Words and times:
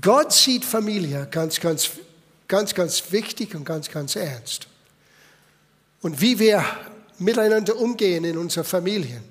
Gott 0.00 0.32
sieht 0.32 0.64
Familie 0.64 1.28
ganz, 1.30 1.60
ganz, 1.60 1.90
ganz, 2.48 2.74
ganz 2.74 3.12
wichtig 3.12 3.54
und 3.54 3.64
ganz, 3.64 3.88
ganz 3.90 4.16
ernst. 4.16 4.66
Und 6.00 6.20
wie 6.20 6.38
wir 6.38 6.64
miteinander 7.18 7.76
umgehen 7.76 8.24
in 8.24 8.38
unserer 8.38 8.64
Familien, 8.64 9.22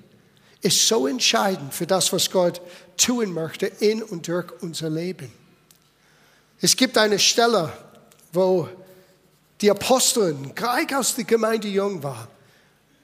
ist 0.60 0.88
so 0.88 1.06
entscheidend 1.06 1.72
für 1.72 1.86
das, 1.86 2.12
was 2.12 2.30
Gott 2.30 2.60
tun 2.96 3.32
möchte 3.32 3.66
in 3.66 4.02
und 4.02 4.26
durch 4.26 4.50
unser 4.60 4.90
Leben. 4.90 5.32
Es 6.60 6.74
gibt 6.76 6.98
eine 6.98 7.18
Stelle, 7.18 7.72
wo 8.32 8.68
die 9.60 9.70
Aposteln 9.70 10.54
gleich 10.54 10.94
aus 10.94 11.14
der 11.14 11.24
Gemeinde 11.24 11.68
jung 11.68 12.02
waren. 12.02 12.28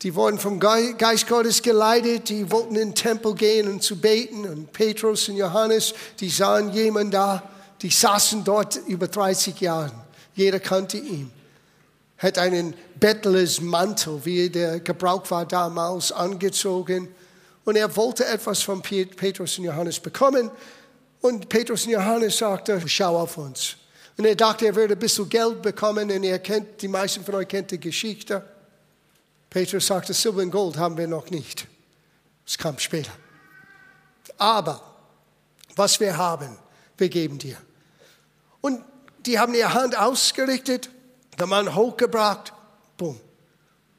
Die 0.04 0.14
wurden 0.14 0.38
vom 0.38 0.60
Geist 0.60 1.26
Gottes 1.26 1.62
geleitet, 1.62 2.28
die 2.28 2.50
wollten 2.50 2.76
in 2.76 2.90
den 2.90 2.94
Tempel 2.94 3.34
gehen 3.34 3.66
und 3.68 3.82
zu 3.82 3.98
beten. 3.98 4.46
Und 4.46 4.70
Petrus 4.70 5.30
und 5.30 5.36
Johannes, 5.36 5.94
die 6.20 6.28
sahen 6.28 6.74
jemanden 6.74 7.12
da, 7.12 7.42
die 7.80 7.88
saßen 7.88 8.44
dort 8.44 8.78
über 8.86 9.08
30 9.08 9.58
Jahre. 9.62 9.92
Jeder 10.34 10.60
kannte 10.60 10.98
ihn. 10.98 11.32
Hat 12.18 12.36
einen 12.36 12.74
Bettlers 13.00 13.62
Mantel, 13.62 14.22
wie 14.26 14.50
der 14.50 14.80
Gebrauch 14.80 15.22
war 15.30 15.46
damals, 15.46 16.12
angezogen. 16.12 17.08
Und 17.64 17.76
er 17.76 17.96
wollte 17.96 18.26
etwas 18.26 18.60
von 18.60 18.82
Petrus 18.82 19.56
und 19.56 19.64
Johannes 19.64 19.98
bekommen. 19.98 20.50
Und 21.22 21.48
Petrus 21.48 21.86
und 21.86 21.92
Johannes 21.92 22.36
sagte, 22.36 22.78
schau 22.86 23.16
auf 23.16 23.38
uns. 23.38 23.76
Und 24.18 24.26
er 24.26 24.36
dachte, 24.36 24.66
er 24.66 24.74
würde 24.74 24.96
ein 24.96 25.00
bisschen 25.00 25.30
Geld 25.30 25.62
bekommen. 25.62 26.10
Und 26.10 26.24
er 26.24 26.40
kennt, 26.40 26.82
die 26.82 26.88
meisten 26.88 27.24
von 27.24 27.36
euch 27.36 27.48
kennt 27.48 27.70
die 27.70 27.80
Geschichte. 27.80 28.44
Petrus 29.54 29.86
sagte, 29.86 30.12
Silber 30.12 30.42
und 30.42 30.50
Gold 30.50 30.76
haben 30.78 30.96
wir 30.96 31.06
noch 31.06 31.30
nicht. 31.30 31.68
Es 32.44 32.58
kam 32.58 32.76
später. 32.80 33.12
Aber 34.36 34.82
was 35.76 36.00
wir 36.00 36.16
haben, 36.16 36.58
wir 36.98 37.08
geben 37.08 37.38
dir. 37.38 37.56
Und 38.60 38.82
die 39.24 39.38
haben 39.38 39.54
ihre 39.54 39.72
Hand 39.72 39.96
ausgerichtet, 39.96 40.90
der 41.38 41.46
Mann 41.46 41.72
hochgebracht, 41.72 42.52
bumm. 42.96 43.20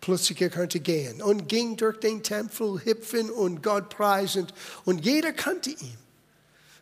Plötzlich 0.02 0.42
er 0.42 0.50
konnte 0.50 0.82
gehen 0.82 1.22
und 1.22 1.48
ging 1.48 1.78
durch 1.78 2.02
den 2.02 2.22
Tempel 2.22 2.84
hüpfen 2.84 3.32
und 3.32 3.64
Gott 3.64 3.88
preisend 3.88 4.54
und 4.84 5.06
jeder 5.06 5.32
kannte 5.32 5.70
ihn. 5.70 5.98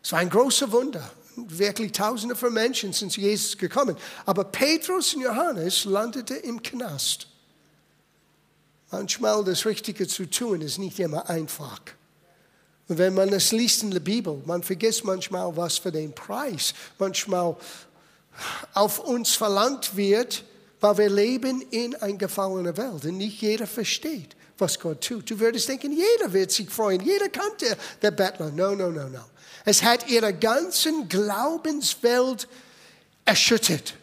Es 0.02 0.10
war 0.10 0.18
ein 0.18 0.30
großer 0.30 0.72
Wunder. 0.72 1.08
Wirklich 1.36 1.92
Tausende 1.92 2.34
von 2.34 2.52
Menschen 2.52 2.92
sind 2.92 3.12
zu 3.12 3.20
Jesus 3.20 3.56
gekommen. 3.56 3.96
Aber 4.26 4.42
Petrus 4.42 5.14
und 5.14 5.22
Johannes 5.22 5.84
landeten 5.84 6.38
im 6.38 6.60
Knast. 6.60 7.28
Manchmal 8.96 9.42
das 9.42 9.66
Richtige 9.66 10.06
zu 10.06 10.30
tun 10.30 10.60
ist 10.60 10.78
nicht 10.78 11.00
immer 11.00 11.28
einfach. 11.28 11.80
Und 12.86 12.96
wenn 12.98 13.12
man 13.12 13.32
es 13.32 13.50
liest 13.50 13.82
in 13.82 13.90
der 13.90 13.98
Bibel, 13.98 14.40
man 14.46 14.62
vergisst 14.62 15.04
manchmal, 15.04 15.56
was 15.56 15.78
für 15.78 15.90
den 15.90 16.14
Preis 16.14 16.74
manchmal 17.00 17.56
auf 18.72 19.00
uns 19.00 19.34
verlangt 19.34 19.96
wird, 19.96 20.44
weil 20.78 20.96
wir 20.98 21.10
leben 21.10 21.60
in 21.72 21.96
einer 21.96 22.16
gefallenen 22.16 22.76
Welt 22.76 23.04
und 23.04 23.16
nicht 23.16 23.42
jeder 23.42 23.66
versteht, 23.66 24.36
was 24.58 24.78
Gott 24.78 25.00
tut. 25.02 25.28
Du 25.28 25.40
würdest 25.40 25.68
denken, 25.68 25.90
jeder 25.90 26.32
wird 26.32 26.52
sich 26.52 26.70
freuen, 26.70 27.00
jeder 27.00 27.28
kannte 27.28 27.76
der 28.00 28.12
Bettler. 28.12 28.52
No, 28.52 28.76
no, 28.76 28.92
no, 28.92 29.08
no. 29.08 29.24
Es 29.64 29.82
hat 29.82 30.08
ihre 30.08 30.32
ganzen 30.32 31.08
Glaubenswelt 31.08 32.46
erschüttert. 33.24 33.94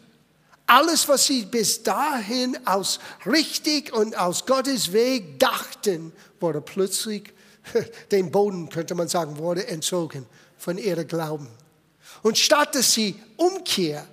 Alles, 0.72 1.06
was 1.06 1.26
sie 1.26 1.44
bis 1.44 1.82
dahin 1.82 2.56
aus 2.66 2.98
richtig 3.26 3.92
und 3.92 4.16
aus 4.16 4.46
Gottes 4.46 4.94
Weg 4.94 5.38
dachten, 5.38 6.14
wurde 6.40 6.62
plötzlich, 6.62 7.30
den 8.10 8.30
Boden 8.30 8.70
könnte 8.70 8.94
man 8.94 9.06
sagen, 9.06 9.36
wurde 9.36 9.66
entzogen 9.66 10.24
von 10.56 10.78
ihrem 10.78 11.06
Glauben. 11.06 11.48
Und 12.22 12.38
statt 12.38 12.74
dass 12.74 12.94
sie 12.94 13.20
umkehren, 13.36 14.06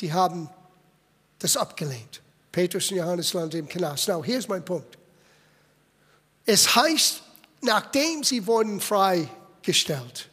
die 0.00 0.12
haben 0.12 0.50
das 1.38 1.56
abgelehnt. 1.56 2.20
Petrus 2.52 2.90
und 2.90 2.98
Johannes 2.98 3.32
landen 3.32 3.60
im 3.60 3.68
Knast. 3.68 4.08
Now, 4.08 4.22
here's 4.22 4.48
mein 4.48 4.62
Punkt. 4.62 4.98
Es 6.44 6.76
heißt, 6.76 7.22
nachdem 7.62 8.24
sie 8.24 8.46
wurden 8.46 8.78
freigestellt, 8.78 10.28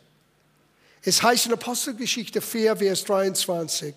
es 1.06 1.22
heißt 1.22 1.48
in 1.48 1.54
Apostelgeschichte 1.54 2.42
4, 2.42 2.78
Vers 2.78 3.04
23, 3.04 3.94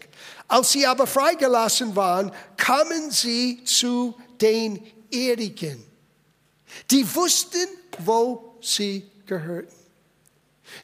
als 0.48 0.72
sie 0.72 0.86
aber 0.86 1.06
freigelassen 1.06 1.94
waren, 1.94 2.32
kamen 2.56 3.10
sie 3.12 3.62
zu 3.64 4.18
den 4.40 4.84
Erdigen. 5.10 5.84
Die 6.90 7.14
wussten, 7.14 7.66
wo 7.98 8.56
sie 8.60 9.08
gehörten. 9.24 9.74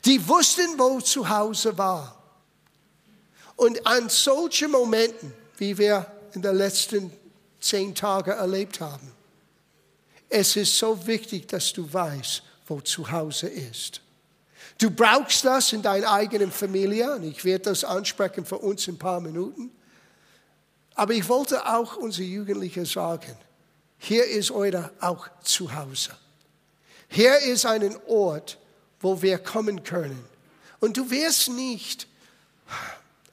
Die 0.05 0.27
wussten, 0.29 0.79
wo 0.79 1.01
zu 1.01 1.29
Hause 1.29 1.77
war. 1.77 2.23
Und 3.57 3.85
an 3.87 4.09
solchen 4.09 4.71
Momenten, 4.71 5.35
wie 5.57 5.77
wir 5.77 6.07
in 6.35 6.43
den 6.43 6.57
letzten 6.57 7.13
zehn 7.61 7.95
Tagen 7.95 8.31
erlebt 8.31 8.81
haben, 8.81 9.13
es 10.29 10.57
ist 10.57 10.79
so 10.79 11.07
wichtig, 11.07 11.49
dass 11.49 11.73
du 11.73 11.93
weißt, 11.93 12.43
wo 12.67 12.81
zu 12.81 13.11
Hause 13.11 13.49
ist. 13.49 14.02
Du 14.83 14.91
brauchst 14.91 15.45
das 15.45 15.73
in 15.73 15.81
deiner 15.81 16.11
eigenen 16.11 16.51
Familie 16.51 17.15
und 17.15 17.23
ich 17.23 17.45
werde 17.45 17.67
das 17.67 17.85
ansprechen 17.85 18.45
für 18.45 18.59
uns 18.59 18.89
in 18.89 18.97
ein 18.97 18.99
paar 18.99 19.21
Minuten. 19.21 19.71
Aber 20.97 21.13
ich 21.13 21.29
wollte 21.29 21.65
auch 21.73 21.97
unsere 21.99 22.27
Jugendlichen 22.27 22.85
sagen, 22.85 23.37
hier 23.97 24.25
ist 24.25 24.51
euer 24.51 24.91
auch 24.99 25.29
Zuhause. 25.45 26.11
Hier 27.07 27.39
ist 27.39 27.65
ein 27.65 27.97
Ort, 28.09 28.59
wo 28.99 29.23
wir 29.23 29.39
kommen 29.39 29.85
können. 29.85 30.25
Und 30.81 30.97
du 30.97 31.09
wirst 31.13 31.49
nicht 31.51 32.09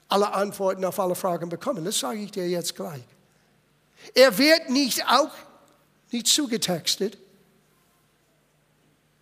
alle 0.06 0.32
Antworten 0.32 0.84
auf 0.84 1.00
alle 1.00 1.16
Fragen 1.16 1.48
bekommen. 1.48 1.84
Das 1.84 1.98
sage 1.98 2.20
ich 2.20 2.30
dir 2.30 2.48
jetzt 2.48 2.76
gleich. 2.76 3.02
Er 4.14 4.38
wird 4.38 4.70
nicht 4.70 5.04
auch 5.08 5.32
nicht 6.12 6.28
zugetextet. 6.28 7.18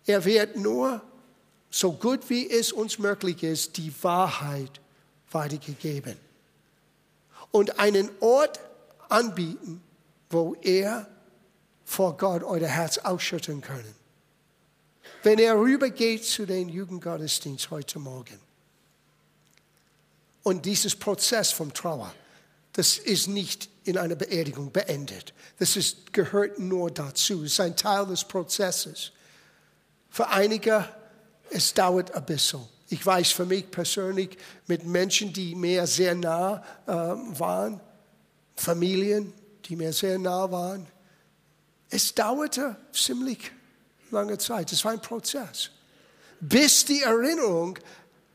Er 0.05 0.23
wird 0.25 0.57
nur 0.57 1.01
so 1.69 1.91
gut 1.93 2.29
wie 2.29 2.49
es 2.49 2.71
uns 2.71 2.99
möglich 2.99 3.43
ist, 3.43 3.77
die 3.77 3.93
Wahrheit 4.01 4.81
weitergegeben. 5.31 6.17
Und 7.51 7.79
einen 7.79 8.09
Ort 8.19 8.59
anbieten, 9.09 9.81
wo 10.29 10.55
er 10.61 11.07
vor 11.85 12.17
Gott 12.17 12.43
euer 12.43 12.67
Herz 12.67 12.99
ausschütten 12.99 13.61
können. 13.61 13.95
Wenn 15.23 15.39
er 15.39 15.59
rübergeht 15.59 16.23
zu 16.23 16.45
den 16.45 16.69
Jugendgottesdienst 16.69 17.71
heute 17.71 17.99
Morgen. 17.99 18.39
Und 20.43 20.65
dieses 20.65 20.95
Prozess 20.95 21.51
vom 21.51 21.73
Trauer, 21.73 22.13
das 22.73 22.97
ist 22.97 23.27
nicht 23.27 23.69
in 23.83 23.97
einer 23.97 24.15
Beerdigung 24.15 24.71
beendet. 24.71 25.33
Das 25.57 25.75
ist, 25.75 26.13
gehört 26.13 26.59
nur 26.59 26.91
dazu. 26.91 27.43
Es 27.43 27.53
ist 27.53 27.59
ein 27.59 27.75
Teil 27.75 28.05
des 28.05 28.23
Prozesses. 28.23 29.11
Für 30.09 30.29
einige 30.29 30.87
es 31.51 31.73
dauert 31.73 32.13
ein 32.13 32.25
bisschen. 32.25 32.61
Ich 32.89 33.05
weiß 33.05 33.31
für 33.31 33.45
mich 33.45 33.69
persönlich 33.69 34.37
mit 34.67 34.85
Menschen, 34.85 35.31
die 35.31 35.55
mir 35.55 35.85
sehr 35.85 36.15
nah 36.15 36.63
äh, 36.87 36.91
waren, 36.91 37.79
Familien, 38.55 39.33
die 39.65 39.75
mir 39.75 39.93
sehr 39.93 40.17
nah 40.17 40.51
waren, 40.51 40.87
es 41.89 42.13
dauerte 42.13 42.75
ziemlich 42.91 43.51
lange 44.11 44.37
Zeit. 44.37 44.71
Es 44.71 44.83
war 44.85 44.91
ein 44.91 45.01
Prozess. 45.01 45.71
Bis 46.39 46.85
die 46.85 47.01
Erinnerung 47.01 47.77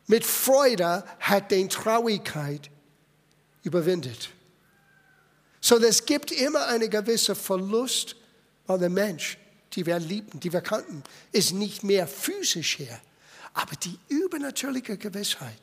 mit 0.07 0.25
Freude 0.25 1.05
hat 1.21 1.51
den 1.51 1.69
Traurigkeit 1.69 2.71
überwindet. 3.63 4.31
So, 5.61 5.79
es 5.79 6.05
gibt 6.05 6.31
immer 6.31 6.67
einen 6.67 6.91
gewissen 6.91 7.35
Verlust, 7.35 8.17
weil 8.67 8.79
der 8.79 8.91
Mensch 8.91 9.39
die 9.75 9.87
wir 9.87 9.99
liebten, 9.99 10.41
die 10.41 10.53
wir 10.53 10.61
kannten, 10.61 11.03
ist 11.33 11.53
nicht 11.53 11.83
mehr 11.83 12.07
physisch 12.07 12.79
her, 12.79 13.01
aber 13.53 13.75
die 13.77 13.99
übernatürliche 14.09 14.97
Gewissheit, 14.97 15.59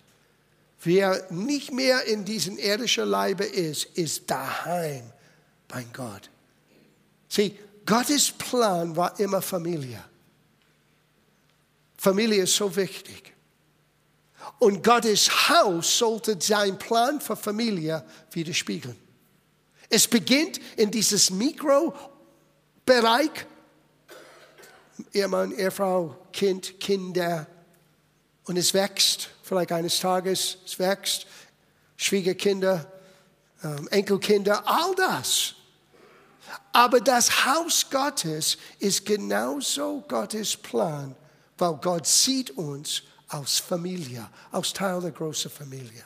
wer 0.84 1.32
nicht 1.32 1.72
mehr 1.72 2.06
in 2.06 2.26
diesem 2.26 2.58
irdischen 2.58 3.08
Leibe 3.08 3.46
ist, 3.46 3.86
ist 3.98 4.30
daheim 4.30 5.04
bei 5.68 5.86
Gott. 5.94 6.30
Sieh, 7.30 7.58
Gottes 7.86 8.32
Plan 8.32 8.96
war 8.96 9.20
immer 9.20 9.42
Familie. 9.42 10.04
Familie 11.98 12.44
ist 12.44 12.56
so 12.56 12.76
wichtig. 12.76 13.34
Und 14.60 14.84
Gottes 14.84 15.50
Haus 15.50 15.98
sollte 15.98 16.36
sein 16.40 16.78
Plan 16.78 17.22
für 17.22 17.36
Familie 17.36 18.04
widerspiegeln. 18.32 18.98
Es 19.90 20.08
beginnt 20.08 20.60
in 20.78 20.90
dieses 20.90 21.30
Mikrobereich 21.30 23.46
Ehemann, 25.14 25.52
Ehefrau, 25.52 26.18
Kind, 26.32 26.80
Kinder. 26.80 27.48
Und 28.46 28.58
es 28.58 28.74
wächst, 28.74 29.30
vielleicht 29.44 29.72
eines 29.72 30.00
Tages, 30.00 30.58
es 30.66 30.80
wächst, 30.80 31.28
Schwiegerkinder, 31.98 32.92
ähm, 33.64 33.88
Enkelkinder, 33.90 34.64
all 34.68 34.96
das. 34.96 35.56
Aber 36.74 37.00
das 37.00 37.46
Haus 37.46 37.90
Gottes 37.90 38.58
ist 38.80 39.06
genauso 39.06 40.04
Gottes 40.08 40.58
Plan, 40.58 41.16
weil 41.58 41.74
Gott 41.76 42.08
sieht 42.08 42.52
uns 42.52 43.04
aus 43.28 43.60
Familie, 43.60 44.28
aus 44.52 44.74
Teil 44.74 45.02
der 45.02 45.12
großen 45.12 45.52
Familie. 45.52 46.04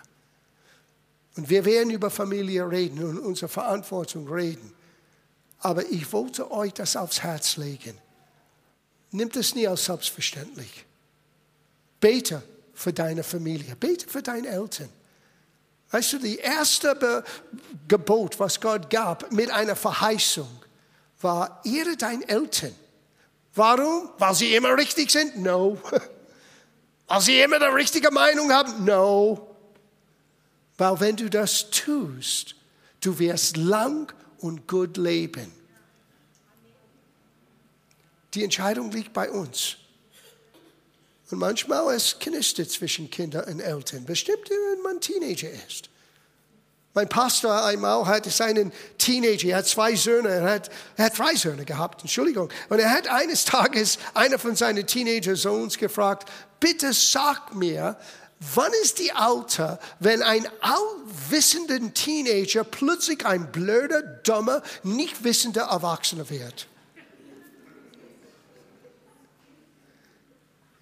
Und 1.38 1.50
wir 1.50 1.66
werden 1.66 1.92
über 1.92 2.10
Familie 2.10 2.70
reden 2.70 3.04
und 3.04 3.20
unsere 3.20 3.50
Verantwortung 3.50 4.28
reden. 4.28 4.74
Aber 5.60 5.86
ich 5.90 6.12
wollte 6.14 6.52
euch 6.52 6.74
das 6.74 6.96
aufs 6.96 7.22
Herz 7.24 7.58
legen. 7.58 7.98
Nimmt 9.16 9.38
es 9.38 9.56
nie 9.56 9.66
als 9.66 9.86
selbstverständlich. 9.86 10.86
Bete 12.02 12.44
für 12.74 12.92
deine 12.92 13.24
Familie. 13.24 13.76
Bete 13.78 14.08
für 14.10 14.22
deine 14.22 14.50
Eltern. 14.50 14.90
Weißt 15.92 16.14
du, 16.14 16.18
die 16.20 16.38
erste 16.38 16.96
Be 16.96 17.24
Gebot, 17.88 18.38
was 18.40 18.60
Gott 18.60 18.90
gab 18.90 19.32
mit 19.32 19.50
einer 19.52 19.78
Verheißung, 19.78 20.50
war, 21.22 21.62
ehre 21.64 21.96
deine 21.96 22.28
Eltern. 22.28 22.76
Warum? 23.54 24.10
Weil 24.18 24.36
sie 24.36 24.54
immer 24.54 24.78
richtig 24.78 25.10
sind? 25.12 25.38
No. 25.38 25.78
Weil 27.08 27.22
sie 27.22 27.40
immer 27.40 27.60
die 27.60 27.66
richtige 27.66 28.12
Meinung 28.12 28.52
haben? 28.52 28.84
No. 28.84 29.56
Weil 30.78 31.00
wenn 31.00 31.16
du 31.16 31.30
das 31.30 31.70
tust, 31.70 32.56
du 33.00 33.18
wirst 33.18 33.56
lang 33.56 34.14
und 34.40 34.68
gut 34.68 34.98
leben. 34.98 35.65
Die 38.36 38.44
Entscheidung 38.44 38.92
liegt 38.92 39.14
bei 39.14 39.32
uns. 39.32 39.78
Und 41.32 41.40
manchmal 41.40 41.96
ist 41.96 42.20
knistert 42.20 42.70
zwischen 42.70 43.10
Kindern 43.10 43.46
und 43.46 43.60
Eltern, 43.60 44.06
bestimmt 44.06 44.50
wenn 44.50 44.84
man 44.84 45.02
Teenager 45.02 45.50
ist. 45.68 45.90
Mein 46.94 47.10
Pastor 47.10 47.66
einmal 47.66 48.06
hatte 48.06 48.30
seinen 48.30 48.72
Teenager, 48.98 49.50
er 49.50 49.58
hat 49.58 49.68
zwei 49.68 49.96
Söhne, 49.96 50.30
er 50.30 50.44
hat, 50.44 50.70
er 50.96 51.06
hat 51.06 51.18
drei 51.18 51.36
Söhne 51.36 51.66
gehabt, 51.66 52.02
Entschuldigung. 52.02 52.50
Und 52.70 52.80
er 52.80 52.92
hat 52.92 53.08
eines 53.08 53.44
Tages 53.44 53.98
einer 54.14 54.40
von 54.40 54.56
seinen 54.56 54.86
Teenager-Sohns 54.86 55.78
gefragt, 55.78 56.30
bitte 56.60 56.94
sag 56.94 57.54
mir, 57.54 57.98
wann 58.54 58.72
ist 58.82 59.00
die 59.00 59.12
Alter, 59.12 59.80
wenn 60.00 60.22
ein 60.24 60.48
allwissender 60.62 61.80
Teenager 61.94 62.64
plötzlich 62.64 63.26
ein 63.26 63.52
blöder, 63.52 64.02
dummer, 64.02 64.62
nicht 64.84 65.24
wissender 65.24 65.64
Erwachsener 65.64 66.30
wird? 66.30 66.68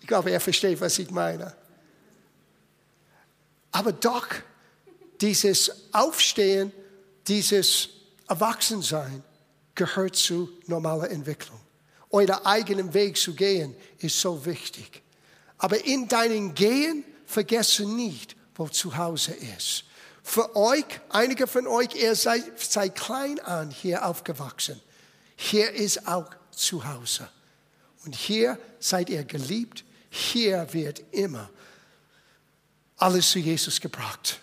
Ich 0.03 0.07
glaube, 0.07 0.31
er 0.31 0.41
versteht, 0.41 0.81
was 0.81 0.99
ich 0.99 1.11
meine. 1.11 1.55
Aber 3.71 3.93
doch, 3.93 4.27
dieses 5.21 5.71
Aufstehen, 5.93 6.73
dieses 7.25 7.87
Erwachsensein 8.27 9.23
gehört 9.73 10.17
zu 10.17 10.49
normaler 10.67 11.09
Entwicklung. 11.09 11.57
Euer 12.09 12.45
eigenen 12.45 12.93
Weg 12.93 13.15
zu 13.15 13.33
gehen 13.33 13.77
ist 13.99 14.19
so 14.19 14.45
wichtig. 14.45 15.01
Aber 15.57 15.85
in 15.85 16.09
deinem 16.09 16.53
Gehen 16.53 17.05
vergesse 17.25 17.85
nicht, 17.85 18.35
wo 18.55 18.67
zu 18.67 18.97
Hause 18.97 19.31
ist. 19.57 19.85
Für 20.21 20.53
euch, 20.57 20.83
einige 21.07 21.47
von 21.47 21.65
euch, 21.65 21.95
ihr 21.95 22.15
seid 22.15 22.59
seit 22.59 22.95
klein 22.95 23.39
an 23.39 23.71
hier 23.71 24.05
aufgewachsen. 24.05 24.81
Hier 25.37 25.71
ist 25.71 26.09
auch 26.09 26.29
zu 26.51 26.85
Hause. 26.85 27.29
Und 28.03 28.15
hier 28.15 28.59
seid 28.79 29.09
ihr 29.09 29.23
geliebt, 29.23 29.85
hier 30.15 30.67
wird 30.73 31.01
immer 31.09 31.49
alles 32.97 33.31
zu 33.31 33.39
Jesus 33.39 33.81
gebracht. 33.81 34.39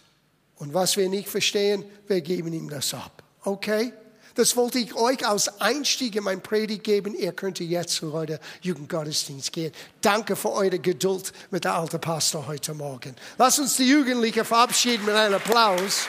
Und 0.56 0.74
was 0.74 0.96
wir 0.96 1.08
nicht 1.08 1.28
verstehen, 1.28 1.84
wir 2.08 2.20
geben 2.22 2.52
ihm 2.52 2.68
das 2.68 2.92
ab. 2.92 3.22
Okay? 3.44 3.92
Das 4.34 4.56
wollte 4.56 4.80
ich 4.80 4.94
euch 4.96 5.24
als 5.24 5.60
Einstieg 5.60 6.16
in 6.16 6.24
mein 6.24 6.42
Predigt 6.42 6.82
geben. 6.82 7.14
Ihr 7.14 7.32
könnt 7.32 7.60
jetzt 7.60 7.94
zu 7.94 8.12
heute 8.12 8.40
Jugendgottesdienst 8.62 9.52
gehen. 9.52 9.72
Danke 10.00 10.34
für 10.34 10.50
eure 10.50 10.80
Geduld 10.80 11.32
mit 11.52 11.62
der 11.62 11.76
alten 11.76 12.00
Pastor 12.00 12.48
heute 12.48 12.74
Morgen. 12.74 13.14
Lass 13.38 13.60
uns 13.60 13.76
die 13.76 13.88
Jugendlichen 13.88 14.44
verabschieden 14.44 15.04
mit 15.04 15.14
einem 15.14 15.34
Applaus. 15.34 16.08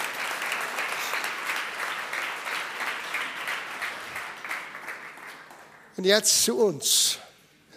Und 5.97 6.05
jetzt 6.05 6.45
zu 6.45 6.57
uns. 6.57 7.19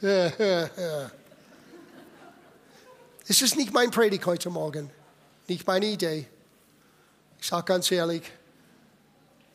Es 3.26 3.40
ist 3.40 3.56
nicht 3.56 3.72
mein 3.72 3.90
Predigt 3.90 4.26
heute 4.26 4.50
Morgen, 4.50 4.90
nicht 5.48 5.66
meine 5.66 5.86
Idee. 5.86 6.26
Ich 7.40 7.46
sage 7.46 7.64
ganz 7.64 7.90
ehrlich, 7.90 8.22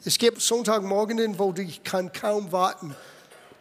es 0.04 0.18
gibt 0.18 0.42
Sonntagmorgen, 0.42 1.38
wo 1.38 1.54
ich 1.56 1.84
kann 1.84 2.12
kaum 2.12 2.52
warten, 2.52 2.96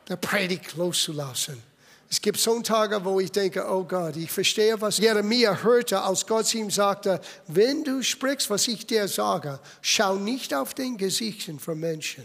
der 0.08 0.16
Predigt 0.16 0.76
loszulassen. 0.76 1.62
Es 2.10 2.22
gibt 2.22 2.38
Sonntage, 2.38 3.04
wo 3.04 3.20
ich 3.20 3.30
denke, 3.32 3.70
oh 3.70 3.84
Gott, 3.84 4.16
ich 4.16 4.30
verstehe, 4.30 4.80
was 4.80 4.96
Jeremia 4.96 5.62
hörte, 5.62 6.00
als 6.00 6.26
Gott 6.26 6.54
ihm 6.54 6.70
sagte, 6.70 7.20
wenn 7.48 7.84
du 7.84 8.02
sprichst, 8.02 8.48
was 8.48 8.66
ich 8.66 8.86
dir 8.86 9.08
sage, 9.08 9.60
schau 9.82 10.14
nicht 10.14 10.54
auf 10.54 10.72
den 10.72 10.96
Gesichtern 10.96 11.58
von 11.58 11.78
Menschen. 11.78 12.24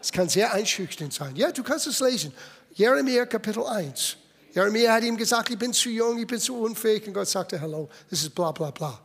Es 0.00 0.12
kann 0.12 0.28
sehr 0.28 0.52
einschüchternd 0.52 1.12
sein. 1.12 1.34
Ja, 1.34 1.50
du 1.50 1.64
kannst 1.64 1.88
es 1.88 1.98
lesen. 1.98 2.32
Jeremia 2.74 3.26
Kapitel 3.26 3.66
1. 3.66 4.18
Jeremia 4.54 4.92
hat 4.92 5.02
ihm 5.02 5.16
gesagt, 5.16 5.50
ich 5.50 5.58
bin 5.58 5.72
zu 5.72 5.88
jung, 5.88 6.18
ich 6.18 6.26
bin 6.26 6.38
zu 6.38 6.56
unfähig. 6.56 7.06
Und 7.06 7.14
Gott 7.14 7.28
sagte, 7.28 7.60
hallo, 7.60 7.88
das 8.10 8.22
ist 8.22 8.34
bla 8.34 8.52
bla 8.52 8.70
bla. 8.70 9.00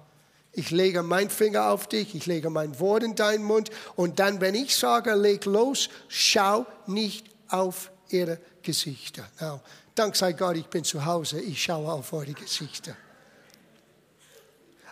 Ich 0.52 0.72
lege 0.72 1.04
meinen 1.04 1.30
Finger 1.30 1.70
auf 1.70 1.88
dich, 1.88 2.16
ich 2.16 2.26
lege 2.26 2.50
mein 2.50 2.80
Wort 2.80 3.04
in 3.04 3.16
deinen 3.16 3.44
Mund. 3.44 3.70
Und 3.96 4.20
dann, 4.20 4.42
wenn 4.42 4.56
ich 4.56 4.76
sage, 4.76 5.14
leg 5.14 5.46
los, 5.46 5.90
schau 6.08 6.66
nicht 6.88 7.28
auf 7.48 7.92
ihre 8.10 8.40
Gesichter. 8.62 9.30
Now, 9.40 9.62
dank 9.96 10.16
sei 10.16 10.34
Gott, 10.34 10.58
ich 10.58 10.66
bin 10.66 10.84
zu 10.84 11.06
Hause, 11.06 11.40
ich 11.40 11.62
schaue 11.62 11.92
auf 11.92 12.12
eure 12.12 12.34
Gesichter. 12.34 12.98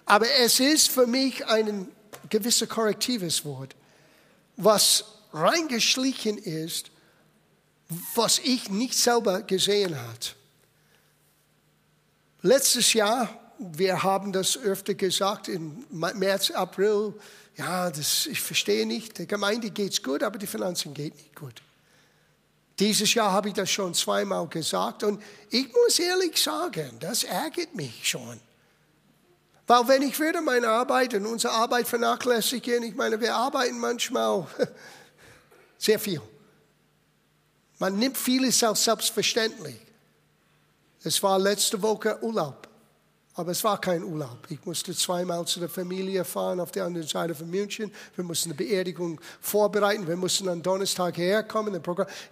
Aber 0.06 0.28
es 0.40 0.60
ist 0.60 0.90
für 0.90 1.08
mich 1.08 1.46
ein 1.48 1.88
gewisses 2.30 2.70
korrektives 2.70 3.44
Wort, 3.44 3.76
was 4.56 5.04
reingeschlichen 5.34 6.38
ist, 6.38 6.92
was 8.16 8.40
ich 8.40 8.70
nicht 8.70 8.98
selber 8.98 9.42
gesehen 9.42 9.96
habe. 9.96 10.45
Letztes 12.46 12.94
Jahr, 12.94 13.28
wir 13.58 14.04
haben 14.04 14.32
das 14.32 14.56
öfter 14.56 14.94
gesagt, 14.94 15.48
im 15.48 15.84
März, 15.90 16.52
April, 16.52 17.16
ja, 17.56 17.90
das, 17.90 18.28
ich 18.28 18.40
verstehe 18.40 18.86
nicht, 18.86 19.18
der 19.18 19.26
Gemeinde 19.26 19.72
geht 19.72 19.94
es 19.94 20.04
gut, 20.04 20.22
aber 20.22 20.38
die 20.38 20.46
Finanzen 20.46 20.94
geht 20.94 21.16
nicht 21.16 21.36
gut. 21.36 21.64
Dieses 22.78 23.12
Jahr 23.16 23.32
habe 23.32 23.48
ich 23.48 23.56
das 23.56 23.72
schon 23.72 23.96
zweimal 23.96 24.48
gesagt 24.48 25.02
und 25.02 25.24
ich 25.50 25.74
muss 25.74 25.98
ehrlich 25.98 26.40
sagen, 26.40 26.92
das 27.00 27.24
ärgert 27.24 27.74
mich 27.74 28.08
schon. 28.08 28.40
Weil 29.66 29.88
wenn 29.88 30.04
ich 30.04 30.20
würde 30.20 30.40
meine 30.42 30.68
Arbeit 30.68 31.16
und 31.16 31.26
unsere 31.26 31.52
Arbeit 31.52 31.88
vernachlässigen, 31.88 32.84
ich 32.84 32.94
meine, 32.94 33.20
wir 33.20 33.34
arbeiten 33.34 33.80
manchmal 33.80 34.46
sehr 35.80 35.98
viel. 35.98 36.22
Man 37.80 37.98
nimmt 37.98 38.20
vieles 38.20 38.64
als 38.64 38.84
selbstverständlich. 38.84 39.85
Es 41.06 41.22
war 41.22 41.38
letzte 41.38 41.80
Woche 41.84 42.18
Urlaub, 42.24 42.68
aber 43.36 43.52
es 43.52 43.64
war 43.64 43.80
kein 43.80 44.04
Urlaub. 44.04 44.40
Ich 44.50 44.66
musste 44.66 44.96
zweimal 44.96 45.46
zu 45.46 45.60
der 45.60 45.70
Familie 45.70 46.26
fahren 46.26 46.60
auf 46.60 46.72
der 46.72 46.86
anderen 46.86 47.08
Seite 47.08 47.36
von 47.36 47.48
München. 47.48 47.94
Wir 48.16 48.24
mussten 48.24 48.50
eine 48.50 48.58
Beerdigung 48.58 49.22
vorbereiten. 49.40 50.08
Wir 50.08 50.16
mussten 50.16 50.50
am 50.50 50.64
Donnerstag 50.64 51.18
herkommen. 51.18 51.80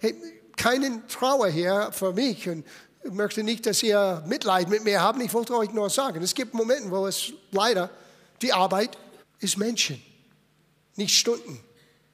Hey, 0.00 0.16
keine 0.56 1.06
Trauer 1.06 1.46
hier 1.46 1.90
für 1.92 2.12
mich 2.12 2.48
und 2.48 2.66
ich 3.04 3.12
möchte 3.12 3.44
nicht, 3.44 3.64
dass 3.64 3.80
ihr 3.84 4.24
Mitleid 4.26 4.68
mit 4.68 4.82
mir 4.82 5.00
habt. 5.00 5.22
Ich 5.22 5.32
wollte 5.32 5.56
euch 5.56 5.72
nur 5.72 5.88
sagen, 5.88 6.20
es 6.20 6.34
gibt 6.34 6.52
Momente, 6.52 6.90
wo 6.90 7.06
es 7.06 7.32
leider 7.52 7.90
die 8.42 8.52
Arbeit 8.52 8.98
ist 9.38 9.56
Menschen, 9.56 10.02
nicht 10.96 11.16
Stunden. 11.16 11.60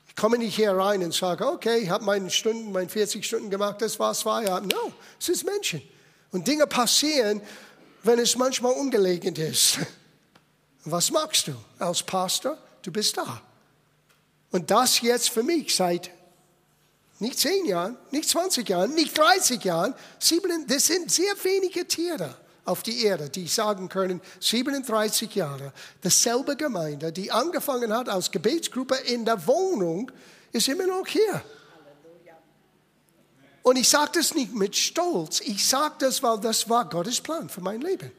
Ich 0.08 0.14
komme 0.14 0.36
nicht 0.36 0.56
hier 0.56 0.72
rein 0.72 1.02
und 1.02 1.14
sage, 1.14 1.46
okay, 1.46 1.78
ich 1.78 1.88
habe 1.88 2.04
meine 2.04 2.28
Stunden, 2.28 2.70
meine 2.70 2.90
40 2.90 3.24
Stunden 3.24 3.48
gemacht, 3.48 3.80
das 3.80 3.98
war's 3.98 4.20
Feierabend. 4.20 4.74
No, 4.74 4.92
es 5.18 5.30
ist 5.30 5.46
Menschen. 5.46 5.80
Und 6.32 6.46
Dinge 6.46 6.66
passieren, 6.66 7.40
wenn 8.02 8.18
es 8.18 8.36
manchmal 8.36 8.72
ungelegen 8.72 9.34
ist. 9.36 9.78
Was 10.84 11.10
machst 11.10 11.48
du 11.48 11.54
als 11.78 12.02
Pastor? 12.02 12.56
Du 12.82 12.90
bist 12.90 13.16
da. 13.16 13.42
Und 14.50 14.70
das 14.70 15.00
jetzt 15.00 15.30
für 15.30 15.42
mich 15.42 15.74
seit 15.74 16.10
nicht 17.18 17.38
zehn 17.38 17.66
Jahren, 17.66 17.96
nicht 18.10 18.28
20 18.28 18.68
Jahren, 18.68 18.94
nicht 18.94 19.16
30 19.16 19.62
Jahren. 19.62 19.94
Sieben, 20.18 20.66
das 20.66 20.86
sind 20.86 21.10
sehr 21.10 21.34
wenige 21.42 21.86
Tiere 21.86 22.34
auf 22.64 22.82
die 22.82 23.04
Erde, 23.04 23.28
die 23.28 23.46
sagen 23.46 23.88
können, 23.88 24.20
37 24.40 25.34
Jahre, 25.34 25.72
dasselbe 26.02 26.56
Gemeinde, 26.56 27.12
die 27.12 27.30
angefangen 27.30 27.92
hat 27.92 28.08
als 28.08 28.30
Gebetsgruppe 28.30 28.94
in 29.06 29.24
der 29.24 29.46
Wohnung, 29.46 30.10
ist 30.52 30.68
immer 30.68 30.86
noch 30.86 31.06
hier. 31.06 31.42
Und 33.62 33.76
ich 33.76 33.88
sage 33.88 34.12
das 34.14 34.34
nicht 34.34 34.54
mit 34.54 34.74
Stolz. 34.74 35.40
Ich 35.40 35.66
sage 35.66 35.94
das, 35.98 36.22
weil 36.22 36.38
das 36.40 36.68
war 36.68 36.88
Gottes 36.88 37.20
Plan 37.20 37.48
für 37.48 37.60
mein 37.60 37.80
Leben. 37.80 38.10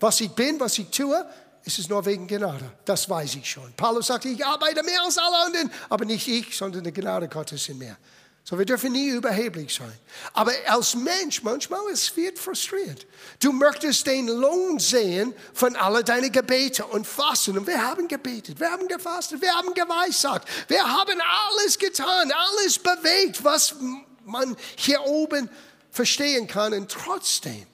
Was 0.00 0.20
ich 0.20 0.30
bin, 0.30 0.58
was 0.60 0.78
ich 0.78 0.90
tue, 0.90 1.24
ist 1.64 1.78
es 1.78 1.88
nur 1.88 2.04
wegen 2.04 2.26
Gnade. 2.26 2.72
Das 2.84 3.08
weiß 3.08 3.36
ich 3.36 3.48
schon. 3.48 3.72
Paulus 3.76 4.08
sagte, 4.08 4.28
ich 4.28 4.44
arbeite 4.44 4.82
mehr 4.82 5.02
als 5.02 5.16
alle 5.16 5.36
anderen, 5.46 5.70
aber 5.88 6.04
nicht 6.04 6.26
ich, 6.28 6.56
sondern 6.56 6.84
die 6.84 6.92
Gnade 6.92 7.28
Gottes 7.28 7.68
in 7.68 7.78
mir. 7.78 7.96
So, 8.44 8.58
wir 8.58 8.66
dürfen 8.66 8.90
nie 8.90 9.10
überheblich 9.10 9.72
sein. 9.72 9.92
Aber 10.32 10.50
als 10.66 10.96
Mensch, 10.96 11.44
manchmal, 11.44 11.80
es 11.92 12.14
wird 12.16 12.40
frustriert. 12.40 13.06
Du 13.38 13.52
möchtest 13.52 14.04
den 14.08 14.26
Lohn 14.26 14.80
sehen 14.80 15.32
von 15.54 15.76
all 15.76 16.02
deinen 16.02 16.32
Gebeten 16.32 16.82
und 16.82 17.06
Fasten. 17.06 17.56
Und 17.56 17.68
wir 17.68 17.80
haben 17.80 18.08
gebetet, 18.08 18.58
wir 18.58 18.72
haben 18.72 18.88
gefastet, 18.88 19.40
wir 19.40 19.54
haben 19.54 19.72
geweissagt, 19.72 20.48
wir 20.66 20.82
haben 20.82 21.20
alles 21.20 21.78
getan, 21.78 22.32
alles 22.32 22.80
bewegt, 22.80 23.44
was 23.44 23.76
man 24.24 24.56
hier 24.76 25.02
oben 25.02 25.50
verstehen 25.90 26.46
kann. 26.46 26.72
Und 26.74 26.90
trotzdem, 26.90 27.66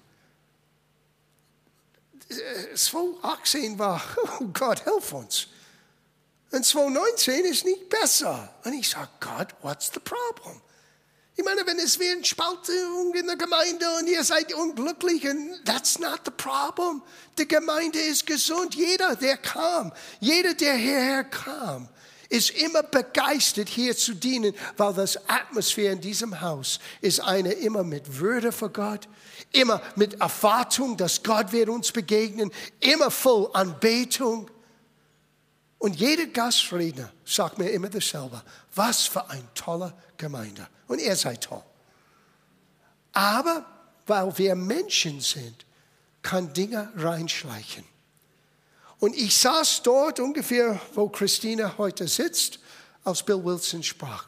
2018 2.75 3.75
äh, 3.75 3.79
war, 3.79 4.03
oh 4.41 4.45
Gott, 4.53 4.85
hilf 4.85 5.13
uns. 5.13 5.49
Und 6.51 6.65
2019 6.65 7.45
ist 7.45 7.65
nicht 7.65 7.89
besser. 7.89 8.55
Und 8.65 8.73
ich 8.73 8.89
sage, 8.89 9.09
Gott, 9.21 9.49
what's 9.63 9.91
the 9.93 10.01
problem? 10.01 10.61
Ich 11.37 11.45
meine, 11.45 11.65
wenn 11.67 11.79
es 11.79 12.01
wie 12.01 12.09
eine 12.09 12.25
Spaltung 12.25 13.15
in 13.15 13.27
der 13.27 13.37
Gemeinde 13.37 13.87
und 13.99 14.09
ihr 14.09 14.25
seid 14.25 14.53
unglücklich, 14.55 15.25
that's 15.65 16.01
not 16.01 16.23
the 16.25 16.33
problem. 16.33 17.01
Die 17.39 17.47
Gemeinde 17.47 18.01
ist 18.01 18.27
gesund. 18.27 18.75
Jeder, 18.75 19.15
der 19.15 19.37
kam, 19.37 19.93
jeder, 20.19 20.55
der 20.55 20.75
hierher 20.75 21.23
kam, 21.23 21.89
ist 22.29 22.51
immer 22.51 22.83
begeistert, 22.83 23.69
hier 23.69 23.97
zu 23.97 24.15
dienen, 24.15 24.55
weil 24.77 24.93
das 24.93 25.29
Atmosphäre 25.29 25.95
in 25.95 26.01
diesem 26.01 26.41
Haus 26.41 26.79
ist 27.01 27.21
eine 27.21 27.53
immer 27.53 27.85
mit 27.85 28.19
Würde 28.19 28.53
für 28.53 28.69
Gott, 28.69 29.09
immer 29.53 29.81
mit 29.97 30.21
Erwartung, 30.21 30.97
dass 30.97 31.23
Gott 31.23 31.53
wird 31.53 31.69
uns 31.69 31.91
begegnen, 31.91 32.53
immer 32.81 33.11
voll 33.11 33.49
Anbetung. 33.55 34.51
Und 35.79 35.97
jeder 35.97 36.27
Gastredner 36.27 37.11
sagt 37.25 37.57
mir 37.57 37.71
immer 37.71 37.89
dasselbe. 37.89 38.43
Was 38.75 39.07
für 39.07 39.31
eine 39.31 39.49
tolle 39.55 39.95
Gemeinde. 40.17 40.69
Und 40.87 41.01
ihr 41.01 41.17
seid 41.17 41.45
toll. 41.45 41.63
Aber 43.13 43.65
weil 44.07 44.37
wir 44.37 44.55
Menschen 44.55 45.21
sind, 45.21 45.65
kann 46.23 46.53
Dinge 46.53 46.93
reinschleichen. 46.97 47.85
Und 49.01 49.17
ich 49.17 49.37
saß 49.37 49.83
dort 49.83 50.21
ungefähr, 50.21 50.81
wo 50.95 51.09
Christina 51.09 51.75
heute 51.79 52.09
sitzt, 52.09 52.59
als 53.05 53.23
Bill 53.23 53.45
Wilson 53.45 53.83
sprach. 53.83 54.27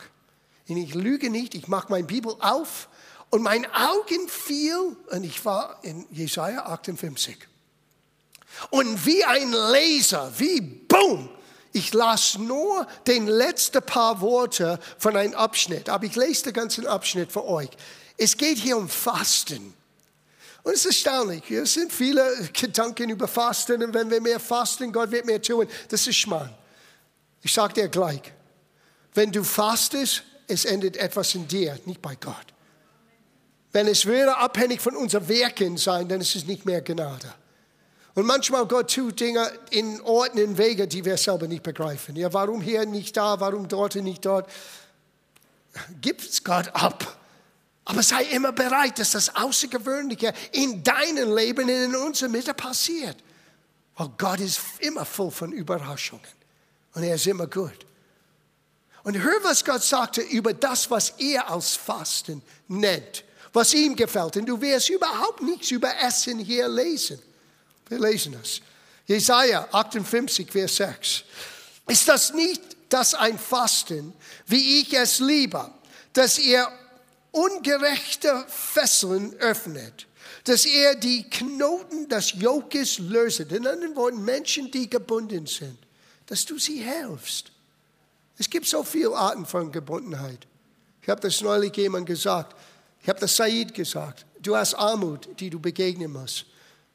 Und 0.69 0.77
ich 0.77 0.95
lüge 0.95 1.31
nicht, 1.31 1.55
ich 1.55 1.67
mache 1.67 1.91
meine 1.91 2.07
Bibel 2.07 2.35
auf 2.39 2.89
und 3.31 3.43
mein 3.43 3.67
Augen 3.73 4.29
fiel 4.29 4.97
und 5.11 5.25
ich 5.25 5.45
war 5.45 5.81
in 5.83 6.07
Jesaja 6.11 6.67
58. 6.67 7.37
Und 8.71 9.07
wie 9.07 9.25
ein 9.25 9.53
Laser, 9.53 10.33
wie 10.39 10.61
Boom, 10.61 11.29
ich 11.73 11.93
las 11.93 12.39
nur 12.39 12.87
den 13.07 13.27
letzten 13.27 13.83
paar 13.83 14.21
Worte 14.21 14.79
von 14.99 15.17
einem 15.17 15.35
Abschnitt, 15.35 15.89
aber 15.89 16.05
ich 16.05 16.17
lese 16.17 16.45
den 16.45 16.53
ganzen 16.53 16.87
Abschnitt 16.87 17.33
für 17.33 17.45
euch. 17.45 17.71
Es 18.17 18.37
geht 18.37 18.59
hier 18.59 18.77
um 18.77 18.89
Fasten. 18.89 19.75
Und 20.63 20.75
es 20.75 20.85
ist 20.85 21.07
erstaunlich. 21.07 21.51
Es 21.51 21.75
sind 21.75 21.93
viele 21.93 22.49
Gedanken 22.53 23.11
über 23.11 23.27
Fasten 23.27 23.83
und 23.83 23.95
wenn 23.95 24.11
wir 24.11 24.21
mehr 24.21 24.41
fasten, 24.41 24.93
Gott 24.93 25.11
wird 25.11 25.27
mehr 25.27 25.41
tun. 25.41 25.67
Das 25.89 26.07
ist 26.07 26.17
Schmarrn. 26.17 26.55
Ich 27.43 27.53
sage 27.53 27.75
dir 27.75 27.89
gleich, 27.89 28.21
wenn 29.15 29.33
du 29.33 29.43
fastest, 29.43 30.23
es 30.47 30.65
endet 30.65 30.97
etwas 30.97 31.35
in 31.35 31.49
dir, 31.49 31.79
nicht 31.87 32.03
bei 32.03 32.15
Gott. 32.17 32.37
Wenn 33.73 33.87
es 33.87 34.05
würde 34.05 34.37
abhängig 34.37 34.81
von 34.81 34.97
unseren 34.97 35.29
Werken 35.29 35.77
sein, 35.77 36.09
dann 36.09 36.21
ist 36.21 36.35
es 36.35 36.45
nicht 36.45 36.67
mehr 36.67 36.83
Gnade. 36.83 37.33
Und 38.15 38.27
manchmal 38.27 38.67
Gott 38.67 38.93
tut 38.93 39.21
Dinge 39.21 39.51
in 39.71 40.01
Orten, 40.03 40.39
in 40.39 40.59
Wege, 40.59 40.89
die 40.89 41.05
wir 41.05 41.17
selber 41.17 41.47
nicht 41.47 41.63
begreifen. 41.63 42.17
Ja, 42.17 42.33
warum 42.33 42.61
hier 42.61 42.85
nicht 42.85 43.17
da, 43.17 43.39
warum 43.39 43.69
dort 43.69 43.95
und 43.97 44.05
nicht 44.05 44.27
dort? 44.27 44.51
Gib 46.01 46.21
es 46.21 46.43
Gott 46.43 46.69
ab. 46.75 47.20
Aber 47.85 48.03
sei 48.03 48.25
immer 48.25 48.53
bereit, 48.53 48.99
dass 48.99 49.13
das 49.13 49.35
Außergewöhnliche 49.35 50.33
in 50.53 50.83
deinem 50.83 51.35
Leben, 51.35 51.69
in 51.69 51.97
unserer 51.97 52.29
Mitte 52.29 52.55
passiert. 52.55 53.17
Weil 53.97 54.11
Gott 54.17 54.41
ist 54.41 54.61
immer 54.81 55.05
voll 55.05 55.31
von 55.31 55.53
Überraschungen. 55.53 56.25
Und 56.95 57.03
er 57.03 57.15
ist 57.15 57.27
immer 57.27 57.47
gut. 57.47 57.87
Und 59.03 59.17
hör, 59.19 59.43
was 59.43 59.65
Gott 59.65 59.83
sagte 59.83 60.21
über 60.21 60.53
das, 60.53 60.91
was 60.91 61.11
er 61.19 61.51
als 61.51 61.75
Fasten 61.75 62.43
nennt, 62.69 63.25
was 63.53 63.73
ihm 63.73 63.97
gefällt. 63.97 64.37
Und 64.37 64.47
du 64.47 64.61
wirst 64.61 64.91
überhaupt 64.91 65.43
nichts 65.43 65.71
über 65.71 65.91
Essen 66.03 66.39
hier 66.39 66.69
lesen. 66.69 67.21
Wir 67.89 67.99
lesen 67.99 68.37
es. 68.43 68.61
Jesaja 69.07 69.67
58, 69.73 70.51
Vers 70.51 70.77
6. 70.77 71.25
Ist 71.89 72.09
das 72.09 72.33
nicht 72.33 72.63
das 72.89 73.15
ein 73.15 73.39
Fasten, 73.39 74.13
wie 74.47 74.81
ich 74.81 74.93
es 74.93 75.19
liebe, 75.19 75.71
dass 76.13 76.39
ihr 76.39 76.69
ungerechte 77.33 78.45
Fesseln 78.49 79.35
öffnet, 79.35 80.07
dass 80.45 80.65
er 80.65 80.95
die 80.95 81.29
Knoten 81.29 82.09
des 82.09 82.33
Jokes 82.33 82.99
löset. 82.99 83.53
In 83.53 83.67
anderen 83.67 83.97
Worten, 83.97 84.25
Menschen, 84.25 84.71
die 84.71 84.89
gebunden 84.89 85.47
sind, 85.47 85.79
dass 86.27 86.45
du 86.45 86.59
sie 86.59 86.81
helfst. 86.81 87.53
Es 88.39 88.49
gibt 88.49 88.67
so 88.67 88.83
viele 88.83 89.15
Arten 89.15 89.45
von 89.45 89.71
Gebundenheit. 89.71 90.47
Ich 91.03 91.09
habe 91.09 91.21
das 91.21 91.41
neulich 91.41 91.77
jemand 91.77 92.07
gesagt. 92.07 92.57
Ich 93.03 93.09
habe 93.09 93.21
das 93.21 93.37
Said 93.37 93.75
gesagt. 93.75 94.27
Du 94.41 94.57
hast 94.57 94.75
Armut, 94.75 95.29
die 95.39 95.51
du 95.51 95.61
begegnen 95.61 96.13
musst. 96.13 96.47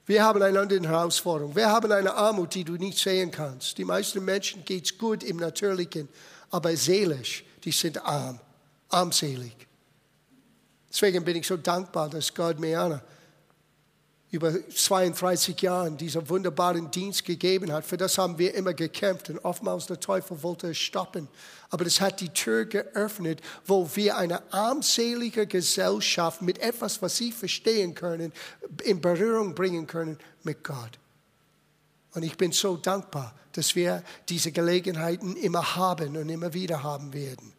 Wir 0.08 0.24
haben 0.24 0.42
eine 0.42 0.60
andere 0.60 0.88
Herausforderung. 0.88 1.56
Wir 1.56 1.68
haben 1.68 1.92
eine 1.92 2.14
Armut, 2.14 2.54
die 2.54 2.64
du 2.64 2.74
nicht 2.74 2.98
sehen 2.98 3.32
kannst. 3.32 3.78
Die 3.78 3.86
meisten 3.86 4.24
Menschen 4.24 4.64
geht 4.64 4.86
es 4.86 4.98
gut 4.98 5.24
im 5.24 5.38
Natürlichen, 5.38 6.08
aber 6.52 6.76
seelisch, 6.78 7.44
die 7.64 7.72
sind 7.72 8.04
arm, 8.06 8.40
armselig. 8.90 9.68
Deswegen 10.96 11.26
bin 11.26 11.36
ich 11.36 11.46
so 11.46 11.58
dankbar, 11.58 12.10
dass 12.10 12.34
Gott 12.34 12.58
mir 12.58 12.82
eine 12.82 13.02
über 14.32 14.54
32 14.70 15.62
Jahren 15.62 15.98
diesen 15.98 16.30
wunderbaren 16.30 16.90
Dienst 16.90 17.26
gegeben 17.26 17.74
hat. 17.74 17.84
Für 17.84 17.98
das 17.98 18.18
haben 18.18 18.38
wir 18.38 18.54
immer 18.56 18.74
gekämpft 18.74 19.30
und 19.30 19.40
oftmals 19.40 19.88
der 19.88 20.00
Teufel 20.00 20.42
wollte 20.42 20.70
es 20.70 20.78
stoppen. 20.78 21.28
Aber 21.70 21.84
das 21.84 22.00
hat 22.00 22.22
die 22.22 22.30
Tür 22.30 22.64
geöffnet, 22.64 23.42
wo 23.66 23.90
wir 23.96 24.16
eine 24.16 24.42
armselige 24.54 25.48
Gesellschaft 25.48 26.42
mit 26.42 26.60
etwas, 26.60 27.02
was 27.02 27.18
sie 27.18 27.34
verstehen 27.34 27.94
können, 27.94 28.32
in 28.86 29.02
Berührung 29.02 29.54
bringen 29.54 29.88
können 29.88 30.18
mit 30.44 30.64
Gott. 30.64 30.98
Und 32.14 32.24
ich 32.24 32.38
bin 32.38 32.54
so 32.54 32.78
dankbar, 32.78 33.36
dass 33.52 33.76
wir 33.76 34.02
diese 34.30 34.54
Gelegenheiten 34.54 35.36
immer 35.36 35.76
haben 35.76 36.16
und 36.16 36.30
immer 36.30 36.54
wieder 36.54 36.84
haben 36.84 37.12
werden. 37.12 37.52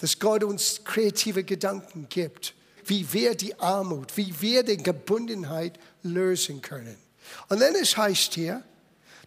Dass 0.00 0.18
Gott 0.18 0.44
uns 0.44 0.82
kreative 0.84 1.44
Gedanken 1.44 2.06
gibt 2.08 2.54
wie 2.90 3.10
wir 3.12 3.34
die 3.34 3.58
Armut, 3.58 4.16
wie 4.16 4.34
wir 4.40 4.62
die 4.62 4.76
Gebundenheit 4.76 5.78
lösen 6.02 6.60
können. 6.60 6.96
Und 7.48 7.60
dann 7.60 7.74
es 7.76 7.96
heißt 7.96 8.34
hier, 8.34 8.62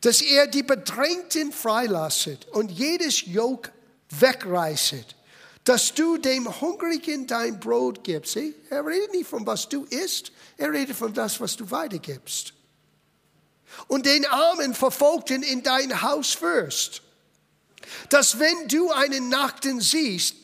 dass 0.02 0.22
er 0.22 0.48
die 0.48 0.64
Bedrängten 0.64 1.54
freilasset 1.54 2.46
und 2.50 2.70
jedes 2.72 3.26
Jog 3.26 3.72
wegreißet, 4.20 5.16
dass 5.64 5.94
du 5.94 6.18
dem 6.18 6.60
Hungrigen 6.60 7.26
dein 7.26 7.58
Brot 7.58 8.04
gibst. 8.04 8.36
Er 8.36 8.86
redet 8.86 9.14
nicht 9.14 9.30
von 9.30 9.48
was 9.48 9.70
du 9.70 9.86
isst, 9.86 10.34
er 10.58 10.74
redet 10.74 10.98
von 10.98 11.14
das, 11.14 11.40
was 11.40 11.56
du 11.56 11.72
weitergibst. 11.72 12.54
Und 13.88 14.06
den 14.06 14.26
Armen 14.26 14.76
Verfolgten 14.76 15.42
in 15.42 15.64
dein 15.64 16.02
Haus 16.02 16.34
führst. 16.34 17.02
Dass 18.10 18.40
wenn 18.40 18.68
du 18.68 18.92
einen 18.92 19.30
Nachten 19.30 19.80
siehst, 19.80 20.36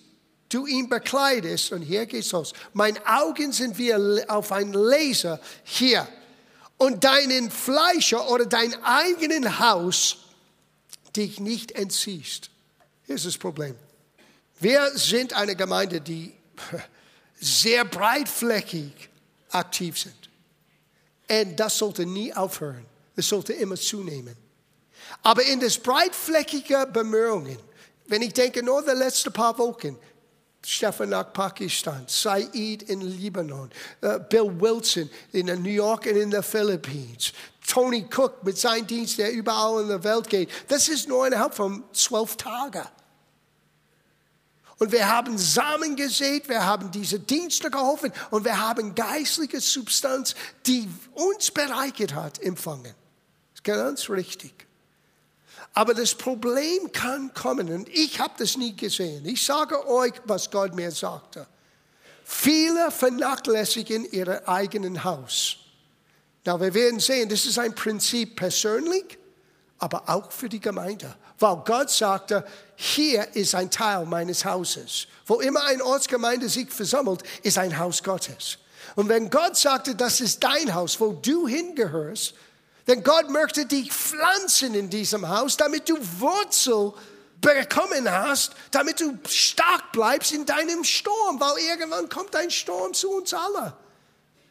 du 0.49 0.65
ihn 0.65 0.89
bekleidest, 0.89 1.71
und 1.71 1.81
hier 1.81 2.05
geht's 2.05 2.31
los, 2.31 2.53
mein 2.73 2.97
Augen 3.05 3.51
sind 3.51 3.77
wie 3.77 3.93
auf 4.27 4.51
ein 4.51 4.73
Laser 4.73 5.39
hier, 5.63 6.07
und 6.77 7.03
deinen 7.03 7.51
Fleischer 7.51 8.29
oder 8.29 8.45
dein 8.45 8.73
eigenen 8.83 9.59
Haus 9.59 10.17
dich 11.15 11.39
nicht 11.39 11.73
entziehst. 11.73 12.49
Hier 13.05 13.15
ist 13.15 13.25
das 13.25 13.37
Problem. 13.37 13.75
Wir 14.59 14.91
sind 14.97 15.33
eine 15.33 15.55
Gemeinde, 15.55 16.01
die 16.01 16.33
sehr 17.39 17.85
breitflächig 17.85 19.09
aktiv 19.49 19.99
sind. 19.99 20.29
Und 21.29 21.55
das 21.57 21.77
sollte 21.77 22.05
nie 22.05 22.33
aufhören. 22.33 22.85
Es 23.15 23.27
sollte 23.27 23.53
immer 23.53 23.75
zunehmen. 23.75 24.35
Aber 25.23 25.43
in 25.43 25.59
das 25.59 25.77
breitflächige 25.77 26.87
Bemühungen, 26.91 27.59
wenn 28.07 28.21
ich 28.21 28.33
denke, 28.33 28.63
nur 28.63 28.83
die 28.83 28.91
letzten 28.91 29.33
paar 29.33 29.57
Wochen, 29.57 29.97
Stefan 30.65 31.09
nach 31.09 31.31
Pakistan, 31.31 32.03
Said 32.07 32.53
in 32.53 33.01
Libanon, 33.01 33.69
uh, 34.03 34.19
Bill 34.29 34.51
Wilson 34.59 35.09
in 35.31 35.45
New 35.45 35.69
York 35.69 36.05
und 36.05 36.17
in 36.17 36.31
den 36.31 36.43
Philippinen, 36.43 37.17
Tony 37.65 38.05
Cook 38.09 38.43
mit 38.43 38.57
seinem 38.57 38.87
Dienst, 38.87 39.17
der 39.17 39.31
überall 39.31 39.83
in 39.83 39.87
der 39.87 40.03
Welt 40.03 40.27
geht. 40.27 40.49
Das 40.67 40.89
ist 40.89 41.07
nur 41.07 41.27
innerhalb 41.27 41.53
von 41.53 41.83
zwölf 41.93 42.35
Tagen. 42.35 42.87
Und 44.79 44.93
wir 44.93 45.07
haben 45.07 45.37
Samen 45.37 45.95
gesät, 45.95 46.47
wir 46.47 46.65
haben 46.65 46.89
diese 46.89 47.19
Dienste 47.19 47.69
geholfen 47.69 48.13
und 48.31 48.45
wir 48.45 48.59
haben 48.59 48.95
geistliche 48.95 49.59
Substanz, 49.59 50.35
die 50.65 50.87
uns 51.13 51.51
bereichert 51.51 52.15
hat, 52.15 52.41
empfangen. 52.41 52.83
Das 52.83 53.55
ist 53.55 53.63
ganz 53.63 54.09
richtig. 54.09 54.68
Aber 55.73 55.93
das 55.93 56.15
Problem 56.15 56.91
kann 56.91 57.33
kommen, 57.33 57.71
und 57.71 57.89
ich 57.89 58.19
habe 58.19 58.33
das 58.37 58.57
nie 58.57 58.75
gesehen. 58.75 59.25
Ich 59.25 59.45
sage 59.45 59.87
euch, 59.87 60.13
was 60.25 60.49
Gott 60.49 60.73
mir 60.75 60.91
sagte. 60.91 61.47
Viele 62.23 62.91
vernachlässigen 62.91 64.05
ihr 64.11 64.47
eigenen 64.47 65.03
Haus. 65.03 65.57
Na, 66.45 66.59
wir 66.59 66.73
werden 66.73 66.99
sehen, 66.99 67.29
das 67.29 67.45
ist 67.45 67.59
ein 67.59 67.73
Prinzip 67.73 68.35
persönlich, 68.35 69.17
aber 69.77 70.03
auch 70.07 70.31
für 70.31 70.49
die 70.49 70.59
Gemeinde. 70.59 71.15
Weil 71.39 71.57
Gott 71.65 71.89
sagte, 71.89 72.45
hier 72.75 73.35
ist 73.35 73.55
ein 73.55 73.71
Teil 73.71 74.05
meines 74.05 74.43
Hauses. 74.45 75.07
Wo 75.25 75.39
immer 75.39 75.63
eine 75.63 75.83
Ortsgemeinde 75.83 76.49
sich 76.49 76.69
versammelt, 76.69 77.23
ist 77.43 77.57
ein 77.57 77.77
Haus 77.77 78.03
Gottes. 78.03 78.57
Und 78.95 79.09
wenn 79.09 79.29
Gott 79.29 79.57
sagte, 79.57 79.95
das 79.95 80.21
ist 80.21 80.43
dein 80.43 80.73
Haus, 80.73 80.99
wo 80.99 81.13
du 81.13 81.47
hingehörst, 81.47 82.33
denn 82.89 83.03
Gott 83.03 83.29
möchte 83.29 83.67
dich 83.67 83.93
pflanzen 83.93 84.73
in 84.73 84.89
diesem 84.89 85.29
Haus, 85.29 85.57
damit 85.57 85.87
du 85.87 85.95
Wurzel 86.17 86.91
bekommen 87.39 88.11
hast, 88.11 88.55
damit 88.71 88.99
du 88.99 89.17
stark 89.27 89.91
bleibst 89.91 90.31
in 90.31 90.45
deinem 90.45 90.83
Sturm, 90.83 91.39
weil 91.39 91.63
irgendwann 91.69 92.09
kommt 92.09 92.35
ein 92.35 92.49
Sturm 92.49 92.93
zu 92.95 93.11
uns 93.11 93.31
alle. 93.33 93.77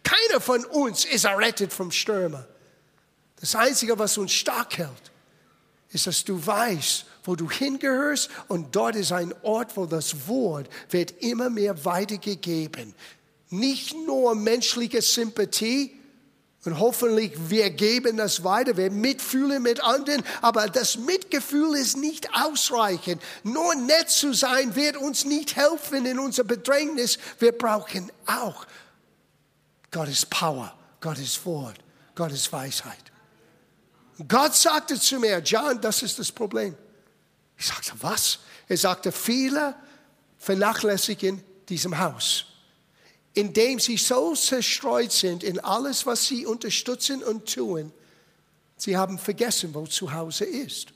Keiner 0.05 0.41
von 0.41 0.65
uns 0.65 1.05
ist 1.05 1.25
errettet 1.25 1.73
vom 1.73 1.91
Stürmer. 1.91 2.47
Das 3.41 3.57
Einzige, 3.57 3.99
was 3.99 4.17
uns 4.17 4.33
stark 4.33 4.79
hält, 4.79 5.11
ist, 5.91 6.07
dass 6.07 6.25
du 6.25 6.45
weißt, 6.45 7.07
wo 7.25 7.35
du 7.35 7.51
hingehörst 7.51 8.31
und 8.47 8.75
dort 8.75 8.95
ist 8.95 9.11
ein 9.11 9.35
Ort, 9.43 9.77
wo 9.77 9.85
das 9.87 10.29
Wort 10.29 10.69
wird 10.91 11.11
immer 11.23 11.51
mehr 11.51 11.85
weitergegeben. 11.85 12.95
Nicht 13.51 13.97
nur 14.07 14.37
menschliche 14.37 15.03
Sympathie, 15.03 15.98
und 16.69 16.79
hoffentlich 16.79 17.33
wir 17.49 17.71
geben 17.71 18.19
das 18.19 18.45
weiter, 18.45 18.77
wir 18.77 18.91
mitfühlen 18.91 19.63
mit 19.63 19.81
anderen, 19.83 20.23
aber 20.43 20.69
das 20.69 20.99
Mitgefühl 20.99 21.75
ist 21.77 21.97
nicht 21.97 22.29
ausreichend. 22.35 23.23
Nur 23.43 23.75
nett 23.75 24.11
zu 24.11 24.35
sein 24.35 24.77
wird 24.77 24.99
uns 24.99 25.25
nicht 25.25 25.57
helfen 25.57 26.05
in 26.05 26.19
unser 26.19 26.45
Bedrängnis. 26.45 27.19
Wir 27.39 27.53
brauchen 27.53 28.13
auch 28.27 28.67
Gottes 29.91 30.27
Power, 30.27 30.77
Gottes 31.01 31.45
Wort, 31.47 31.79
Gottes 32.15 32.53
Weisheit. 32.53 33.13
Gott 34.29 34.55
sagte 34.55 35.01
zu 35.01 35.19
mir, 35.19 35.39
John, 35.39 35.81
das 35.81 36.03
ist 36.03 36.19
das 36.19 36.31
Problem. 36.31 36.77
Ich 37.57 37.67
sagte, 37.67 37.93
was? 38.03 38.41
Er 38.69 38.77
sagte, 38.77 39.11
viele 39.11 39.75
vernachlässigen 40.37 41.43
diesem 41.67 41.99
Haus 41.99 42.45
indem 43.35 43.79
sie 43.79 43.97
so 43.97 44.35
zerstreut 44.35 45.13
sind 45.13 45.43
in 45.43 45.61
alles, 45.61 46.07
was 46.07 46.27
sie 46.27 46.47
unterstützen 46.47 47.23
und 47.23 47.53
tun, 47.53 47.93
sie 48.77 48.97
haben 48.97 49.19
vergessen, 49.19 49.75
wo 49.75 49.87
zu 49.87 50.13
Hause 50.13 50.45
ist. 50.45 50.89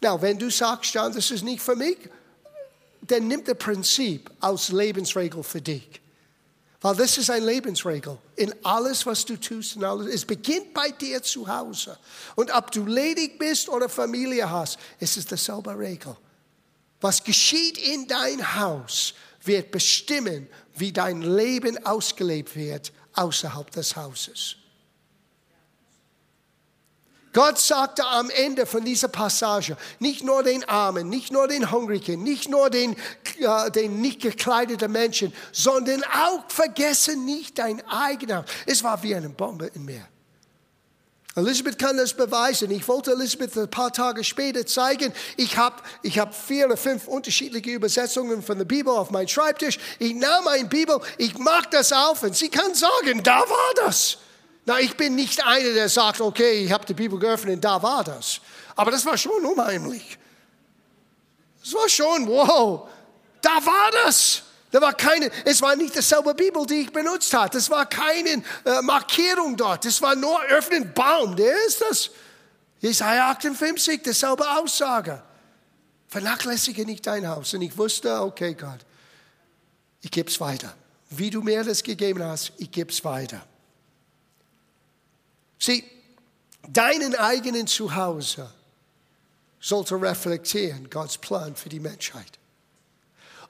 Na, 0.00 0.20
wenn 0.20 0.38
du 0.38 0.50
sagst, 0.50 0.94
John, 0.94 1.12
das 1.12 1.30
ist 1.30 1.44
nicht 1.44 1.62
für 1.62 1.76
mich, 1.76 1.98
dann 3.02 3.28
nimm 3.28 3.44
das 3.44 3.58
Prinzip 3.58 4.30
als 4.40 4.70
Lebensregel 4.70 5.42
für 5.42 5.60
dich. 5.60 6.00
Weil 6.80 6.96
das 6.96 7.16
ist 7.16 7.30
eine 7.30 7.46
Lebensregel. 7.46 8.18
In 8.34 8.52
alles, 8.64 9.06
was 9.06 9.24
du 9.24 9.38
tust, 9.38 9.76
in 9.76 9.84
alles, 9.84 10.12
es 10.12 10.24
beginnt 10.24 10.74
bei 10.74 10.90
dir 10.90 11.22
zu 11.22 11.46
Hause. 11.46 11.96
Und 12.34 12.52
ob 12.52 12.72
du 12.72 12.84
ledig 12.84 13.38
bist 13.38 13.68
oder 13.68 13.88
Familie 13.88 14.50
hast, 14.50 14.78
es 14.98 15.16
ist 15.16 15.30
dieselbe 15.30 15.78
Regel. 15.78 16.16
Was 17.00 17.22
geschieht 17.22 17.78
in 17.78 18.08
dein 18.08 18.56
Haus, 18.56 19.14
wird 19.44 19.70
bestimmen, 19.70 20.48
wie 20.74 20.92
dein 20.92 21.22
Leben 21.22 21.84
ausgelebt 21.84 22.56
wird 22.56 22.92
außerhalb 23.14 23.70
des 23.70 23.96
Hauses. 23.96 24.56
Gott 27.32 27.58
sagte 27.58 28.04
am 28.04 28.28
Ende 28.28 28.66
von 28.66 28.84
dieser 28.84 29.08
Passage, 29.08 29.76
nicht 30.00 30.22
nur 30.22 30.42
den 30.42 30.64
Armen, 30.68 31.08
nicht 31.08 31.32
nur 31.32 31.48
den 31.48 31.70
Hungrigen, 31.70 32.22
nicht 32.22 32.50
nur 32.50 32.68
den, 32.68 32.94
äh, 33.38 33.70
den 33.70 34.02
nicht 34.02 34.20
gekleideten 34.20 34.92
Menschen, 34.92 35.32
sondern 35.50 36.04
auch 36.04 36.44
vergessen 36.48 37.24
nicht 37.24 37.58
dein 37.58 37.86
eigener. 37.88 38.44
Es 38.66 38.84
war 38.84 39.02
wie 39.02 39.14
eine 39.14 39.30
Bombe 39.30 39.70
in 39.74 39.86
mir. 39.86 40.06
Elisabeth 41.34 41.78
kann 41.78 41.96
das 41.96 42.12
beweisen. 42.12 42.70
Ich 42.70 42.86
wollte 42.86 43.12
Elisabeth 43.12 43.56
ein 43.56 43.70
paar 43.70 43.90
Tage 43.90 44.22
später 44.22 44.66
zeigen. 44.66 45.14
Ich 45.38 45.56
habe 45.56 45.76
ich 46.02 46.18
hab 46.18 46.34
vier 46.34 46.66
oder 46.66 46.76
fünf 46.76 47.08
unterschiedliche 47.08 47.70
Übersetzungen 47.70 48.42
von 48.42 48.58
der 48.58 48.66
Bibel 48.66 48.92
auf 48.92 49.10
meinem 49.10 49.28
Schreibtisch. 49.28 49.78
Ich 49.98 50.14
nahm 50.14 50.44
meine 50.44 50.68
Bibel, 50.68 51.00
ich 51.16 51.38
mag 51.38 51.70
das 51.70 51.90
auf 51.92 52.22
und 52.22 52.36
sie 52.36 52.50
kann 52.50 52.74
sagen, 52.74 53.22
da 53.22 53.40
war 53.40 53.74
das. 53.76 54.18
Na, 54.66 54.78
ich 54.78 54.94
bin 54.96 55.14
nicht 55.14 55.44
einer, 55.44 55.72
der 55.72 55.88
sagt, 55.88 56.20
okay, 56.20 56.64
ich 56.64 56.72
habe 56.72 56.84
die 56.84 56.94
Bibel 56.94 57.18
geöffnet, 57.18 57.64
da 57.64 57.82
war 57.82 58.04
das. 58.04 58.40
Aber 58.76 58.90
das 58.90 59.04
war 59.06 59.16
schon 59.16 59.44
unheimlich. 59.44 60.18
Das 61.62 61.72
war 61.72 61.88
schon, 61.88 62.26
wow, 62.28 62.88
da 63.40 63.54
war 63.64 63.90
das. 64.04 64.42
Da 64.72 64.80
war 64.80 64.94
keine, 64.94 65.30
es 65.44 65.60
war 65.60 65.76
nicht 65.76 65.94
dieselbe 65.94 66.34
Bibel, 66.34 66.64
die 66.64 66.80
ich 66.80 66.92
benutzt 66.92 67.32
habe. 67.34 67.56
Es 67.58 67.68
war 67.68 67.86
keine 67.86 68.42
äh, 68.64 68.80
Markierung 68.82 69.54
dort. 69.54 69.84
Es 69.84 70.00
war 70.00 70.16
nur 70.16 70.42
öffnen 70.44 70.92
Baum. 70.94 71.36
Der 71.36 71.54
ist 71.66 71.82
das. 71.82 72.10
Jesaja 72.80 73.30
58, 73.30 74.02
dieselbe 74.02 74.50
Aussage. 74.50 75.22
Vernachlässige 76.08 76.86
nicht 76.86 77.06
dein 77.06 77.28
Haus. 77.28 77.52
Und 77.52 77.60
ich 77.60 77.76
wusste, 77.76 78.22
okay, 78.22 78.54
Gott, 78.54 78.80
ich 80.00 80.10
gebe 80.10 80.30
es 80.30 80.40
weiter. 80.40 80.74
Wie 81.10 81.28
du 81.28 81.42
mir 81.42 81.62
das 81.64 81.82
gegeben 81.82 82.24
hast, 82.24 82.52
ich 82.56 82.70
gebe 82.70 82.90
es 82.90 83.04
weiter. 83.04 83.46
Sieh, 85.58 85.84
deinen 86.66 87.14
eigenen 87.14 87.66
Zuhause 87.66 88.50
sollte 89.60 90.00
reflektieren 90.00 90.88
Gottes 90.88 91.18
Plan 91.18 91.54
für 91.56 91.68
die 91.68 91.78
Menschheit. 91.78 92.38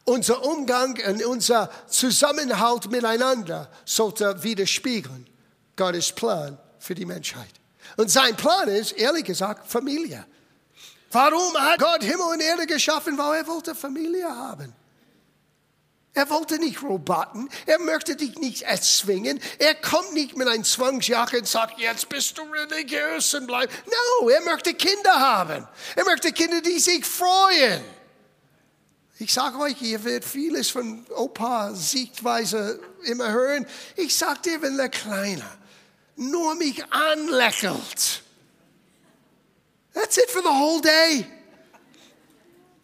Unser 0.05 0.45
Umgang 0.45 0.99
und 1.09 1.25
unser 1.25 1.71
Zusammenhalt 1.87 2.91
miteinander 2.91 3.71
sollte 3.85 4.43
widerspiegeln 4.43 5.29
Gottes 5.77 6.13
Plan 6.13 6.59
für 6.79 6.95
die 6.95 7.07
Menschheit. 7.07 7.51
Und 7.97 8.11
sein 8.11 8.37
Plan 8.37 8.69
ist, 8.69 8.93
ehrlich 8.93 9.25
gesagt, 9.25 9.71
Familie. 9.71 10.27
Warum 11.13 11.55
hat 11.59 11.79
Gott 11.79 12.03
Himmel 12.03 12.27
und 12.33 12.41
Erde 12.41 12.67
geschaffen? 12.67 13.17
Weil 13.19 13.41
er 13.41 13.47
wollte 13.47 13.75
Familie 13.75 14.29
haben. 14.29 14.75
Er 16.15 16.29
wollte 16.29 16.59
nicht 16.59 16.83
Roboten. 16.83 17.49
Er 17.65 17.79
möchte 17.79 18.17
dich 18.17 18.37
nicht 18.37 18.63
erzwingen. 18.63 19.41
Er 19.59 19.75
kommt 19.75 20.13
nicht 20.13 20.37
mit 20.37 20.47
einer 20.47 20.63
Zwangsjacke 20.63 21.39
und 21.39 21.49
sagt, 21.49 21.79
jetzt 21.79 22.09
bist 22.09 22.37
du 22.37 22.43
religiös 22.43 23.33
und 23.35 23.47
bleib. 23.47 23.71
No, 23.87 24.29
er 24.29 24.43
möchte 24.43 24.75
Kinder 24.75 25.19
haben. 25.19 25.67
Er 25.97 26.05
möchte 26.05 26.33
Kinder, 26.33 26.61
die 26.61 26.79
sich 26.79 27.05
freuen. 27.05 27.83
Ich 29.19 29.33
sage 29.33 29.59
euch, 29.59 29.81
ihr 29.83 30.03
werdet 30.05 30.25
vieles 30.25 30.71
von 30.71 31.07
Opa 31.11 31.75
Sichtweise 31.75 32.81
immer 33.05 33.31
hören. 33.31 33.67
Ich 33.97 34.17
sage 34.17 34.41
dir, 34.41 34.63
wenn 34.63 34.77
der 34.77 34.89
Kleine 34.89 35.45
nur 36.17 36.55
mich 36.55 36.85
anlächelt, 36.93 38.23
that's 39.93 40.17
it 40.17 40.31
for 40.31 40.43
the 40.43 40.49
whole 40.49 40.81
day. 40.81 41.27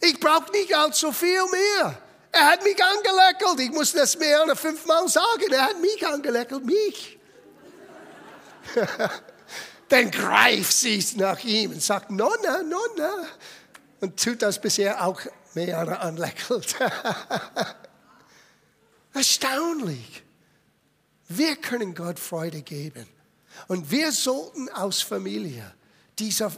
Ich 0.00 0.20
brauche 0.20 0.50
nicht 0.52 0.74
allzu 0.74 1.12
viel 1.12 1.44
mehr. 1.50 1.98
Er 2.30 2.52
hat 2.52 2.62
mich 2.62 2.76
angelächelt. 2.82 3.60
Ich 3.60 3.70
muss 3.70 3.92
das 3.92 4.16
mehr 4.16 4.42
als 4.42 4.60
fünfmal 4.60 5.08
sagen. 5.08 5.50
Er 5.50 5.62
hat 5.62 5.80
mich 5.80 6.06
angelächelt, 6.06 6.64
mich. 6.64 7.18
Dann 9.88 10.10
greift 10.10 10.72
sie 10.72 11.04
nach 11.16 11.42
ihm 11.42 11.72
und 11.72 11.82
sagt, 11.82 12.10
Nonna, 12.10 12.62
Nonna. 12.62 13.26
Und 14.00 14.22
tut 14.22 14.42
das 14.42 14.60
bisher 14.60 15.04
auch 15.04 15.20
mehr 15.66 16.02
anlächelt. 16.02 16.76
Erstaunlich. 19.14 20.22
Wir 21.28 21.56
können 21.56 21.94
Gott 21.94 22.18
Freude 22.18 22.62
geben. 22.62 23.06
Und 23.66 23.90
wir 23.90 24.12
sollten 24.12 24.68
aus 24.70 25.02
Familie 25.02 25.74
dieser, 26.18 26.52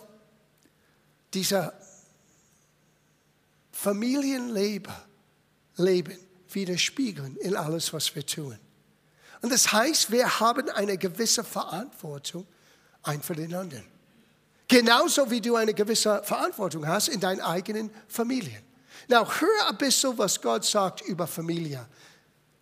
dieser 1.32 1.72
Familienleben 3.72 4.92
Leben 5.76 6.18
widerspiegeln 6.50 7.36
in 7.36 7.56
alles, 7.56 7.92
was 7.94 8.14
wir 8.14 8.26
tun. 8.26 8.58
Und 9.40 9.50
das 9.50 9.72
heißt, 9.72 10.10
wir 10.10 10.40
haben 10.40 10.68
eine 10.68 10.98
gewisse 10.98 11.42
Verantwortung 11.42 12.46
ein 13.02 13.22
für 13.22 13.34
den 13.34 13.54
anderen. 13.54 13.86
Genauso 14.68 15.30
wie 15.30 15.40
du 15.40 15.56
eine 15.56 15.72
gewisse 15.72 16.22
Verantwortung 16.22 16.86
hast 16.86 17.08
in 17.08 17.18
deinen 17.18 17.40
eigenen 17.40 17.90
Familien. 18.06 18.69
Now, 19.10 19.26
hör 19.26 19.68
ein 19.68 19.76
bisschen, 19.76 20.16
was 20.16 20.40
Gott 20.40 20.64
sagt 20.64 21.00
über 21.00 21.26
Familie, 21.26 21.84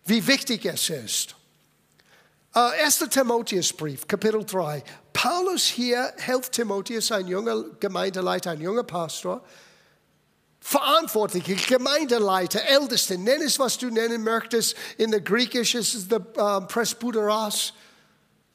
wie 0.05 0.25
wichtig 0.25 0.65
es 0.65 0.89
ist. 0.89 1.35
Uh, 2.55 2.71
1. 2.83 3.07
Timotheusbrief, 3.07 4.07
Kapitel 4.07 4.43
3. 4.43 4.83
Paulus 5.13 5.65
hier 5.65 6.11
hilft 6.17 6.53
Timotheus, 6.53 7.11
ein 7.11 7.27
junger 7.27 7.65
Gemeindeleiter, 7.79 8.49
ein 8.49 8.61
junger 8.61 8.81
Pastor, 8.81 9.43
Verantwortliche, 10.59 11.53
Gemeindeleiter, 11.53 12.63
Älteste, 12.63 13.19
nenn 13.19 13.43
es, 13.43 13.59
was 13.59 13.77
du 13.77 13.91
nennen 13.91 14.23
möchtest. 14.23 14.75
In 14.97 15.11
der 15.11 15.21
Griechisch 15.21 15.75
ist 15.75 15.93
es 15.93 16.07
der 16.07 16.21
uh, 16.35 16.65
Presbyteros. 16.65 17.73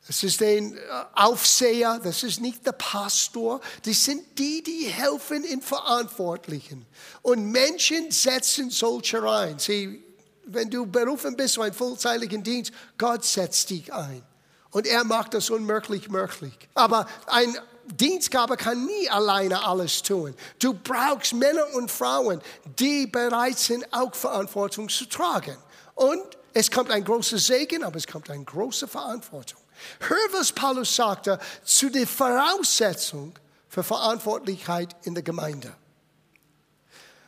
Das 0.06 0.22
ist 0.22 0.42
ein 0.42 0.78
Aufseher, 1.14 1.98
das 2.02 2.22
ist 2.24 2.40
nicht 2.40 2.66
der 2.66 2.72
Pastor. 2.72 3.60
Das 3.84 4.04
sind 4.04 4.38
die, 4.38 4.62
die 4.62 4.84
helfen 4.84 5.44
in 5.44 5.62
Verantwortlichen. 5.62 6.84
Und 7.22 7.50
Menschen 7.50 8.10
setzen 8.10 8.68
solche 8.68 9.22
rein. 9.22 9.58
Sie, 9.58 10.04
wenn 10.44 10.68
du 10.68 10.84
berufen 10.84 11.34
bist 11.36 11.54
zu 11.54 11.62
einem 11.62 11.74
vollzeitigen 11.74 12.42
Dienst, 12.42 12.72
Gott 12.98 13.24
setzt 13.24 13.70
dich 13.70 13.92
ein. 13.94 14.22
Und 14.70 14.86
er 14.86 15.04
macht 15.04 15.32
das 15.32 15.48
unmöglich 15.48 16.10
möglich. 16.10 16.52
Aber 16.74 17.08
ein 17.26 17.56
Dienstgabe 17.86 18.58
kann 18.58 18.84
nie 18.84 19.08
alleine 19.08 19.64
alles 19.64 20.02
tun. 20.02 20.34
Du 20.58 20.74
brauchst 20.74 21.32
Männer 21.32 21.66
und 21.74 21.90
Frauen, 21.90 22.42
die 22.78 23.06
bereit 23.06 23.58
sind, 23.58 23.86
auch 23.92 24.14
Verantwortung 24.14 24.90
zu 24.90 25.06
tragen. 25.06 25.56
Und 25.94 26.22
es 26.52 26.70
kommt 26.70 26.90
ein 26.90 27.04
großer 27.04 27.38
Segen, 27.38 27.84
aber 27.84 27.96
es 27.96 28.06
kommt 28.06 28.28
eine 28.28 28.44
große 28.44 28.86
Verantwortung. 28.86 29.63
Hör, 30.00 30.32
was 30.32 30.52
Paulus 30.52 30.94
sagte 30.94 31.38
zu 31.64 31.90
der 31.90 32.06
Voraussetzung 32.06 33.38
für 33.68 33.82
Verantwortlichkeit 33.82 34.94
in 35.02 35.14
der 35.14 35.22
Gemeinde. 35.22 35.74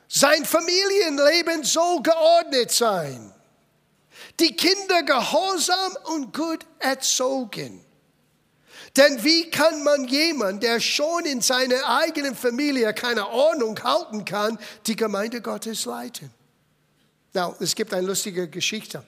Sein 0.09 0.45
Familienleben 0.45 1.65
soll 1.65 2.03
geordnet 2.03 2.71
sein. 2.71 3.33
Die 4.39 4.55
Kinder 4.55 5.03
gehorsam 5.03 5.97
und 6.05 6.33
gut 6.33 6.65
erzogen. 6.79 7.85
Denn 8.97 9.23
wie 9.25 9.51
kann 9.51 9.83
man 9.83 10.05
jemand, 10.05 10.63
der 10.63 10.81
schon 10.81 11.27
in 11.27 11.43
seiner 11.43 11.85
eigenen 11.87 12.35
Familie 12.35 12.95
keine 12.95 13.29
Ordnung 13.29 13.79
halten 13.83 14.25
kann, 14.25 14.59
die 14.87 14.97
Gemeinde 14.97 15.43
Gottes 15.43 15.85
leiten? 15.85 16.31
Now, 17.35 17.55
es 17.61 17.75
gibt 17.75 17.93
eine 17.93 18.07
lustige 18.07 18.49
Geschichte. 18.49 19.03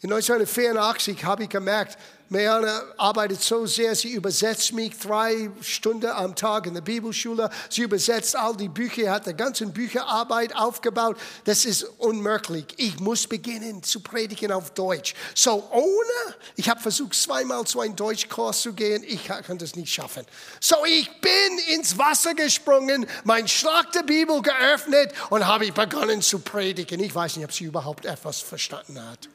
In 0.00 0.12
1984 0.12 1.24
habe 1.24 1.44
ich 1.44 1.48
gemerkt, 1.48 1.96
Meana 2.28 2.82
arbeitet 2.96 3.42
so 3.42 3.66
sehr, 3.66 3.94
sie 3.94 4.12
übersetzt 4.12 4.72
mich 4.72 4.98
drei 4.98 5.50
Stunden 5.60 6.10
am 6.10 6.34
Tag 6.34 6.66
in 6.66 6.74
der 6.74 6.80
Bibelschule. 6.80 7.50
Sie 7.68 7.82
übersetzt 7.82 8.34
all 8.34 8.56
die 8.56 8.68
Bücher, 8.68 9.10
hat 9.10 9.26
die 9.26 9.34
ganze 9.34 9.66
Bücherarbeit 9.66 10.56
aufgebaut. 10.56 11.16
Das 11.44 11.64
ist 11.64 11.84
unmöglich. 11.98 12.66
Ich 12.76 12.98
muss 12.98 13.26
beginnen 13.26 13.82
zu 13.82 14.00
predigen 14.00 14.52
auf 14.52 14.70
Deutsch. 14.70 15.14
So 15.34 15.68
ohne, 15.70 16.36
ich 16.56 16.68
habe 16.68 16.80
versucht 16.80 17.14
zweimal 17.14 17.64
zu 17.64 17.80
einem 17.80 17.94
Deutschkurs 17.94 18.62
zu 18.62 18.72
gehen, 18.72 19.04
ich 19.06 19.24
kann 19.24 19.58
das 19.58 19.76
nicht 19.76 19.92
schaffen. 19.92 20.24
So 20.60 20.76
ich 20.86 21.10
bin 21.20 21.58
ins 21.74 21.96
Wasser 21.98 22.34
gesprungen, 22.34 23.06
mein 23.24 23.46
Schlag 23.48 23.92
der 23.92 24.02
Bibel 24.02 24.40
geöffnet 24.40 25.12
und 25.30 25.46
habe 25.46 25.70
begonnen 25.72 26.22
zu 26.22 26.38
predigen. 26.38 27.00
Ich 27.00 27.14
weiß 27.14 27.36
nicht, 27.36 27.44
ob 27.44 27.52
sie 27.52 27.64
überhaupt 27.64 28.06
etwas 28.06 28.40
verstanden 28.40 29.00
hat. 29.02 29.28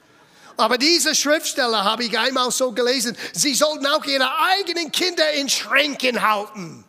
Aber 0.59 0.77
diese 0.77 1.15
Schriftsteller 1.15 1.85
habe 1.85 2.03
ich 2.03 2.19
einmal 2.19 2.51
so 2.51 2.73
gelesen, 2.73 3.17
sie 3.31 3.55
sollten 3.55 3.87
auch 3.87 4.03
ihre 4.03 4.29
eigenen 4.39 4.91
Kinder 4.91 5.31
in 5.31 5.47
Schränken 5.47 6.21
halten. 6.21 6.83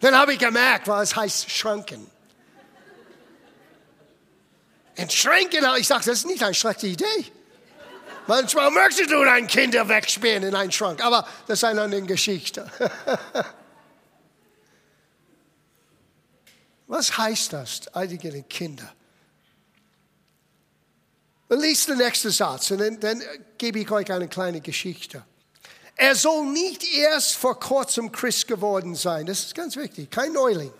Dann 0.00 0.16
habe 0.16 0.32
ich 0.32 0.38
gemerkt, 0.38 0.88
was 0.88 1.14
heißt 1.14 1.50
Schranken. 1.50 2.10
In 4.94 5.10
Schränken, 5.10 5.66
ich 5.76 5.86
sage, 5.86 6.04
das 6.06 6.20
ist 6.20 6.26
nicht 6.26 6.42
eine 6.42 6.54
schlechte 6.54 6.86
Idee. 6.86 7.30
Manchmal 8.26 8.70
möchtest 8.70 9.10
du 9.10 9.22
dein 9.22 9.46
Kinder 9.46 9.86
wegsperren 9.86 10.44
in 10.44 10.54
einen 10.54 10.72
Schrank, 10.72 11.04
aber 11.04 11.28
das 11.46 11.58
ist 11.58 11.64
eine 11.64 11.82
andere 11.82 12.02
Geschichte. 12.02 12.70
Was 16.86 17.18
heißt 17.18 17.52
das, 17.52 17.94
eigene 17.94 18.44
Kinder? 18.44 18.90
Lies 21.50 21.86
den 21.86 21.98
nächsten 21.98 22.30
Satz 22.30 22.70
und 22.70 22.78
dann, 22.78 23.00
dann 23.00 23.22
gebe 23.58 23.80
ich 23.80 23.90
euch 23.90 24.10
eine 24.12 24.28
kleine 24.28 24.60
Geschichte. 24.60 25.24
Er 25.96 26.14
soll 26.14 26.46
nicht 26.46 26.82
erst 26.94 27.34
vor 27.34 27.58
kurzem 27.58 28.10
Christ 28.10 28.46
geworden 28.46 28.94
sein. 28.94 29.26
Das 29.26 29.40
ist 29.40 29.54
ganz 29.54 29.76
wichtig. 29.76 30.10
Kein 30.10 30.32
Neuling. 30.32 30.72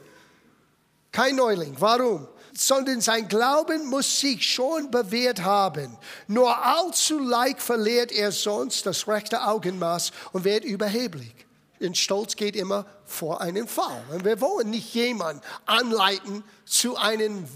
Kein 1.12 1.36
Neuling. 1.36 1.74
Warum? 1.78 2.26
Sondern 2.54 3.00
sein 3.00 3.28
Glauben 3.28 3.86
muss 3.86 4.20
sich 4.20 4.46
schon 4.46 4.90
bewährt 4.90 5.42
haben. 5.42 5.98
Nur 6.26 6.56
allzu 6.64 7.18
leicht 7.18 7.60
verliert 7.60 8.12
er 8.12 8.32
sonst 8.32 8.86
das 8.86 9.08
rechte 9.08 9.42
Augenmaß 9.42 10.12
und 10.32 10.44
wird 10.44 10.64
überheblich. 10.64 11.34
Und 11.80 11.98
Stolz 11.98 12.36
geht 12.36 12.56
immer 12.56 12.86
vor 13.04 13.40
einen 13.40 13.66
Fall. 13.66 14.04
Und 14.12 14.24
wir 14.24 14.40
wollen 14.40 14.70
nicht 14.70 14.94
jemanden 14.94 15.42
anleiten 15.66 16.44
zu 16.64 16.96
einem 16.96 17.46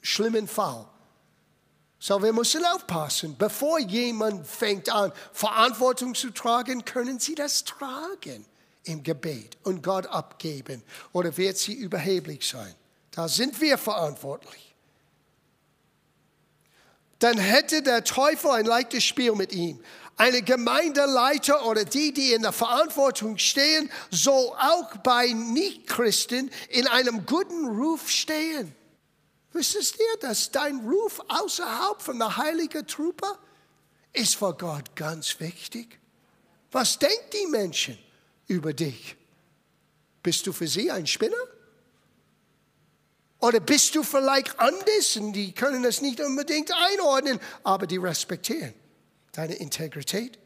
schlimmen 0.00 0.46
Fall. 0.46 0.86
So, 2.06 2.22
wir 2.22 2.34
müssen 2.34 2.62
aufpassen. 2.66 3.34
Bevor 3.38 3.78
jemand 3.78 4.46
fängt 4.46 4.90
an, 4.90 5.10
Verantwortung 5.32 6.14
zu 6.14 6.32
tragen, 6.32 6.84
können 6.84 7.18
sie 7.18 7.34
das 7.34 7.64
tragen 7.64 8.44
im 8.82 9.02
Gebet 9.02 9.56
und 9.62 9.82
Gott 9.82 10.04
abgeben. 10.08 10.82
Oder 11.14 11.34
wird 11.38 11.56
sie 11.56 11.72
überheblich 11.72 12.46
sein? 12.46 12.74
Da 13.10 13.26
sind 13.26 13.58
wir 13.58 13.78
verantwortlich. 13.78 14.74
Dann 17.20 17.38
hätte 17.38 17.80
der 17.80 18.04
Teufel 18.04 18.50
ein 18.50 18.66
leichtes 18.66 19.02
Spiel 19.02 19.32
mit 19.32 19.54
ihm. 19.54 19.82
Eine 20.18 20.42
Gemeindeleiter 20.42 21.64
oder 21.64 21.86
die, 21.86 22.12
die 22.12 22.34
in 22.34 22.42
der 22.42 22.52
Verantwortung 22.52 23.38
stehen, 23.38 23.90
soll 24.10 24.48
auch 24.58 24.94
bei 25.02 25.28
Nichtchristen 25.28 26.50
in 26.68 26.86
einem 26.86 27.24
guten 27.24 27.66
Ruf 27.66 28.10
stehen. 28.10 28.74
Wüsstest 29.54 29.96
ihr, 30.00 30.18
dass 30.20 30.50
dein 30.50 30.80
Ruf 30.80 31.20
außerhalb 31.28 32.02
von 32.02 32.18
der 32.18 32.36
heiligen 32.36 32.84
Truppe 32.88 33.38
ist 34.12 34.34
für 34.34 34.52
Gott 34.52 34.96
ganz 34.96 35.38
wichtig? 35.38 36.00
Was 36.72 36.98
denken 36.98 37.30
die 37.32 37.46
Menschen 37.46 37.98
über 38.48 38.72
dich? 38.72 39.16
Bist 40.24 40.44
du 40.48 40.52
für 40.52 40.66
sie 40.66 40.90
ein 40.90 41.06
Spinner? 41.06 41.36
Oder 43.38 43.60
bist 43.60 43.94
du 43.94 44.02
vielleicht 44.02 44.58
anders 44.58 45.16
und 45.16 45.32
die 45.34 45.52
können 45.52 45.84
das 45.84 46.00
nicht 46.00 46.20
unbedingt 46.20 46.72
einordnen, 46.72 47.38
aber 47.62 47.86
die 47.86 47.98
respektieren 47.98 48.74
deine 49.30 49.54
Integrität, 49.54 50.38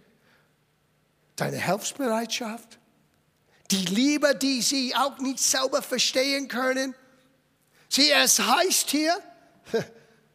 deine 1.37 1.57
Hilfsbereitschaft, 1.57 2.79
die 3.71 3.85
Liebe, 3.87 4.35
die 4.35 4.61
sie 4.61 4.95
auch 4.95 5.17
nicht 5.19 5.39
selber 5.39 5.81
verstehen 5.81 6.49
können 6.49 6.95
Sieh, 7.89 8.11
es 8.11 8.39
heißt 8.39 8.91
hier, 8.91 9.17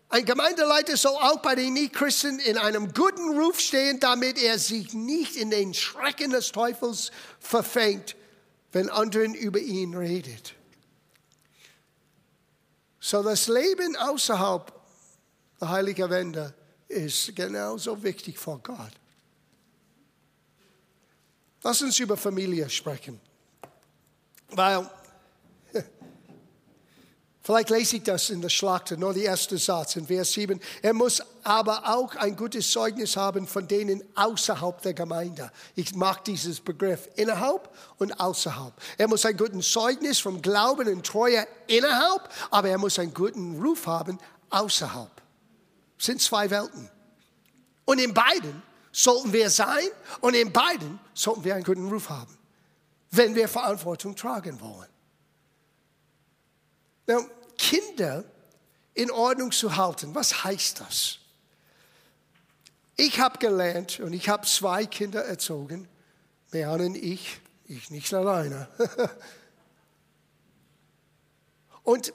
ein 0.09 0.25
Gemeindeleiter 0.25 0.97
soll 0.97 1.15
auch 1.15 1.41
bei 1.41 1.55
den 1.55 1.73
Nichtchristen 1.73 2.39
in 2.39 2.57
einem 2.57 2.93
guten 2.93 3.37
Ruf 3.39 3.59
stehen, 3.59 3.99
damit 3.99 4.41
er 4.41 4.59
sich 4.59 4.93
nicht 4.93 5.35
in 5.35 5.49
den 5.49 5.73
Schrecken 5.73 6.31
des 6.31 6.51
Teufels 6.51 7.11
verfängt, 7.39 8.15
wenn 8.71 8.89
anderen 8.89 9.35
über 9.35 9.59
ihn 9.59 9.95
redet. 9.95 10.55
So 12.99 13.21
das 13.21 13.47
Leben 13.47 13.95
außerhalb 13.95 14.73
der 15.59 15.69
heiligen 15.69 16.09
Wände 16.09 16.53
ist 16.87 17.35
genauso 17.35 18.01
wichtig 18.01 18.37
vor 18.37 18.59
Gott. 18.59 18.91
Lass 21.63 21.81
uns 21.81 21.97
über 21.99 22.17
Familie 22.17 22.69
sprechen. 22.69 23.19
Weil 24.49 24.89
Vielleicht 27.45 27.71
lese 27.71 27.97
ich 27.97 28.03
das 28.03 28.29
in 28.29 28.41
der 28.41 28.47
Schlachter, 28.47 28.95
nur 28.95 29.13
der 29.13 29.23
erste 29.23 29.57
Satz 29.57 29.97
in 29.97 30.07
Vers 30.07 30.31
7. 30.31 30.61
Er 30.81 30.93
muss 30.93 31.21
aber 31.43 31.93
auch 31.93 32.15
ein 32.15 32.37
gutes 32.37 32.71
Zeugnis 32.71 33.17
haben 33.17 33.47
von 33.47 33.67
denen 33.67 34.01
außerhalb 34.15 34.81
der 34.81 34.93
Gemeinde. 34.93 35.51
Ich 35.75 35.93
mag 35.93 36.23
dieses 36.23 36.61
Begriff 36.61 37.09
innerhalb 37.17 37.69
und 37.97 38.17
außerhalb. 38.17 38.73
Er 38.97 39.09
muss 39.09 39.25
ein 39.25 39.35
gutes 39.35 39.69
Zeugnis 39.69 40.19
vom 40.19 40.41
Glauben 40.41 40.87
und 40.87 41.05
Treue 41.05 41.45
innerhalb, 41.67 42.29
aber 42.49 42.69
er 42.69 42.77
muss 42.77 42.97
einen 42.97 43.13
guten 43.13 43.61
Ruf 43.61 43.87
haben 43.87 44.19
außerhalb. 44.49 45.11
Das 45.97 46.05
sind 46.05 46.21
zwei 46.21 46.49
Welten. 46.49 46.89
Und 47.83 47.99
in 47.99 48.13
beiden 48.13 48.63
sollten 48.93 49.33
wir 49.33 49.49
sein 49.49 49.89
und 50.21 50.33
in 50.33 50.53
beiden 50.53 50.97
sollten 51.13 51.43
wir 51.43 51.55
einen 51.55 51.65
guten 51.65 51.89
Ruf 51.89 52.09
haben, 52.09 52.37
wenn 53.11 53.35
wir 53.35 53.49
Verantwortung 53.49 54.15
tragen 54.15 54.61
wollen. 54.61 54.92
Now, 57.07 57.25
Kinder 57.57 58.23
in 58.93 59.11
Ordnung 59.11 59.51
zu 59.51 59.75
halten, 59.75 60.13
was 60.13 60.43
heißt 60.43 60.79
das? 60.79 61.19
Ich 62.95 63.19
habe 63.19 63.39
gelernt 63.39 63.99
und 63.99 64.13
ich 64.13 64.29
habe 64.29 64.45
zwei 64.45 64.85
Kinder 64.85 65.25
erzogen, 65.25 65.87
Mehan 66.51 66.81
und 66.81 66.95
ich, 66.95 67.39
ich 67.65 67.89
nicht 67.89 68.13
alleine. 68.13 68.67
und 71.83 72.13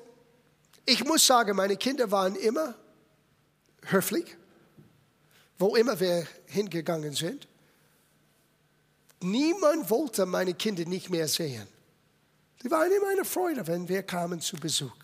ich 0.87 1.05
muss 1.05 1.27
sagen, 1.27 1.57
meine 1.57 1.77
Kinder 1.77 2.11
waren 2.11 2.37
immer 2.37 2.75
höflich, 3.83 4.37
wo 5.59 5.75
immer 5.75 5.99
wir 5.99 6.27
hingegangen 6.47 7.13
sind. 7.13 7.49
Niemand 9.21 9.91
wollte 9.91 10.27
meine 10.27 10.55
Kinder 10.55 10.85
nicht 10.85 11.11
mehr 11.11 11.27
sehen. 11.27 11.67
Die 12.63 12.71
waren 12.71 12.91
immer 12.91 13.09
eine 13.09 13.25
Freude, 13.25 13.67
wenn 13.67 13.89
wir 13.89 14.03
kamen 14.03 14.41
zu 14.41 14.57
Besuch. 14.57 14.97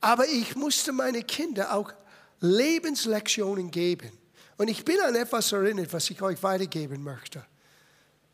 Aber 0.00 0.26
ich 0.28 0.54
musste 0.54 0.92
meine 0.92 1.22
Kinder 1.22 1.74
auch 1.74 1.92
Lebenslektionen 2.40 3.70
geben. 3.70 4.12
Und 4.56 4.68
ich 4.68 4.84
bin 4.84 5.00
an 5.00 5.14
etwas 5.14 5.50
erinnert, 5.52 5.92
was 5.92 6.10
ich 6.10 6.20
euch 6.22 6.42
weitergeben 6.42 7.02
möchte. 7.02 7.44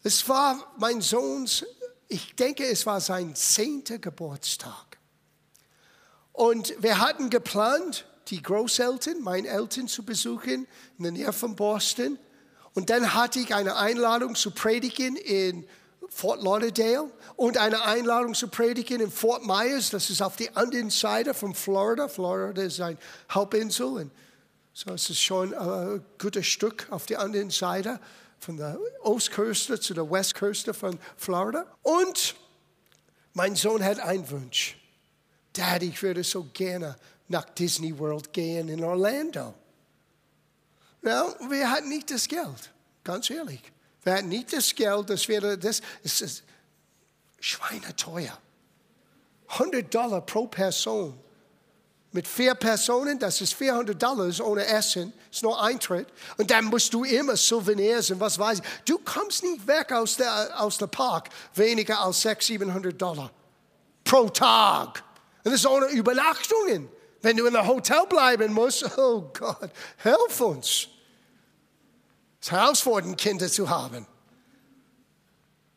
Es 0.03 0.29
war 0.29 0.75
mein 0.79 1.01
Sohns, 1.01 1.65
ich 2.09 2.35
denke, 2.35 2.67
es 2.67 2.85
war 2.87 3.01
sein 3.01 3.35
zehnter 3.35 3.99
Geburtstag. 3.99 4.99
Und 6.33 6.75
wir 6.83 6.99
hatten 6.99 7.31
geplant, 7.31 8.07
die 8.29 8.43
Großeltern, 8.43 9.21
meine 9.23 9.49
Eltern 9.49 9.89
zu 9.89 10.05
besuchen 10.05 10.67
in 10.99 11.03
der 11.03 11.13
Nähe 11.13 11.33
von 11.33 11.57
Boston. 11.57 12.19
Und 12.75 12.91
dann 12.91 13.15
hatte 13.15 13.41
ich 13.41 13.55
eine 13.55 13.77
Einladung 13.77 14.35
zu 14.35 14.51
predigen 14.51 15.17
in 15.17 15.67
Fort 16.11 16.43
Lauderdale 16.43 17.11
und 17.37 17.57
eine 17.57 17.83
Einladung 17.85 18.35
zu 18.35 18.49
predigen 18.49 19.01
in 19.01 19.11
Fort 19.11 19.47
Myers. 19.47 19.91
Das 19.91 20.11
ist 20.11 20.21
auf 20.21 20.37
der 20.37 20.57
anderen 20.57 20.91
Seite 20.91 21.33
von 21.33 21.55
Florida. 21.55 22.09
Florida 22.09 22.63
ist 22.63 22.81
eine 22.81 22.99
Hauptinsel. 23.31 23.87
Und 23.87 24.11
so 24.73 24.93
es 24.93 25.09
ist 25.09 25.23
schon 25.23 25.55
ein 25.55 26.05
gutes 26.19 26.47
Stück 26.47 26.89
auf 26.91 27.07
der 27.07 27.21
anderen 27.21 27.51
Seite 27.51 28.01
von 28.39 28.57
der 28.57 28.79
Ostküste 29.03 29.79
zu 29.79 29.95
der 29.95 30.11
Westküste 30.11 30.75
von 30.75 30.99
Florida. 31.17 31.65
Und 31.83 32.35
mein 33.33 33.55
Sohn 33.55 33.83
hat 33.85 34.01
einen 34.01 34.29
Wunsch. 34.31 34.77
Dad, 35.53 35.83
ich 35.83 36.03
würde 36.03 36.25
so 36.25 36.49
gerne 36.53 36.97
nach 37.29 37.45
Disney 37.45 37.97
World 37.99 38.33
gehen 38.33 38.69
in 38.69 38.83
Orlando. 38.83 39.55
Ja, 41.03 41.27
wir 41.49 41.71
hatten 41.71 41.89
nicht 41.89 42.11
das 42.11 42.29
Geld, 42.29 42.73
ganz 43.05 43.31
ehrlich. 43.31 43.63
Hatten 44.07 44.29
nicht 44.29 44.53
das 44.53 44.75
Geld, 44.75 45.11
das 45.11 45.29
wäre, 45.29 45.59
das 45.59 45.83
ist 46.03 46.43
schweineteuer. 47.41 48.37
100 49.49 49.93
Dollar 49.93 50.21
pro 50.21 50.47
Person. 50.47 51.19
Mit 52.13 52.27
vier 52.27 52.55
Personen, 52.55 53.19
das 53.21 53.41
ist 53.41 53.55
400 53.55 54.01
Dollar 54.01 54.29
ohne 54.45 54.67
Essen, 54.67 55.13
ist 55.31 55.45
nur 55.45 55.63
Eintritt. 55.63 56.09
Und 56.39 56.51
dann 56.51 56.65
musst 56.65 56.93
du 56.93 57.05
immer 57.05 57.37
Souvenirs 57.37 58.11
und 58.11 58.19
was 58.19 58.37
weiß 58.37 58.59
ich. 58.59 58.65
Du 58.85 58.99
kommst 58.99 59.45
nicht 59.45 59.65
weg 59.67 59.93
aus 59.93 60.17
der, 60.17 60.61
aus 60.61 60.79
der 60.79 60.89
Park 60.89 61.29
weniger 61.55 62.01
als 62.01 62.23
600, 62.23 62.43
700 62.43 63.01
Dollar 63.01 63.31
pro 64.03 64.29
Tag. 64.29 65.05
Und 65.45 65.53
das 65.53 65.61
ist 65.61 65.67
ohne 65.67 65.87
Übernachtungen. 65.87 66.89
Wenn 67.23 67.37
du 67.37 67.47
in 67.47 67.55
einem 67.55 67.69
Hotel 67.69 68.05
bleiben 68.09 68.53
musst, 68.53 68.99
oh 68.99 69.31
Gott, 69.39 69.71
helf 69.99 70.41
uns. 70.41 70.89
Es 72.41 72.47
ist 72.47 72.53
herausfordernd, 72.53 73.19
Kinder 73.19 73.49
zu 73.49 73.69
haben. 73.69 74.07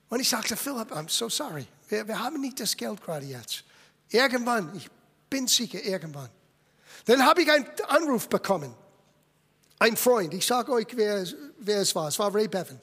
Und 0.09 0.19
ich 0.19 0.29
sagte, 0.29 0.55
Philipp, 0.55 0.91
I'm 0.91 1.09
so 1.09 1.27
sorry. 1.27 1.67
Wir, 1.89 2.07
wir 2.07 2.19
haben 2.19 2.39
nicht 2.39 2.59
das 2.59 2.77
Geld 2.77 3.03
gerade 3.03 3.25
jetzt. 3.25 3.63
Irgendwann, 4.09 4.73
ich 4.75 4.89
bin 5.29 5.47
sicher, 5.47 5.83
irgendwann. 5.83 6.29
Dann 7.05 7.25
habe 7.25 7.41
ich 7.41 7.51
einen 7.51 7.67
Anruf 7.87 8.29
bekommen. 8.29 8.73
Ein 9.79 9.97
Freund, 9.97 10.33
ich 10.33 10.45
sage 10.45 10.71
euch, 10.71 10.87
wer, 10.95 11.25
wer 11.57 11.81
es 11.81 11.93
war. 11.95 12.07
Es 12.07 12.19
war 12.19 12.33
Ray 12.33 12.47
Bevan. 12.47 12.79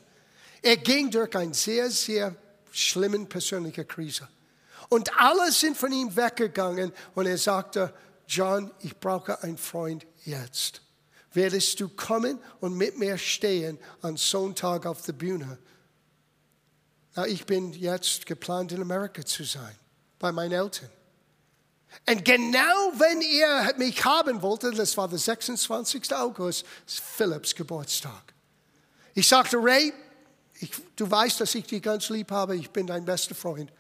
Er 0.61 0.77
ging 0.77 1.11
durch 1.11 1.35
eine 1.35 1.55
sehr, 1.55 1.91
sehr 1.91 2.35
schlimme 2.71 3.25
persönliche 3.25 3.85
Krise. 3.85 4.29
Und 4.89 5.17
alle 5.19 5.51
sind 5.53 5.77
von 5.77 5.93
ihm 5.93 6.15
weggegangen 6.15 6.93
und 7.15 7.27
er 7.27 7.39
sagte, 7.39 7.95
John, 8.27 8.71
ich 8.81 8.97
brauche 8.99 9.43
einen 9.43 9.57
Freund 9.57 10.07
jetzt. 10.25 10.83
Werdest 11.33 11.79
du 11.81 11.89
kommen 11.89 12.39
und 12.61 12.77
mit 12.77 12.99
mir 12.99 13.17
stehen 13.17 13.79
am 14.03 14.17
Sonntag 14.17 14.87
auf 14.87 15.03
der 15.03 15.13
Bühne? 15.13 15.59
Na, 17.15 17.27
ich 17.27 17.47
bin 17.47 17.73
jetzt 17.73 18.27
geplant, 18.27 18.73
in 18.73 18.83
Amerika 18.83 19.25
zu 19.25 19.45
sein, 19.45 19.75
bei 20.19 20.33
meinen 20.33 20.53
Eltern. 20.53 20.91
Und 22.09 22.25
genau 22.25 22.93
wenn 22.99 23.21
er 23.21 23.77
mich 23.77 24.05
haben 24.05 24.43
wollte, 24.43 24.71
das 24.71 24.97
war 24.97 25.09
der 25.09 25.19
26. 25.19 26.15
August, 26.15 26.65
ist 26.87 27.01
Philipps 27.01 27.55
Geburtstag. 27.55 28.33
Ich 29.15 29.27
sagte, 29.27 29.57
Ray, 29.57 29.93
ich, 30.61 30.71
du 30.95 31.11
weißt, 31.11 31.41
dass 31.41 31.55
ich 31.55 31.67
dich 31.67 31.83
ganz 31.83 32.09
lieb 32.11 32.31
habe, 32.31 32.57
ich 32.57 32.71
bin 32.71 32.87
dein 32.87 33.05
bester 33.05 33.35
Freund. 33.35 33.73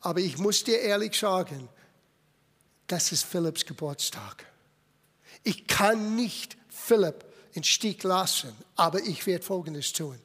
Aber 0.00 0.20
ich 0.20 0.38
muss 0.38 0.64
dir 0.64 0.80
ehrlich 0.80 1.18
sagen, 1.18 1.68
das 2.86 3.12
ist 3.12 3.24
Philipps 3.24 3.64
Geburtstag. 3.64 4.49
Ich 5.42 5.66
kann 5.66 6.16
nicht 6.16 6.56
Philipp 6.68 7.24
in 7.52 7.64
Stich 7.64 8.02
lassen, 8.02 8.52
aber 8.76 9.00
ich 9.00 9.26
werde 9.26 9.44
Folgendes 9.44 9.92
tun. 9.92 10.18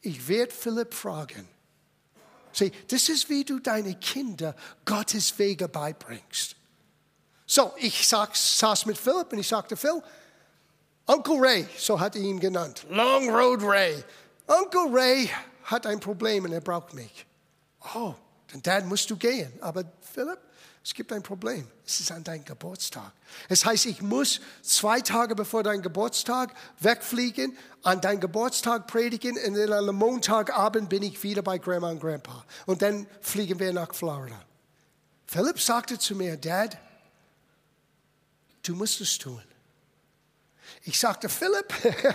Ich 0.00 0.28
werde 0.28 0.52
Philipp 0.52 0.94
fragen. 0.94 1.48
Sieh, 2.52 2.72
das 2.88 3.08
ist, 3.08 3.28
wie 3.28 3.44
du 3.44 3.58
deine 3.58 3.94
Kinder 3.96 4.54
Gottes 4.84 5.38
Wege 5.38 5.68
beibringst. 5.68 6.56
So, 7.46 7.72
ich 7.76 8.08
saß 8.08 8.86
mit 8.86 8.98
Philipp 8.98 9.32
und 9.32 9.38
ich 9.38 9.48
sagte, 9.48 9.76
Phil, 9.76 10.02
Uncle 11.06 11.36
Ray, 11.38 11.68
so 11.78 12.00
hat 12.00 12.16
er 12.16 12.22
ihn 12.22 12.40
genannt, 12.40 12.84
Long 12.90 13.30
Road 13.30 13.62
Ray. 13.62 14.02
Uncle 14.46 14.88
Ray 14.90 15.30
hat 15.64 15.86
ein 15.86 16.00
Problem 16.00 16.44
und 16.44 16.52
er 16.52 16.60
braucht 16.60 16.94
mich. 16.94 17.26
Oh, 17.94 18.14
dann 18.50 18.62
Dad 18.62 18.86
musst 18.86 19.10
du 19.10 19.16
gehen. 19.16 19.52
Aber 19.60 19.84
Philipp, 20.00 20.38
es 20.86 20.94
gibt 20.94 21.12
ein 21.12 21.24
Problem. 21.24 21.68
Es 21.84 21.98
ist 21.98 22.12
an 22.12 22.22
deinem 22.22 22.44
Geburtstag. 22.44 23.10
Es 23.48 23.66
heißt, 23.66 23.86
ich 23.86 24.02
muss 24.02 24.40
zwei 24.62 25.00
Tage 25.00 25.34
bevor 25.34 25.64
dein 25.64 25.82
Geburtstag 25.82 26.54
wegfliegen, 26.78 27.58
an 27.82 28.00
deinem 28.00 28.20
Geburtstag 28.20 28.86
predigen 28.86 29.36
und 29.36 29.54
dann 29.56 29.72
am 29.72 29.96
Montagabend 29.96 30.88
bin 30.88 31.02
ich 31.02 31.20
wieder 31.24 31.42
bei 31.42 31.58
Grandma 31.58 31.90
und 31.90 31.98
Grandpa. 31.98 32.44
Und 32.66 32.82
dann 32.82 33.08
fliegen 33.20 33.58
wir 33.58 33.72
nach 33.72 33.92
Florida. 33.96 34.40
Philipp 35.26 35.60
sagte 35.60 35.98
zu 35.98 36.14
mir, 36.14 36.36
Dad, 36.36 36.78
du 38.62 38.76
musst 38.76 39.00
es 39.00 39.18
tun. 39.18 39.42
Ich 40.84 41.00
sagte, 41.00 41.28
Philipp, 41.28 41.74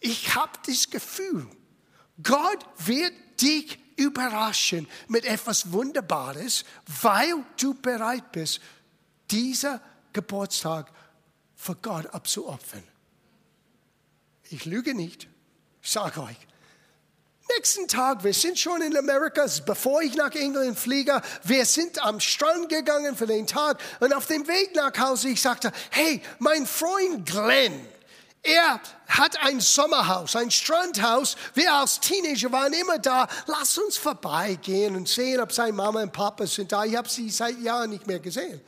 ich 0.00 0.34
habe 0.34 0.52
das 0.66 0.88
Gefühl, 0.88 1.46
Gott 2.22 2.64
wird 2.78 3.12
dich 3.42 3.83
überraschen 3.96 4.88
mit 5.08 5.24
etwas 5.24 5.72
Wunderbares, 5.72 6.64
weil 7.02 7.34
du 7.60 7.74
bereit 7.74 8.32
bist, 8.32 8.60
dieser 9.30 9.80
Geburtstag 10.12 10.90
für 11.54 11.74
Gott 11.76 12.06
abzuopfern. 12.06 12.84
Ich 14.50 14.64
lüge 14.64 14.94
nicht, 14.94 15.28
ich 15.82 15.90
sage 15.90 16.22
euch. 16.22 16.36
Nächsten 17.56 17.88
Tag, 17.88 18.24
wir 18.24 18.32
sind 18.32 18.58
schon 18.58 18.80
in 18.80 18.96
Amerika, 18.96 19.46
bevor 19.66 20.00
ich 20.02 20.14
nach 20.16 20.34
England 20.34 20.78
fliege. 20.78 21.20
Wir 21.42 21.66
sind 21.66 22.02
am 22.02 22.18
Strand 22.18 22.68
gegangen 22.68 23.16
für 23.16 23.26
den 23.26 23.46
Tag 23.46 23.80
und 24.00 24.14
auf 24.14 24.26
dem 24.26 24.48
Weg 24.48 24.74
nach 24.74 24.96
Hause, 24.98 25.28
ich 25.28 25.42
sagte, 25.42 25.70
hey, 25.90 26.22
mein 26.38 26.66
Freund 26.66 27.26
Glenn, 27.26 27.86
er 28.44 28.78
hat 29.08 29.40
ein 29.42 29.58
Sommerhaus, 29.58 30.36
ein 30.36 30.50
Strandhaus. 30.50 31.34
Wir 31.54 31.72
als 31.72 31.98
Teenager 31.98 32.52
waren 32.52 32.74
immer 32.74 32.98
da. 32.98 33.26
Lass 33.46 33.78
uns 33.78 33.96
vorbeigehen 33.96 34.94
und 34.96 35.08
sehen, 35.08 35.40
ob 35.40 35.50
seine 35.50 35.72
Mama 35.72 36.02
und 36.02 36.12
Papa 36.12 36.46
sind 36.46 36.70
da. 36.70 36.84
Ich 36.84 36.94
habe 36.94 37.08
sie 37.08 37.30
seit 37.30 37.58
Jahren 37.60 37.90
nicht 37.90 38.06
mehr 38.06 38.20
gesehen. 38.20 38.60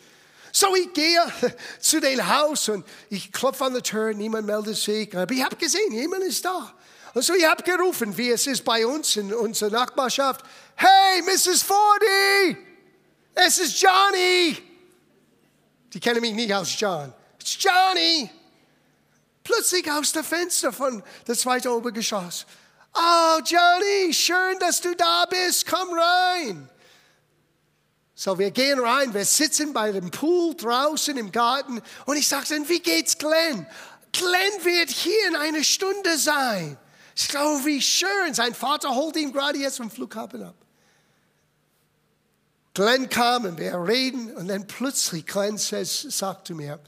So, 0.50 0.74
ich 0.74 0.90
gehe 0.94 1.20
zu 1.80 2.00
dem 2.00 2.26
Haus 2.26 2.70
und 2.70 2.86
ich 3.10 3.30
klopfe 3.30 3.66
an 3.66 3.74
der 3.74 3.82
Tür, 3.82 4.14
niemand 4.14 4.46
meldet 4.46 4.78
sich. 4.78 5.14
Aber 5.14 5.32
ich 5.34 5.44
habe 5.44 5.56
gesehen, 5.56 5.92
jemand 5.92 6.24
ist 6.24 6.42
da. 6.42 6.72
Und 7.12 7.22
so, 7.22 7.34
ich 7.34 7.46
habe 7.46 7.62
gerufen, 7.62 8.16
wie 8.16 8.30
es 8.30 8.46
ist 8.46 8.64
bei 8.64 8.86
uns 8.86 9.16
in 9.16 9.34
unserer 9.34 9.70
Nachbarschaft. 9.70 10.40
Hey, 10.74 11.20
Mrs. 11.22 11.62
Fordy, 11.62 12.56
es 13.34 13.58
ist 13.58 13.78
Johnny. 13.78 14.56
Die 15.92 16.00
kennen 16.00 16.22
mich 16.22 16.32
nicht 16.32 16.54
als 16.54 16.80
John. 16.80 17.12
It's 17.38 17.58
Johnny 17.60 18.30
plötzlich 19.46 19.90
aus 19.90 20.12
dem 20.12 20.24
Fenster 20.24 20.72
von 20.72 21.02
der 21.26 21.36
zweiten 21.36 21.68
Obergeschoss. 21.68 22.46
Oh, 22.94 23.38
Johnny, 23.44 24.12
schön, 24.12 24.58
dass 24.58 24.80
du 24.80 24.94
da 24.96 25.26
bist. 25.26 25.66
Komm 25.66 25.88
rein. 25.92 26.68
So, 28.14 28.38
wir 28.38 28.50
gehen 28.50 28.80
rein, 28.80 29.12
wir 29.12 29.24
sitzen 29.24 29.72
bei 29.72 29.92
dem 29.92 30.10
Pool 30.10 30.54
draußen 30.54 31.16
im 31.18 31.30
Garten 31.30 31.82
und 32.06 32.16
ich 32.16 32.26
sage 32.26 32.46
dann, 32.48 32.68
wie 32.68 32.80
geht's 32.80 33.18
Glenn? 33.18 33.66
Glenn 34.12 34.64
wird 34.64 34.88
hier 34.88 35.28
in 35.28 35.36
einer 35.36 35.62
Stunde 35.62 36.16
sein. 36.16 36.78
Ich 37.14 37.28
glaube, 37.28 37.64
wie 37.66 37.82
schön. 37.82 38.32
Sein 38.32 38.54
Vater 38.54 38.94
holt 38.94 39.16
ihn 39.16 39.32
gerade 39.32 39.58
jetzt 39.58 39.76
vom 39.76 39.90
Flughafen 39.90 40.42
ab. 40.42 40.54
Glenn 42.72 43.08
kam 43.08 43.44
und 43.44 43.58
wir 43.58 43.74
reden 43.74 44.34
und 44.34 44.48
dann 44.48 44.66
plötzlich 44.66 45.26
Glenn 45.26 45.58
sagt 45.58 46.46
zu 46.46 46.54
mir, 46.54 46.80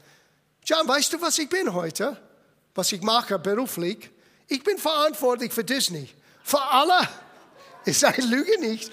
John, 0.65 0.87
weißt 0.87 1.13
du, 1.13 1.21
was 1.21 1.37
ich 1.37 1.49
bin 1.49 1.73
heute? 1.73 2.17
Was 2.75 2.91
ich 2.91 3.01
mache 3.01 3.39
beruflich, 3.39 4.09
ich 4.47 4.63
bin 4.63 4.77
verantwortlich 4.77 5.53
für 5.53 5.63
Disney. 5.63 6.09
Für 6.43 6.61
alle, 6.61 7.07
ist 7.85 8.03
eine 8.03 8.25
Lüge 8.25 8.59
nicht, 8.59 8.91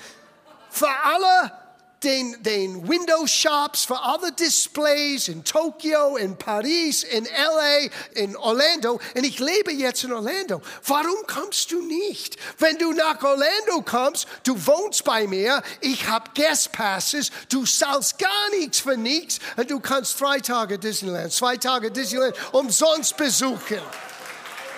für 0.70 0.88
alle 0.88 1.65
den, 2.02 2.42
den 2.42 2.88
Window 2.88 3.26
Shops 3.26 3.84
für 3.84 3.98
alle 3.98 4.32
Displays 4.32 5.28
in 5.28 5.42
Tokio, 5.44 6.16
in 6.16 6.36
Paris, 6.36 7.02
in 7.02 7.24
LA, 7.24 7.88
in 8.20 8.36
Orlando. 8.36 9.00
Und 9.14 9.24
ich 9.24 9.38
lebe 9.38 9.72
jetzt 9.72 10.04
in 10.04 10.12
Orlando. 10.12 10.60
Warum 10.86 11.26
kommst 11.26 11.72
du 11.72 11.80
nicht? 11.82 12.36
Wenn 12.58 12.76
du 12.78 12.92
nach 12.92 13.22
Orlando 13.22 13.82
kommst, 13.84 14.26
du 14.44 14.54
wohnst 14.66 15.04
bei 15.04 15.26
mir, 15.26 15.62
ich 15.80 16.06
habe 16.06 16.30
Guest 16.34 16.72
Passes, 16.72 17.30
du 17.48 17.64
zahlst 17.64 18.18
gar 18.18 18.50
nichts 18.58 18.80
für 18.80 18.96
nichts 18.96 19.38
und 19.56 19.70
du 19.70 19.80
kannst 19.80 20.20
drei 20.20 20.38
Tage 20.38 20.78
Disneyland, 20.78 21.32
zwei 21.32 21.56
Tage 21.56 21.90
Disneyland 21.90 22.36
umsonst 22.52 23.16
besuchen. 23.16 23.80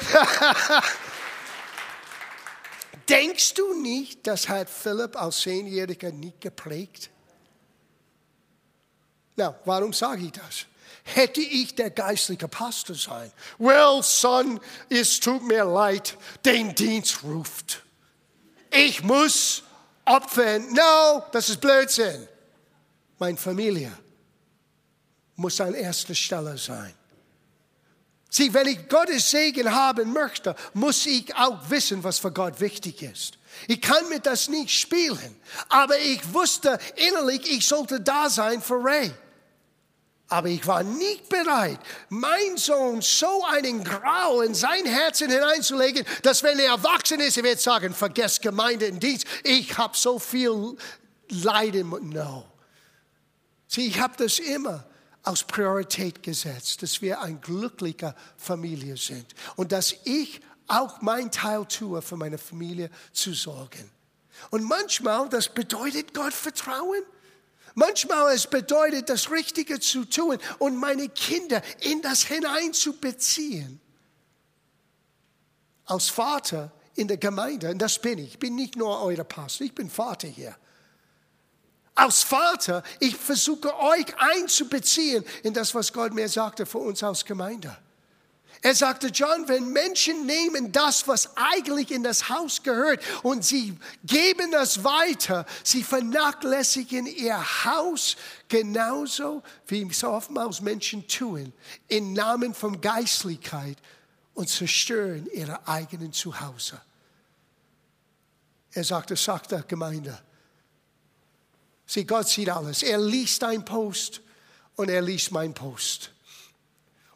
Denkst 3.09 3.55
du 3.55 3.75
nicht, 3.81 4.27
das 4.27 4.49
hat 4.49 4.69
Philipp 4.69 5.21
als 5.21 5.41
Zehnjähriger 5.41 6.13
nicht 6.13 6.41
geprägt? 6.41 7.11
Na, 9.37 9.59
warum 9.65 9.93
sage 9.93 10.27
ich 10.27 10.33
das? 10.33 10.67
Hätte 11.05 11.41
ich 11.41 11.75
der 11.75 11.91
geistliche 11.91 12.49
Pastor 12.49 12.97
sein? 12.97 13.33
Well, 13.59 14.03
son, 14.03 14.61
es 14.91 15.21
tut 15.21 15.43
mir 15.43 15.65
leid, 15.65 16.19
den 16.45 16.75
Dienst 16.75 17.23
ruft. 17.23 17.83
Ich 18.71 19.03
muss 19.03 19.63
opfern. 20.05 20.73
No, 20.73 21.25
das 21.33 21.49
ist 21.49 21.61
Blödsinn. 21.61 22.29
Meine 23.19 23.39
Familie 23.39 23.93
muss 25.37 25.61
an 25.61 25.75
erster 25.75 26.15
Stelle 26.15 26.59
sein. 26.59 26.93
Sieh, 28.31 28.53
wenn 28.53 28.67
ich 28.67 28.89
Gottes 28.89 29.31
Segen 29.31 29.73
haben 29.73 30.13
möchte, 30.13 30.55
muss 30.75 31.07
ich 31.07 31.35
auch 31.35 31.71
wissen, 31.71 32.05
was 32.05 32.19
für 32.19 32.31
Gott 32.31 32.61
wichtig 32.61 33.03
ist. 33.03 33.39
Ich 33.67 33.81
kann 33.81 34.09
mit 34.09 34.27
das 34.27 34.49
nicht 34.49 34.71
spielen, 34.71 35.37
aber 35.69 35.99
ich 35.99 36.33
wusste 36.33 36.79
innerlich, 36.97 37.51
ich 37.51 37.67
sollte 37.67 38.01
da 38.01 38.29
sein 38.29 38.61
für 38.61 38.85
Ray. 38.85 39.11
Aber 40.31 40.49
ich 40.49 40.67
war 40.67 40.83
nicht 40.83 41.31
bereit, 41.31 41.81
mein 42.11 42.59
Sohn 42.59 43.01
so 43.01 43.45
einen 43.47 43.83
Grau 43.83 44.43
in 44.43 44.55
sein 44.55 44.85
Herzen 44.85 45.31
hineinzulegen, 45.31 46.05
dass 46.23 46.43
wenn 46.43 46.59
er 46.59 46.73
erwachsen 46.73 47.21
ist, 47.21 47.39
er 47.39 47.45
wird 47.45 47.61
sagen, 47.61 47.95
vergesst 47.95 48.43
Gemeinde 48.43 48.93
und 48.93 49.03
Dienst, 49.03 49.27
ich 49.43 49.77
habe 49.79 49.97
so 49.97 50.19
viel 50.19 50.77
Leiden. 51.31 51.89
No. 52.11 52.45
Sieh, 53.69 53.87
ich 53.87 53.99
habe 53.99 54.15
das 54.19 54.39
immer 54.39 54.85
als 55.29 55.45
Priorität 55.45 56.23
gesetzt, 56.23 56.83
dass 56.83 57.03
wir 57.03 57.21
eine 57.21 57.37
glückliche 57.37 58.15
Familie 58.39 58.97
sind 58.97 59.27
und 59.57 59.73
dass 59.73 59.95
ich 60.05 60.41
auch 60.67 61.03
mein 61.03 61.31
Teil 61.31 61.67
tue, 61.67 62.01
für 62.01 62.17
meine 62.17 62.39
Familie 62.39 62.89
zu 63.13 63.35
sorgen. 63.35 63.91
Und 64.49 64.65
manchmal, 64.65 65.29
das 65.29 65.51
bedeutet 65.51 66.15
Gott 66.15 66.33
vertrauen. 66.33 67.03
Manchmal 67.75 68.35
es 68.35 68.47
bedeutet, 68.47 69.11
das 69.11 69.31
Richtige 69.31 69.79
zu 69.81 70.07
tun 70.07 70.39
und 70.59 70.77
meine 70.77 71.11
Kinder 71.11 71.61
in 71.81 72.01
das 72.01 72.23
hineinzubeziehen. 72.23 73.81
Als 75.85 76.09
Vater 76.09 76.73
in 76.95 77.07
der 77.07 77.19
Gemeinde, 77.19 77.71
und 77.71 77.79
das 77.79 77.99
bin 77.99 78.19
ich, 78.19 78.33
ich 78.33 78.39
bin 78.39 78.55
nicht 78.55 78.77
nur 78.77 79.03
euer 79.03 79.25
Pastor, 79.25 79.67
ich 79.67 79.75
bin 79.75 79.91
Vater 79.91 80.29
hier 80.29 80.57
als 81.99 82.23
Vater, 82.23 82.83
ich 83.01 83.17
versuche 83.17 83.77
euch 83.77 84.07
einzubeziehen 84.19 85.25
in 85.43 85.53
das, 85.53 85.75
was 85.75 85.93
Gott 85.93 86.15
mir 86.15 86.29
sagte 86.29 86.65
für 86.65 86.79
uns 86.79 87.03
als 87.03 87.25
Gemeinde. 87.25 87.77
Er 88.61 88.75
sagte, 88.75 89.09
John, 89.09 89.47
wenn 89.47 89.73
Menschen 89.73 90.27
nehmen 90.27 90.73
das, 90.73 91.07
was 91.07 91.37
eigentlich 91.37 91.93
in 91.93 92.03
das 92.03 92.29
Haus 92.29 92.63
gehört 92.63 93.01
und 93.23 93.45
sie 93.45 93.77
geben 94.05 94.51
das 94.51 94.83
weiter, 94.83 95.47
sie 95.63 95.85
vernachlässigen 95.85 97.07
ihr 97.07 97.39
Haus 97.65 98.17
genauso, 98.49 99.43
wie 99.69 99.87
es 99.89 100.03
oftmals 100.03 100.61
Menschen 100.61 101.07
tun, 101.07 101.53
im 101.87 102.15
Namen 102.15 102.53
von 102.53 102.81
Geistlichkeit 102.81 103.79
und 104.35 104.49
zerstören 104.49 105.29
ihre 105.33 105.67
eigenen 105.69 106.13
Zuhause. 106.13 106.81
Er 108.73 108.85
sagte, 108.85 109.15
sagt 109.15 109.53
der 109.53 109.63
Gemeinde, 109.63 110.21
Sieh, 111.89 112.05
Gott 112.05 112.29
sieht 112.29 112.51
alles. 112.51 112.83
Er 112.83 112.99
liest 112.99 113.41
dein 113.43 113.65
Post 113.65 114.21
und 114.77 114.91
er 114.91 115.01
liest 115.01 115.33
mein 115.33 115.55
Post. 115.55 116.13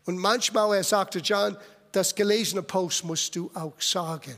Und 0.06 0.16
manchmal, 0.16 0.74
er 0.74 0.82
sagte, 0.82 1.18
John, 1.18 1.58
das 1.92 2.14
gelesene 2.14 2.62
Post 2.62 3.04
musst 3.04 3.36
du 3.36 3.50
auch 3.52 3.78
sagen. 3.80 4.36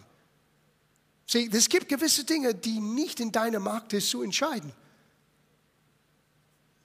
Sieh, 1.24 1.48
es 1.52 1.68
gibt 1.68 1.88
gewisse 1.88 2.24
Dinge, 2.24 2.52
die 2.52 2.80
nicht 2.80 3.20
in 3.20 3.30
deiner 3.30 3.60
Macht 3.60 3.92
ist 3.92 4.10
zu 4.10 4.22
entscheiden. 4.22 4.72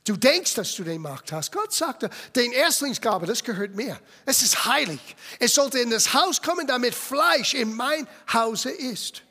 Du 0.05 0.15
denkst, 0.15 0.53
dass 0.53 0.75
du 0.75 0.83
den 0.83 1.01
Macht 1.01 1.31
hast. 1.31 1.51
Gott 1.51 1.73
sagte, 1.73 2.11
den 2.35 2.51
Erstlingsgabe, 2.51 3.25
das 3.25 3.43
gehört 3.43 3.75
mir. 3.75 3.99
Es 4.25 4.43
ist 4.43 4.65
heilig. 4.65 4.99
Es 5.39 5.55
sollte 5.55 5.79
in 5.79 5.89
das 5.89 6.13
Haus 6.13 6.41
kommen, 6.41 6.67
damit 6.67 6.93
Fleisch 6.93 7.55
in 7.55 7.75
mein 7.75 8.07
Hause 8.31 8.69
ist. 8.69 9.23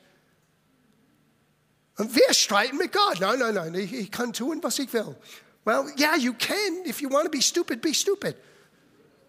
Und 1.99 2.15
wir 2.15 2.33
streiten 2.33 2.77
mit 2.77 2.93
Gott. 2.93 3.19
Nein, 3.19 3.39
nein, 3.39 3.53
nein, 3.53 3.75
ich, 3.75 3.93
ich 3.93 4.09
kann 4.09 4.31
tun, 4.31 4.63
was 4.63 4.79
ich 4.79 4.91
will. 4.93 5.17
Well, 5.65 5.85
yeah, 5.99 6.15
you 6.15 6.33
can. 6.33 6.85
If 6.85 7.01
you 7.01 7.09
want 7.11 7.25
to 7.25 7.29
be 7.29 7.41
stupid, 7.41 7.81
be 7.81 7.93
stupid. 7.93 8.37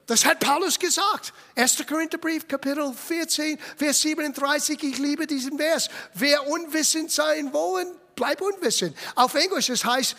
Das 0.07 0.25
hat 0.25 0.39
Paulus 0.39 0.79
gesagt. 0.79 1.33
1. 1.57 1.85
Korintherbrief, 1.85 2.47
Kapitel 2.47 2.95
14, 2.95 3.59
Vers 3.77 4.01
37. 4.03 4.83
Ich 4.85 4.99
liebe 4.99 5.27
diesen 5.27 5.59
Vers. 5.59 5.89
Wer 6.15 6.47
unwissend 6.47 7.11
sein 7.11 7.53
wollen, 7.53 7.89
bleib 8.15 8.41
unwissend. 8.41 8.97
Auf 9.17 9.35
Englisch 9.35 9.69
es 9.69 9.85
heißt, 9.85 10.15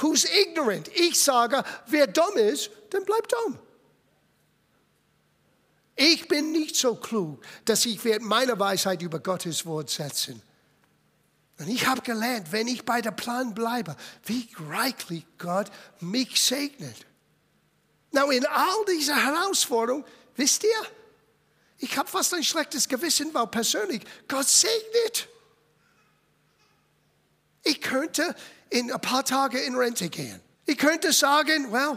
who's 0.00 0.24
ignorant. 0.24 0.88
Ich 0.94 1.20
sage, 1.20 1.64
wer 1.86 2.06
dumm 2.06 2.36
ist, 2.36 2.70
dann 2.90 3.04
bleib 3.04 3.26
dumm. 3.28 3.58
Ich 5.96 6.28
bin 6.28 6.52
nicht 6.52 6.76
so 6.76 6.94
klug, 6.94 7.44
dass 7.64 7.84
ich 7.86 8.00
meine 8.20 8.58
Weisheit 8.58 9.02
über 9.02 9.18
Gottes 9.18 9.66
Wort 9.66 9.90
setzen. 9.90 10.42
Und 11.62 11.68
ich 11.68 11.86
habe 11.86 12.00
gelernt, 12.00 12.50
wenn 12.50 12.66
ich 12.66 12.84
bei 12.84 13.00
der 13.00 13.12
Plan 13.12 13.54
bleibe, 13.54 13.94
wie 14.24 14.48
reichlich 14.68 15.24
Gott 15.38 15.70
mich 16.00 16.42
segnet. 16.42 17.06
Now, 18.10 18.30
in 18.30 18.44
all 18.46 18.84
dieser 18.88 19.14
Herausforderungen, 19.14 20.04
wisst 20.34 20.64
ihr, 20.64 20.86
ich 21.78 21.96
habe 21.96 22.08
fast 22.08 22.34
ein 22.34 22.42
schlechtes 22.42 22.88
Gewissen, 22.88 23.32
weil 23.32 23.46
persönlich 23.46 24.02
Gott 24.26 24.48
segnet. 24.48 25.28
Ich 27.62 27.80
könnte 27.80 28.34
in 28.68 28.90
ein 28.90 29.00
paar 29.00 29.24
Tagen 29.24 29.58
in 29.58 29.76
Rente 29.76 30.08
gehen. 30.08 30.40
Ich 30.66 30.78
könnte 30.78 31.12
sagen, 31.12 31.70
well, 31.70 31.96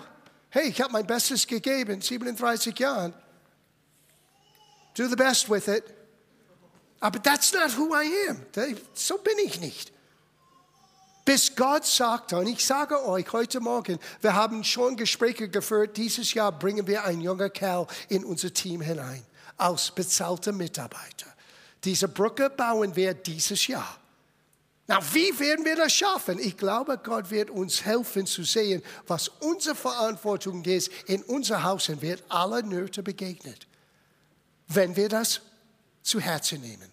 hey, 0.50 0.70
ich 0.70 0.80
habe 0.80 0.94
mein 0.94 1.08
Bestes 1.08 1.48
gegeben, 1.48 2.02
37 2.02 2.78
Jahren. 2.78 3.16
Do 4.96 5.08
the 5.08 5.16
best 5.16 5.50
with 5.50 5.68
it. 5.68 5.84
Aber 7.00 7.22
that's 7.22 7.54
not 7.54 7.78
who 7.78 7.94
I 7.94 8.30
am. 8.30 8.46
So 8.94 9.18
bin 9.18 9.38
ich 9.46 9.60
nicht. 9.60 9.92
Bis 11.26 11.56
Gott 11.56 11.86
sagte, 11.86 12.38
und 12.38 12.46
ich 12.46 12.64
sage 12.64 13.04
euch 13.04 13.34
heute 13.34 13.60
Morgen, 13.60 14.00
wir 14.22 14.36
haben 14.36 14.64
schon 14.64 14.96
Gespräche 14.96 15.50
geführt, 15.50 15.98
dieses 15.98 16.36
Jahr 16.36 16.52
bringen 16.52 16.86
wir 16.86 17.04
einen 17.04 17.22
jungen 17.22 17.52
Kerl 17.52 17.88
in 18.10 18.24
unser 18.24 18.54
Team 18.54 18.82
hinein, 18.82 19.26
als 19.58 19.90
bezahlter 19.90 20.52
Mitarbeiter. 20.52 21.26
Diese 21.84 22.08
Brücke 22.08 22.52
bauen 22.52 22.96
wir 22.96 23.16
dieses 23.16 23.66
Jahr. 23.66 23.98
Na, 24.88 25.00
wie 25.14 25.40
werden 25.40 25.66
wir 25.66 25.76
das 25.76 25.94
schaffen? 25.94 26.38
Ich 26.38 26.58
glaube, 26.58 27.00
Gott 27.00 27.32
wird 27.32 27.50
uns 27.50 27.84
helfen 27.84 28.28
zu 28.28 28.44
sehen, 28.44 28.84
was 29.08 29.30
unsere 29.40 29.74
Verantwortung 29.76 30.64
ist 30.64 30.92
in 31.08 31.24
unser 31.24 31.64
Haus 31.64 31.90
und 31.90 32.04
wird 32.04 32.24
alle 32.30 32.62
Nöte 32.62 33.02
begegnet, 33.02 33.66
wenn 34.68 34.96
wir 34.96 35.10
das 35.10 35.42
zu 36.06 36.20
Herzen 36.20 36.62
nehmen. 36.62 36.90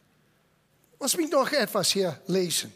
Lass 0.99 1.17
mich 1.17 1.31
noch 1.31 1.51
etwas 1.53 1.91
hier 1.91 2.19
lesen. 2.27 2.73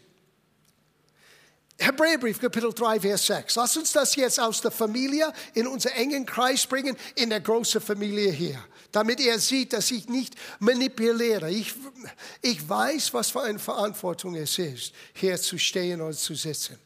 Hebräerbrief, 1.78 2.40
Kapitel 2.40 2.72
3, 2.72 3.00
Vers 3.00 3.26
6. 3.26 3.54
Lass 3.56 3.76
uns 3.76 3.92
das 3.92 4.16
jetzt 4.16 4.40
aus 4.40 4.60
der 4.60 4.70
Familie 4.70 5.32
in 5.54 5.66
unseren 5.66 5.92
engen 5.92 6.26
Kreis 6.26 6.66
bringen, 6.66 6.96
in 7.14 7.30
der 7.30 7.40
großen 7.40 7.80
Familie 7.80 8.30
hier. 8.30 8.62
Damit 8.92 9.20
er 9.20 9.38
sieht, 9.38 9.72
dass 9.72 9.90
ich 9.90 10.08
nicht 10.08 10.34
manipuliere. 10.58 11.50
Ich, 11.50 11.74
ich 12.40 12.66
weiß, 12.66 13.12
was 13.12 13.30
für 13.30 13.42
eine 13.42 13.58
Verantwortung 13.58 14.34
es 14.36 14.58
ist, 14.58 14.92
hier 15.12 15.36
zu 15.40 15.58
stehen 15.58 16.00
oder 16.00 16.16
zu 16.16 16.34
sitzen. 16.34 16.78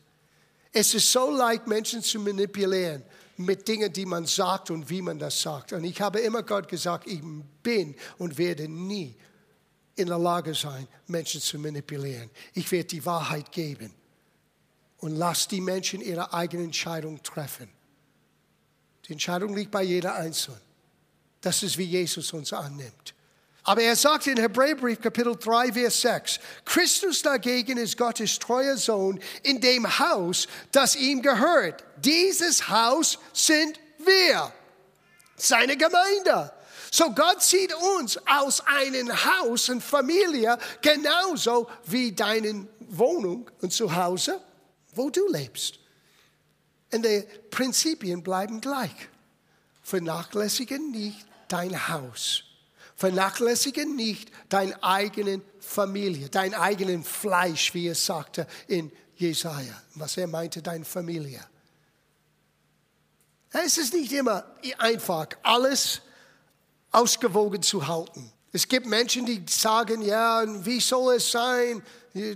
Es 0.73 0.95
ist 0.95 1.11
so 1.11 1.31
leicht, 1.31 1.67
Menschen 1.67 2.03
zu 2.03 2.19
manipulieren 2.19 3.03
mit 3.37 3.67
Dingen, 3.67 3.93
die 3.93 4.07
man 4.07 4.27
sagt 4.27 4.71
und 4.71 4.91
wie 4.91 5.03
man 5.03 5.19
das 5.19 5.41
sagt. 5.41 5.73
Und 5.73 5.85
ich 5.85 6.01
habe 6.01 6.21
immer 6.21 6.43
Gott 6.43 6.69
gesagt, 6.69 7.07
ich 7.07 7.21
bin 7.63 7.95
und 8.19 8.39
werde 8.39 8.69
nie 8.69 9.17
in 10.01 10.09
der 10.09 10.19
Lage 10.19 10.55
sein, 10.55 10.89
Menschen 11.07 11.41
zu 11.41 11.59
manipulieren. 11.59 12.31
Ich 12.55 12.71
werde 12.73 12.89
die 12.89 13.05
Wahrheit 13.05 13.53
geben 13.53 13.95
und 14.99 15.17
lass 15.17 15.49
die 15.49 15.61
Menschen 15.61 16.01
ihre 16.01 16.33
eigene 16.33 16.65
Entscheidung 16.65 17.23
treffen. 17.23 17.69
Die 19.07 19.13
Entscheidung 19.13 19.55
liegt 19.55 19.71
bei 19.71 19.83
jeder 19.83 20.15
Einzelnen. 20.15 20.61
Das 21.41 21.63
ist, 21.63 21.79
wie 21.79 21.85
Jesus 21.85 22.33
uns 22.33 22.53
annimmt. 22.53 23.15
Aber 23.65 23.83
er 23.83 23.97
sagt 23.97 24.27
in 24.27 24.39
Hebräerbrief 24.39 25.01
Kapitel 25.01 25.37
3, 25.37 25.73
Vers 25.73 26.01
6, 26.01 26.41
Christus 26.65 27.23
dagegen 27.23 27.77
ist 27.79 27.97
Gottes 27.97 28.39
treuer 28.39 28.77
Sohn 28.77 29.21
in 29.43 29.61
dem 29.61 29.87
Haus, 29.99 30.49
das 30.73 30.97
ihm 30.97 31.23
gehört. 31.23 31.85
Dieses 31.99 32.69
Haus 32.69 33.19
sind 33.33 33.79
wir, 33.99 34.53
seine 35.37 35.77
Gemeinde. 35.77 36.53
So 36.91 37.13
Gott 37.13 37.43
sieht 37.43 37.73
uns 37.75 38.19
aus 38.27 38.61
einem 38.67 39.11
Haus 39.13 39.69
und 39.69 39.83
Familie 39.83 40.59
genauso 40.83 41.69
wie 41.87 42.13
deine 42.13 42.67
Wohnung 42.81 43.49
und 43.61 43.73
Zuhause, 43.73 44.41
wo 44.95 45.11
du 45.11 45.29
lebst. 45.29 45.79
Und 46.93 47.05
die 47.05 47.25
Prinzipien 47.51 48.23
bleiben 48.23 48.61
gleich. 48.61 48.91
Vernachlässige 49.83 50.79
nicht 50.81 51.25
dein 51.49 51.89
Haus 51.89 52.45
Vernachlässige 53.01 53.87
nicht 53.87 54.31
deine 54.51 54.77
eigene 54.85 55.41
Familie, 55.59 56.29
dein 56.29 56.53
eigenen 56.53 57.03
Fleisch, 57.03 57.73
wie 57.73 57.87
er 57.87 57.95
sagte 57.95 58.47
in 58.69 58.93
Jesaja, 59.17 59.73
was 59.95 60.19
er 60.19 60.27
meinte, 60.27 60.61
deine 60.61 60.85
Familie. 60.85 61.43
Es 63.51 63.79
ist 63.79 63.95
nicht 63.95 64.13
immer 64.13 64.45
einfach, 64.77 65.29
alles 65.43 66.03
ausgewogen 66.91 67.63
zu 67.63 67.87
halten. 67.87 68.33
Es 68.53 68.67
gibt 68.67 68.87
Menschen, 68.87 69.27
die 69.27 69.45
sagen, 69.49 70.03
ja, 70.03 70.45
wie 70.65 70.81
soll 70.81 71.15
es 71.17 71.31
sein? 71.31 71.83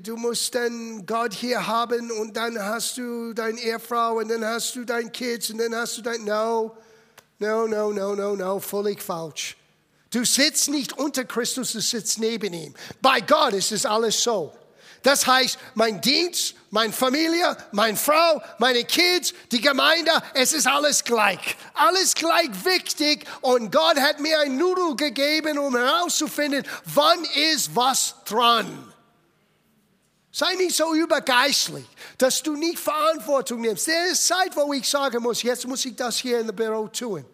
Du 0.02 0.16
musst 0.16 0.54
dann 0.54 1.04
Gott 1.04 1.34
hier 1.34 1.66
haben 1.66 2.12
und 2.12 2.36
dann 2.36 2.56
hast 2.62 2.96
du 2.96 3.32
deine 3.32 3.60
Ehefrau 3.60 4.18
und 4.18 4.28
dann 4.28 4.44
hast 4.44 4.76
du 4.76 4.84
dein 4.84 5.10
Kids 5.10 5.50
und 5.50 5.58
dann 5.58 5.74
hast 5.74 5.98
du 5.98 6.02
dein, 6.02 6.24
no, 6.24 6.76
no, 7.40 7.66
no, 7.66 7.92
no, 7.92 8.14
no, 8.14 8.36
no, 8.36 8.60
völlig 8.60 9.02
falsch. 9.02 9.56
Du 10.10 10.24
sitzt 10.24 10.68
nicht 10.68 10.96
unter 10.96 11.24
Christus, 11.24 11.72
du 11.72 11.80
sitzt 11.80 12.20
neben 12.20 12.54
ihm. 12.54 12.74
Bei 13.02 13.20
Gott 13.20 13.54
ist 13.54 13.72
es 13.72 13.84
alles 13.84 14.22
so. 14.22 14.52
Das 15.04 15.26
heißt, 15.26 15.58
mein 15.74 16.00
Dienst, 16.00 16.54
meine 16.70 16.92
Familie, 16.92 17.56
meine 17.72 17.96
Frau, 17.96 18.42
meine 18.58 18.84
Kids, 18.84 19.34
die 19.52 19.60
Gemeinde, 19.60 20.10
es 20.32 20.54
ist 20.54 20.66
alles 20.66 21.04
gleich. 21.04 21.56
Alles 21.74 22.14
gleich 22.14 22.48
wichtig. 22.64 23.26
Und 23.42 23.70
Gott 23.70 24.00
hat 24.00 24.18
mir 24.18 24.40
ein 24.40 24.56
Nudel 24.56 24.96
gegeben, 24.96 25.58
um 25.58 25.76
herauszufinden, 25.76 26.66
wann 26.86 27.22
ist 27.52 27.76
was 27.76 28.14
dran. 28.24 28.92
Sei 30.32 30.54
nicht 30.54 30.74
so 30.74 30.94
übergeistlich, 30.94 31.84
dass 32.16 32.42
du 32.42 32.56
nicht 32.56 32.78
Verantwortung 32.78 33.60
nimmst. 33.60 33.86
Der 33.86 34.06
ist 34.06 34.26
Zeit, 34.26 34.56
wo 34.56 34.72
ich 34.72 34.88
sagen 34.88 35.22
muss, 35.22 35.42
jetzt 35.42 35.66
muss 35.68 35.84
ich 35.84 35.94
das 35.94 36.16
hier 36.16 36.40
in 36.40 36.46
der 36.46 36.54
Büro 36.54 36.88
tun. 36.88 37.26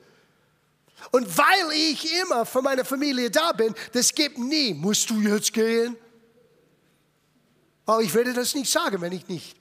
Und 1.13 1.39
weil 1.39 1.73
ich 1.73 2.21
immer 2.21 2.45
für 2.45 2.63
meine 2.63 2.85
Familie 2.85 3.31
da 3.31 3.53
bin, 3.53 3.73
das 3.93 4.13
gibt 4.13 4.39
nie, 4.39 4.75
musst 4.75 5.09
du 5.09 5.21
jetzt 5.21 5.53
gehen? 5.53 5.97
Aber 7.91 8.03
ich 8.03 8.15
würde 8.15 8.33
das 8.33 8.55
nicht 8.55 8.71
sagen, 8.71 9.01
wenn 9.01 9.11
ich 9.11 9.27
nicht. 9.27 9.57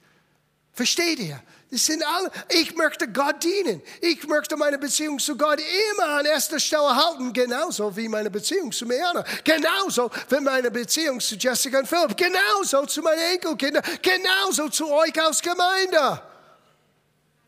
Versteht 0.72 1.18
ihr? 1.18 1.42
Das 1.68 1.84
sind 1.84 2.00
alle, 2.06 2.30
ich 2.48 2.76
möchte 2.76 3.08
Gott 3.08 3.42
dienen. 3.42 3.82
Ich 4.00 4.24
möchte 4.28 4.56
meine 4.56 4.78
Beziehung 4.78 5.18
zu 5.18 5.36
Gott 5.36 5.58
immer 5.58 6.10
an 6.10 6.26
erster 6.26 6.60
Stelle 6.60 6.94
halten, 6.94 7.32
genauso 7.32 7.96
wie 7.96 8.06
meine 8.06 8.30
Beziehung 8.30 8.70
zu 8.70 8.86
Mariana, 8.86 9.24
genauso 9.42 10.12
wie 10.28 10.38
meine 10.38 10.70
Beziehung 10.70 11.18
zu 11.18 11.34
Jessica 11.34 11.80
und 11.80 11.88
Philipp, 11.88 12.16
genauso 12.16 12.86
zu 12.86 13.02
meinen 13.02 13.32
Enkelkindern, 13.32 13.82
genauso 14.00 14.68
zu 14.68 14.88
euch 14.92 15.20
als 15.20 15.42
Gemeinde. 15.42 16.22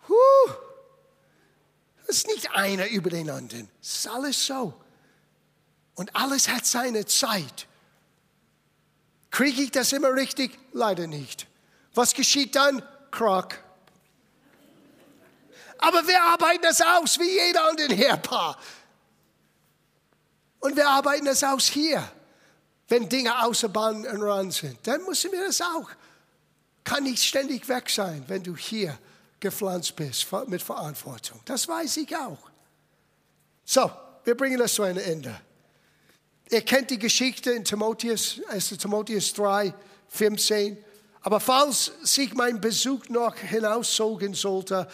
Huh. 0.08 0.52
Es 2.08 2.16
ist 2.16 2.26
nicht 2.26 2.50
einer 2.50 2.88
über 2.88 3.10
den 3.10 3.30
anderen. 3.30 3.68
Es 3.80 3.98
ist 3.98 4.08
alles 4.08 4.46
so. 4.46 4.74
Und 5.94 6.16
alles 6.16 6.48
hat 6.48 6.66
seine 6.66 7.06
Zeit. 7.06 7.68
Kriege 9.32 9.62
ich 9.62 9.70
das 9.72 9.92
immer 9.92 10.14
richtig? 10.14 10.56
Leider 10.72 11.08
nicht. 11.08 11.46
Was 11.94 12.14
geschieht 12.14 12.54
dann? 12.54 12.82
Krach. 13.10 13.48
Aber 15.78 16.06
wir 16.06 16.22
arbeiten 16.22 16.62
das 16.62 16.80
aus, 16.80 17.18
wie 17.18 17.28
jeder 17.28 17.68
andere 17.68 17.94
Herpaar. 17.94 18.56
Und 20.60 20.76
wir 20.76 20.86
arbeiten 20.86 21.24
das 21.24 21.42
aus 21.42 21.66
hier. 21.66 22.06
Wenn 22.88 23.08
Dinge 23.08 23.42
außer 23.42 23.68
Bahn 23.68 24.06
und 24.06 24.22
Rand 24.22 24.52
sind, 24.52 24.78
dann 24.86 25.02
müssen 25.04 25.32
wir 25.32 25.44
das 25.46 25.60
auch. 25.60 25.90
Kann 26.84 27.04
nicht 27.04 27.24
ständig 27.24 27.68
weg 27.68 27.88
sein, 27.88 28.24
wenn 28.28 28.42
du 28.42 28.54
hier 28.54 28.96
gepflanzt 29.40 29.96
bist 29.96 30.26
mit 30.46 30.62
Verantwortung. 30.62 31.40
Das 31.46 31.66
weiß 31.66 31.96
ich 31.96 32.14
auch. 32.16 32.38
So, 33.64 33.90
wir 34.24 34.36
bringen 34.36 34.58
das 34.58 34.74
zu 34.74 34.82
einem 34.82 35.02
Ende. 35.02 35.40
Ihr 36.52 36.60
kennt 36.60 36.90
die 36.90 36.98
Geschichte 36.98 37.50
in 37.50 37.64
Timotheus, 37.64 38.38
1. 38.48 38.76
Timotheus 38.76 39.32
3, 39.32 39.72
15. 40.08 40.76
Aber 41.22 41.40
falls 41.40 41.90
sich 42.02 42.34
mein 42.34 42.60
Besuch 42.60 43.08
noch 43.08 43.34
hinauszogen 43.36 44.34
sollte, 44.34 44.86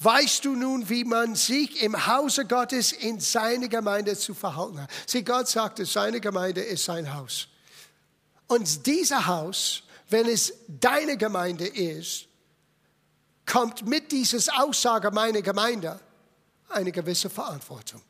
weißt 0.00 0.44
du 0.44 0.56
nun, 0.56 0.88
wie 0.88 1.04
man 1.04 1.36
sich 1.36 1.80
im 1.80 2.08
Hause 2.08 2.44
Gottes 2.44 2.90
in 2.90 3.20
seiner 3.20 3.68
Gemeinde 3.68 4.18
zu 4.18 4.34
verhalten 4.34 4.82
hat. 4.82 4.90
Sieh, 5.06 5.22
Gott 5.22 5.46
sagte, 5.46 5.86
seine 5.86 6.20
Gemeinde 6.20 6.62
ist 6.62 6.86
sein 6.86 7.14
Haus. 7.14 7.46
Und 8.48 8.84
dieser 8.84 9.28
Haus, 9.28 9.84
wenn 10.10 10.26
es 10.26 10.54
deine 10.66 11.16
Gemeinde 11.16 11.68
ist, 11.68 12.26
kommt 13.48 13.86
mit 13.86 14.10
dieses 14.10 14.48
Aussage 14.48 15.12
meiner 15.12 15.40
Gemeinde 15.40 16.00
eine 16.68 16.90
gewisse 16.90 17.30
Verantwortung. 17.30 18.02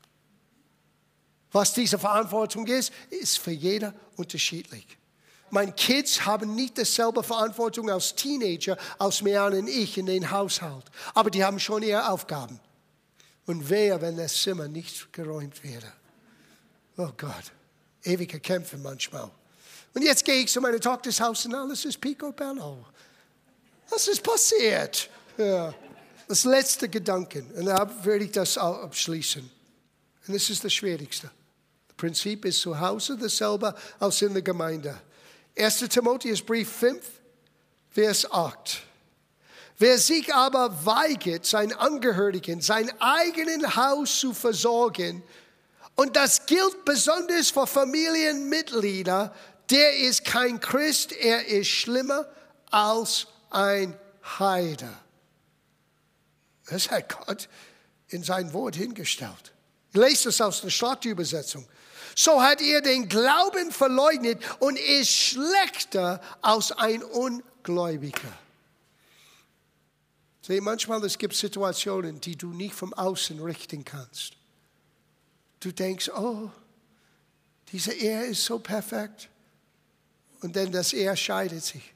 Was 1.56 1.72
diese 1.72 1.98
Verantwortung 1.98 2.66
ist, 2.66 2.92
ist 3.08 3.38
für 3.38 3.50
jeder 3.50 3.94
unterschiedlich. 4.16 4.86
Meine 5.48 5.72
Kids 5.72 6.26
haben 6.26 6.54
nicht 6.54 6.76
dieselbe 6.76 7.22
Verantwortung 7.22 7.88
als 7.88 8.14
Teenager, 8.14 8.76
als 8.98 9.22
Meran 9.22 9.54
und 9.54 9.66
ich 9.66 9.96
in 9.96 10.04
den 10.04 10.30
Haushalt. 10.30 10.84
Aber 11.14 11.30
die 11.30 11.42
haben 11.42 11.58
schon 11.58 11.82
ihre 11.82 12.10
Aufgaben. 12.10 12.60
Und 13.46 13.70
wer, 13.70 14.02
wenn 14.02 14.18
das 14.18 14.38
Zimmer 14.42 14.68
nicht 14.68 15.10
geräumt 15.14 15.64
wäre? 15.64 15.90
Oh 16.98 17.08
Gott, 17.16 17.52
ewige 18.02 18.38
Kämpfe 18.38 18.76
manchmal. 18.76 19.30
Und 19.94 20.02
jetzt 20.02 20.26
gehe 20.26 20.42
ich 20.42 20.50
zu 20.50 20.60
meiner 20.60 20.78
Tochters 20.78 21.18
Haus 21.22 21.46
und 21.46 21.54
alles 21.54 21.86
ist 21.86 21.98
picobello. 21.98 22.84
Was 23.88 24.08
ist 24.08 24.22
passiert? 24.22 25.08
Ja. 25.38 25.72
Das 26.28 26.44
letzte 26.44 26.90
Gedanken, 26.90 27.50
und 27.52 27.64
da 27.64 27.90
werde 28.04 28.26
ich 28.26 28.32
das 28.32 28.58
abschließen. 28.58 29.50
Und 30.28 30.34
das 30.34 30.50
ist 30.50 30.62
das 30.62 30.74
Schwierigste. 30.74 31.30
Prinzip 31.96 32.44
ist 32.44 32.60
zu 32.60 32.78
Hause 32.78 33.16
dasselbe 33.16 33.74
als 33.98 34.20
in 34.22 34.32
der 34.32 34.42
Gemeinde. 34.42 35.00
1. 35.58 35.78
Timotheusbrief 35.88 36.70
5, 36.70 37.02
Vers 37.90 38.30
8. 38.30 38.82
Wer 39.78 39.98
sich 39.98 40.34
aber 40.34 40.84
weigert, 40.86 41.46
seinen 41.46 41.72
Angehörigen, 41.72 42.60
sein 42.60 42.90
eigenes 43.00 43.76
Haus 43.76 44.20
zu 44.20 44.32
versorgen, 44.32 45.22
und 45.94 46.14
das 46.14 46.44
gilt 46.44 46.84
besonders 46.84 47.50
für 47.50 47.66
Familienmitglieder, 47.66 49.34
der 49.70 49.96
ist 49.96 50.24
kein 50.24 50.60
Christ, 50.60 51.12
er 51.12 51.46
ist 51.46 51.68
schlimmer 51.68 52.26
als 52.70 53.26
ein 53.50 53.98
Heide. 54.38 54.90
Das 56.68 56.90
hat 56.90 57.08
Gott 57.26 57.48
in 58.08 58.22
sein 58.22 58.52
Wort 58.52 58.76
hingestellt. 58.76 59.52
Ich 59.90 59.96
lese 59.98 60.24
das 60.24 60.40
aus 60.40 60.60
der 60.60 60.70
Stadtübersetzung. 60.70 61.66
So 62.18 62.40
hat 62.40 62.62
er 62.62 62.80
den 62.80 63.10
Glauben 63.10 63.70
verleugnet 63.70 64.42
und 64.58 64.78
ist 64.78 65.10
schlechter 65.10 66.22
als 66.40 66.72
ein 66.72 67.04
Ungläubiger. 67.04 68.32
Sieh, 70.40 70.62
manchmal 70.62 71.04
es 71.04 71.18
gibt 71.18 71.34
Situationen, 71.36 72.18
die 72.22 72.34
du 72.34 72.54
nicht 72.54 72.74
vom 72.74 72.94
Außen 72.94 73.38
richten 73.42 73.84
kannst. 73.84 74.32
Du 75.60 75.72
denkst, 75.72 76.08
oh, 76.08 76.50
diese 77.70 77.92
Ehe 77.92 78.24
ist 78.24 78.46
so 78.46 78.60
perfekt. 78.60 79.28
Und 80.40 80.56
dann 80.56 80.72
das 80.72 80.94
Ehe 80.94 81.14
scheidet 81.18 81.64
sich. 81.64 81.92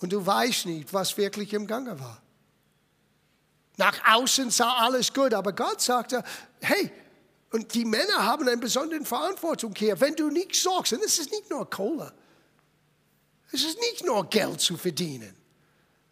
Und 0.00 0.12
du 0.12 0.26
weißt 0.26 0.66
nicht, 0.66 0.92
was 0.92 1.16
wirklich 1.16 1.54
im 1.54 1.66
Gange 1.66 1.98
war. 1.98 2.20
Nach 3.78 3.98
außen 4.14 4.50
sah 4.50 4.74
alles 4.74 5.12
gut, 5.14 5.32
aber 5.32 5.54
Gott 5.54 5.80
sagte, 5.80 6.22
hey, 6.60 6.92
und 7.54 7.72
die 7.72 7.84
Männer 7.84 8.24
haben 8.24 8.48
eine 8.48 8.56
besondere 8.56 9.04
Verantwortung 9.04 9.72
hier. 9.76 10.00
Wenn 10.00 10.16
du 10.16 10.28
nicht 10.28 10.56
sorgst, 10.56 10.92
und 10.92 11.04
es 11.04 11.20
ist 11.20 11.30
nicht 11.30 11.48
nur 11.48 11.70
Kohle, 11.70 12.12
es 13.52 13.62
ist 13.62 13.78
nicht 13.78 14.04
nur 14.04 14.28
Geld 14.28 14.60
zu 14.60 14.76
verdienen. 14.76 15.32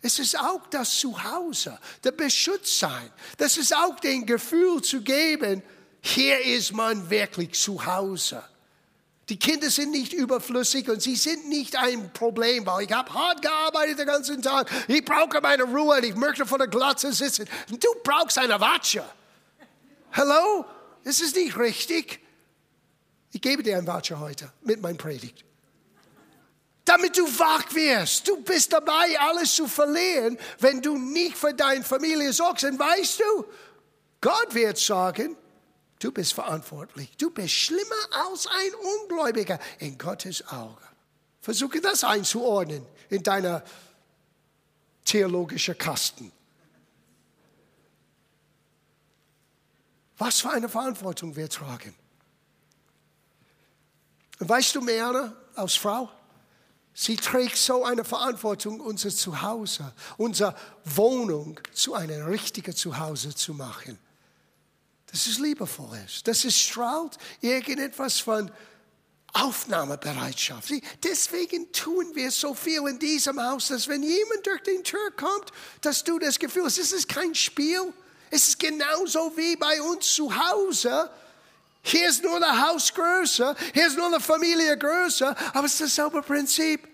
Es 0.01 0.21
ist 0.21 0.39
auch 0.39 0.65
das 0.71 1.01
Zuhause, 1.01 1.77
der 2.05 2.13
Beschützsein. 2.13 3.11
Das 3.39 3.57
ist 3.57 3.75
auch 3.75 3.99
den 3.99 4.25
Gefühl 4.25 4.83
zu 4.83 5.01
geben, 5.01 5.65
hier 6.01 6.41
ist 6.45 6.75
man 6.75 7.11
wirklich 7.11 7.61
zu 7.61 7.85
Hause. 7.85 8.45
Die 9.29 9.37
Kinder 9.37 9.69
sind 9.69 9.91
nicht 9.91 10.13
überflüssig 10.13 10.89
und 10.89 11.03
sie 11.03 11.17
sind 11.17 11.49
nicht 11.49 11.75
ein 11.75 12.13
Problem, 12.13 12.65
weil 12.67 12.85
ich 12.85 12.93
habe 12.93 13.13
hart 13.13 13.43
gearbeitet 13.43 13.99
den 13.99 14.07
ganzen 14.07 14.43
Tag. 14.43 14.71
Ich 14.87 15.05
brauche 15.05 15.41
meine 15.41 15.65
Ruhe 15.65 15.97
und 15.97 16.05
ich 16.05 16.15
möchte 16.15 16.47
vor 16.47 16.59
der 16.59 16.69
Glatze 16.69 17.13
sitzen. 17.13 17.49
Du 17.69 17.89
brauchst 18.05 18.39
eine 18.39 18.61
Watsche. 18.61 19.05
Hallo? 20.13 20.67
Ist 21.05 21.35
nicht 21.35 21.57
richtig. 21.57 22.21
Ich 23.33 23.41
gebe 23.41 23.63
dir 23.63 23.79
ein 23.79 23.87
Voucher 23.87 24.21
heute 24.21 24.53
mit 24.63 24.81
meinem 24.81 24.99
Predigt. 24.99 25.45
Damit 26.85 27.17
du 27.17 27.25
wach 27.39 27.73
wirst. 27.75 28.29
Du 28.29 28.43
bist 28.43 28.73
dabei, 28.73 29.19
alles 29.19 29.55
zu 29.55 29.67
verlieren, 29.67 30.39
wenn 30.59 30.83
du 30.83 30.99
nicht 30.99 31.37
für 31.37 31.55
deine 31.55 31.85
Familie 31.85 32.33
sorgst. 32.33 32.65
Und 32.65 32.79
weißt 32.79 33.21
du, 33.21 33.45
Gott 34.21 34.55
wird 34.55 34.79
sagen, 34.79 35.37
du 35.99 36.13
bist 36.13 36.35
verantwortlich. 36.35 37.17
Du 37.17 37.31
bist 37.31 37.55
schlimmer 37.55 38.29
als 38.29 38.47
ein 38.47 38.75
Ungläubiger 39.01 39.59
in 39.79 39.97
Gottes 39.97 40.47
Auge. 40.49 40.83
Versuche 41.41 41.81
das 41.81 42.05
einzuordnen 42.05 42.87
in 43.09 43.23
deiner 43.23 43.65
theologischen 45.05 45.77
Kasten. 45.79 46.33
Was 50.25 50.41
für 50.41 50.51
eine 50.51 50.69
Verantwortung 50.69 51.35
wir 51.35 51.49
tragen. 51.49 51.93
Und 54.39 54.49
weißt 54.49 54.77
du, 54.77 54.81
Meana, 54.81 55.35
als 55.57 55.75
Frau, 55.75 56.09
sie 56.95 57.17
trägt 57.17 57.57
so 57.57 57.85
eine 57.85 58.05
Verantwortung, 58.05 58.79
unser 58.79 59.11
Zuhause, 59.11 59.93
unsere 60.19 60.55
Wohnung 60.85 61.59
zu 61.73 61.95
einem 61.95 62.25
richtigen 62.27 62.73
Zuhause 62.73 63.35
zu 63.35 63.53
machen. 63.53 63.99
Das 65.11 65.27
ist 65.27 65.41
liebevoll. 65.41 66.07
Das 66.23 66.45
ist 66.45 66.57
strahlt 66.57 67.19
irgendetwas 67.41 68.21
von 68.21 68.49
Aufnahmebereitschaft. 69.33 70.71
Deswegen 71.03 71.73
tun 71.73 72.13
wir 72.15 72.31
so 72.31 72.55
viel 72.55 72.87
in 72.87 73.01
diesem 73.01 73.43
Haus, 73.43 73.69
dass 73.69 73.89
wenn 73.89 74.05
jemand 74.05 74.47
durch 74.47 74.63
die 74.63 74.85
Tür 74.85 75.11
kommt, 75.17 75.51
dass 75.81 76.05
du 76.05 76.21
das 76.21 76.39
Gefühl 76.39 76.67
hast, 76.67 76.79
es 76.79 76.93
ist 76.93 77.09
kein 77.09 77.35
Spiel. 77.35 77.93
Es 78.35 78.49
ist 78.49 78.59
genauso 78.59 79.31
wie 79.37 79.57
bei 79.57 79.83
uns 79.83 80.15
zu 80.15 80.35
Hause. 80.35 81.11
Hier 81.83 82.09
ist 82.09 82.23
nur 82.23 82.37
eine 82.37 82.67
Hausgröße, 82.67 83.55
hier 83.75 83.87
ist 83.87 83.99
nur 83.99 84.07
eine 84.07 84.21
Familie 84.21 84.79
größer, 84.79 85.37
aber 85.53 85.67
es 85.67 85.75
ist 85.75 85.83
dasselbe 85.83 86.23
Prinzip. 86.23 86.89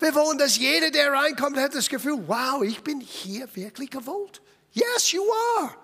Wir 0.00 0.12
wollen, 0.12 0.38
dass 0.38 0.56
jeder, 0.56 0.90
der 0.90 1.12
reinkommt, 1.12 1.56
hat 1.56 1.76
das 1.76 1.88
Gefühl, 1.88 2.24
wow, 2.26 2.64
ich 2.64 2.82
bin 2.82 3.00
hier 3.00 3.48
wirklich 3.54 3.90
gewollt. 3.90 4.42
Yes, 4.72 5.12
you 5.12 5.22
are. 5.58 5.76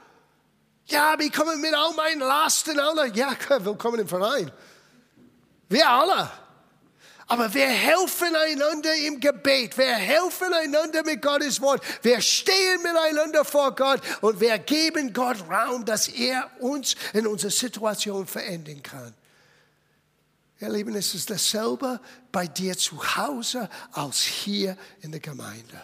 Ja, 0.87 1.13
aber 1.13 1.23
ich 1.23 1.33
komme 1.33 1.57
mit 1.59 1.73
all 1.73 1.95
meinen 1.95 2.21
Lasten. 2.21 2.81
Alle. 2.81 3.07
Ja, 3.15 3.37
willkommen 3.61 4.01
im 4.01 4.09
Verein. 4.09 4.51
Wir 5.69 5.89
alle. 5.89 6.29
Aber 7.29 7.53
wir 7.53 7.67
helfen 7.67 8.37
einander 8.37 8.95
im 8.95 9.19
Gebet. 9.19 9.77
Wir 9.77 9.95
helfen 9.95 10.53
einander 10.53 11.03
mit 11.03 11.21
Gottes 11.21 11.61
Wort. 11.61 11.83
Wir 12.03 12.21
stehen 12.21 12.83
miteinander 12.83 13.45
vor 13.45 13.75
Gott 13.75 14.01
und 14.21 14.41
wir 14.41 14.57
geben 14.59 15.13
Gott 15.13 15.39
Raum, 15.51 15.85
dass 15.85 16.07
er 16.07 16.49
uns 16.61 16.95
in 17.13 17.27
unserer 17.27 17.51
Situation 17.51 18.27
verändern 18.27 18.81
kann. 18.83 19.13
Ihr 20.61 20.71
Lieben, 20.71 20.95
es 20.95 21.15
ist 21.15 21.29
dasselbe 21.29 22.01
bei 22.31 22.47
dir 22.47 22.79
zu 22.79 22.97
Hause 23.17 23.69
als 23.93 24.21
hier 24.23 24.77
in 25.01 25.11
der 25.11 25.21
Gemeinde. 25.21 25.83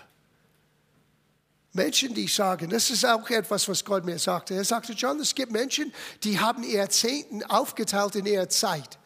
Menschen, 1.74 2.14
die 2.14 2.28
sagen, 2.28 2.70
das 2.70 2.90
ist 2.90 3.04
auch 3.04 3.28
etwas, 3.30 3.66
was 3.68 3.84
Gott 3.84 4.04
mir 4.04 4.18
sagte. 4.18 4.54
Er 4.54 4.64
sagte, 4.64 4.92
John, 4.92 5.18
es 5.20 5.34
gibt 5.34 5.50
Menschen, 5.50 5.92
die 6.22 6.38
haben 6.38 6.62
ihr 6.62 6.88
Zehnten 6.88 7.42
aufgeteilt 7.44 8.14
in 8.14 8.26
ihrer 8.26 8.48
Zeit. 8.48 8.98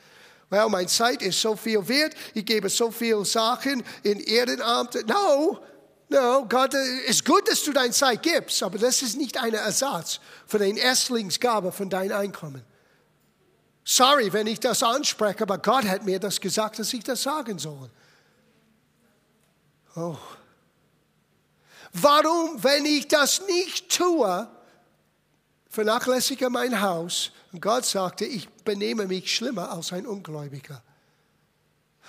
Well, 0.48 0.68
meine 0.68 0.86
Zeit 0.86 1.22
ist 1.22 1.40
so 1.40 1.56
viel 1.56 1.86
wert, 1.88 2.14
ich 2.34 2.44
gebe 2.44 2.68
so 2.68 2.90
viele 2.90 3.24
Sachen 3.24 3.82
in 4.04 4.20
Ehrenamt. 4.20 4.94
No, 5.08 5.58
no, 6.08 6.46
Gott, 6.48 6.72
es 6.74 7.10
ist 7.10 7.24
gut, 7.24 7.48
dass 7.48 7.64
du 7.64 7.72
deine 7.72 7.92
Zeit 7.92 8.22
gibst, 8.22 8.62
aber 8.62 8.78
das 8.78 9.02
ist 9.02 9.16
nicht 9.16 9.36
ein 9.42 9.54
Ersatz 9.54 10.20
für 10.46 10.58
den 10.58 10.76
Erstlingsgabe 10.76 11.72
von 11.72 11.90
deinem 11.90 12.16
Einkommen. 12.16 12.62
Sorry, 13.84 14.32
wenn 14.32 14.46
ich 14.46 14.60
das 14.60 14.82
anspreche, 14.82 15.42
aber 15.42 15.58
Gott 15.58 15.84
hat 15.84 16.04
mir 16.04 16.20
das 16.20 16.40
gesagt, 16.40 16.78
dass 16.78 16.92
ich 16.92 17.02
das 17.02 17.22
sagen 17.22 17.58
soll. 17.58 17.90
Oh. 19.96 20.16
Warum, 21.92 22.62
wenn 22.62 22.84
ich 22.84 23.08
das 23.08 23.42
nicht 23.46 23.96
tue, 23.96 24.48
vernachlässige 25.70 26.50
mein 26.50 26.80
Haus 26.80 27.32
und 27.56 27.62
Gott 27.62 27.86
sagte, 27.86 28.26
ich 28.26 28.50
benehme 28.50 29.06
mich 29.06 29.34
schlimmer 29.34 29.72
als 29.72 29.90
ein 29.90 30.06
Ungläubiger. 30.06 30.82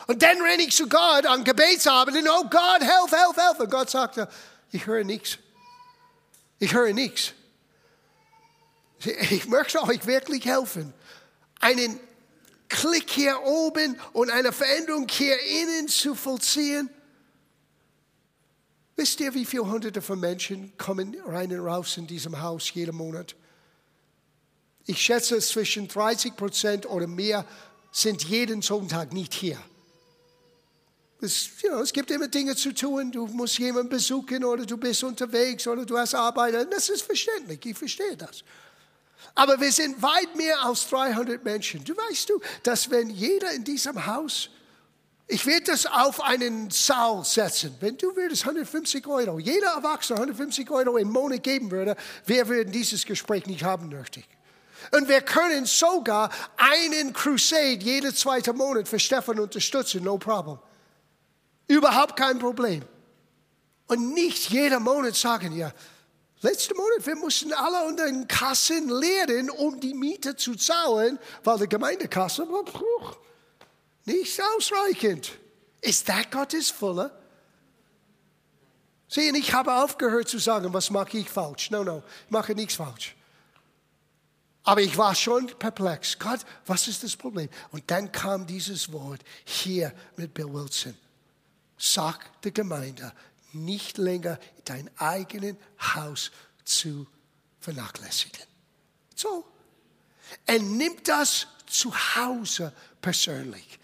Und 0.05 0.21
dann 0.21 0.41
renne 0.41 0.63
ich 0.63 0.75
zu 0.75 0.89
Gott 0.89 1.25
an 1.25 1.45
Gebetsabend 1.45 2.17
oh 2.29 2.43
Gott, 2.49 2.81
helf, 2.81 3.09
helf, 3.09 3.37
helf. 3.37 3.57
Und 3.57 3.71
Gott 3.71 3.89
sagte, 3.89 4.27
ich 4.73 4.85
höre 4.85 5.05
nichts. 5.05 5.37
Ich 6.59 6.73
höre 6.73 6.91
nichts. 6.91 7.31
Ich 9.29 9.47
möchte 9.47 9.81
euch 9.83 10.05
wirklich 10.05 10.43
helfen, 10.43 10.93
einen 11.61 11.97
Klick 12.67 13.09
hier 13.09 13.41
oben 13.43 13.97
und 14.11 14.29
eine 14.29 14.51
Veränderung 14.51 15.07
hier 15.09 15.39
innen 15.61 15.87
zu 15.87 16.13
vollziehen. 16.13 16.89
Wisst 18.97 19.21
ihr, 19.21 19.33
wie 19.33 19.45
viele 19.45 19.65
Hunderte 19.65 20.01
von 20.01 20.19
Menschen 20.19 20.77
kommen 20.77 21.15
rein 21.25 21.57
und 21.57 21.65
raus 21.65 21.95
in 21.95 22.05
diesem 22.05 22.41
Haus 22.41 22.73
jeden 22.73 22.97
Monat? 22.97 23.37
Ich 24.87 25.01
schätze, 25.01 25.37
zwischen 25.39 25.89
30 25.89 26.35
Prozent 26.37 26.89
oder 26.89 27.07
mehr 27.07 27.45
sind 27.91 28.23
jeden 28.23 28.61
Sonntag 28.61 29.11
nicht 29.11 29.33
hier. 29.33 29.61
Es, 31.19 31.49
you 31.61 31.69
know, 31.69 31.81
es 31.81 31.91
gibt 31.91 32.09
immer 32.09 32.29
Dinge 32.29 32.55
zu 32.55 32.73
tun. 32.73 33.11
Du 33.11 33.27
musst 33.27 33.59
jemanden 33.59 33.89
besuchen 33.89 34.45
oder 34.45 34.65
du 34.65 34.77
bist 34.77 35.03
unterwegs 35.03 35.67
oder 35.67 35.85
du 35.85 35.97
hast 35.97 36.15
Arbeit. 36.15 36.71
Das 36.71 36.87
ist 36.87 37.01
verständlich. 37.01 37.65
Ich 37.65 37.77
verstehe 37.77 38.15
das. 38.15 38.43
Aber 39.35 39.59
wir 39.59 39.71
sind 39.73 40.01
weit 40.01 40.35
mehr 40.35 40.63
als 40.63 40.87
300 40.89 41.43
Menschen. 41.43 41.83
Du 41.83 41.93
weißt 41.93 42.29
du, 42.29 42.39
dass 42.63 42.89
wenn 42.89 43.09
jeder 43.09 43.51
in 43.51 43.65
diesem 43.65 44.05
Haus, 44.05 44.49
ich 45.27 45.45
werde 45.45 45.65
das 45.65 45.85
auf 45.85 46.21
einen 46.21 46.69
Saal 46.69 47.25
setzen, 47.25 47.75
wenn 47.81 47.97
du 47.97 48.15
würdest 48.15 48.43
150 48.43 49.05
Euro, 49.07 49.39
jeder 49.39 49.71
Erwachsene 49.71 50.19
150 50.19 50.69
Euro 50.69 50.95
im 50.95 51.09
Monat 51.09 51.43
geben 51.43 51.71
würde, 51.71 51.97
wir 52.25 52.47
würden 52.47 52.71
dieses 52.71 53.05
Gespräch 53.05 53.47
nicht 53.47 53.63
haben 53.63 53.89
nötig. 53.89 54.25
Und 54.91 55.07
wir 55.07 55.21
können 55.21 55.65
sogar 55.65 56.29
einen 56.57 57.13
Crusade 57.13 57.79
jeden 57.83 58.15
zweiten 58.15 58.55
Monat 58.55 58.87
für 58.87 58.99
Stefan 58.99 59.39
unterstützen, 59.39 60.03
no 60.03 60.17
problem. 60.17 60.59
Überhaupt 61.67 62.15
kein 62.15 62.39
Problem. 62.39 62.83
Und 63.87 64.13
nicht 64.13 64.49
jeder 64.49 64.79
Monat 64.79 65.15
sagen, 65.15 65.55
ja, 65.55 65.71
letzten 66.41 66.77
Monat, 66.77 67.05
wir 67.05 67.15
mussten 67.15 67.53
alle 67.53 67.85
unter 67.85 68.05
den 68.05 68.27
Kassen 68.27 68.89
leeren, 68.89 69.49
um 69.49 69.79
die 69.79 69.93
Miete 69.93 70.35
zu 70.35 70.55
zahlen, 70.55 71.19
weil 71.43 71.59
die 71.59 71.69
Gemeindekasse 71.69 72.47
nicht 74.05 74.41
ausreichend. 74.55 75.31
Ist 75.81 76.07
das 76.07 76.29
Gottes 76.31 76.71
Fülle? 76.71 77.11
Sehen, 79.09 79.35
ich 79.35 79.53
habe 79.53 79.73
aufgehört 79.73 80.27
zu 80.27 80.37
sagen, 80.37 80.73
was 80.73 80.89
mache 80.89 81.17
ich 81.17 81.29
falsch. 81.29 81.71
No, 81.71 81.83
no, 81.83 82.03
ich 82.25 82.31
mache 82.31 82.53
nichts 82.53 82.75
falsch. 82.75 83.16
Aber 84.67 84.81
ich 84.81 84.97
war 84.97 85.15
schon 85.15 85.47
perplex. 85.47 86.19
Gott, 86.19 86.41
was 86.65 86.89
ist 86.89 87.01
das 87.01 87.15
Problem? 87.15 87.47
Und 87.71 87.89
dann 87.89 88.11
kam 88.11 88.45
dieses 88.45 88.91
Wort 88.91 89.21
hier 89.45 89.93
mit 90.17 90.33
Bill 90.33 90.53
Wilson. 90.53 90.93
Sag 91.77 92.41
der 92.41 92.51
Gemeinde, 92.51 93.13
nicht 93.53 93.97
länger 93.97 94.37
dein 94.65 94.89
eigenes 94.97 95.55
Haus 95.95 96.31
zu 96.65 97.07
vernachlässigen. 97.61 98.41
So. 99.15 99.45
Er 100.45 100.59
nimmt 100.59 101.07
das 101.07 101.47
zu 101.65 101.93
Hause 102.17 102.73
persönlich. 103.01 103.79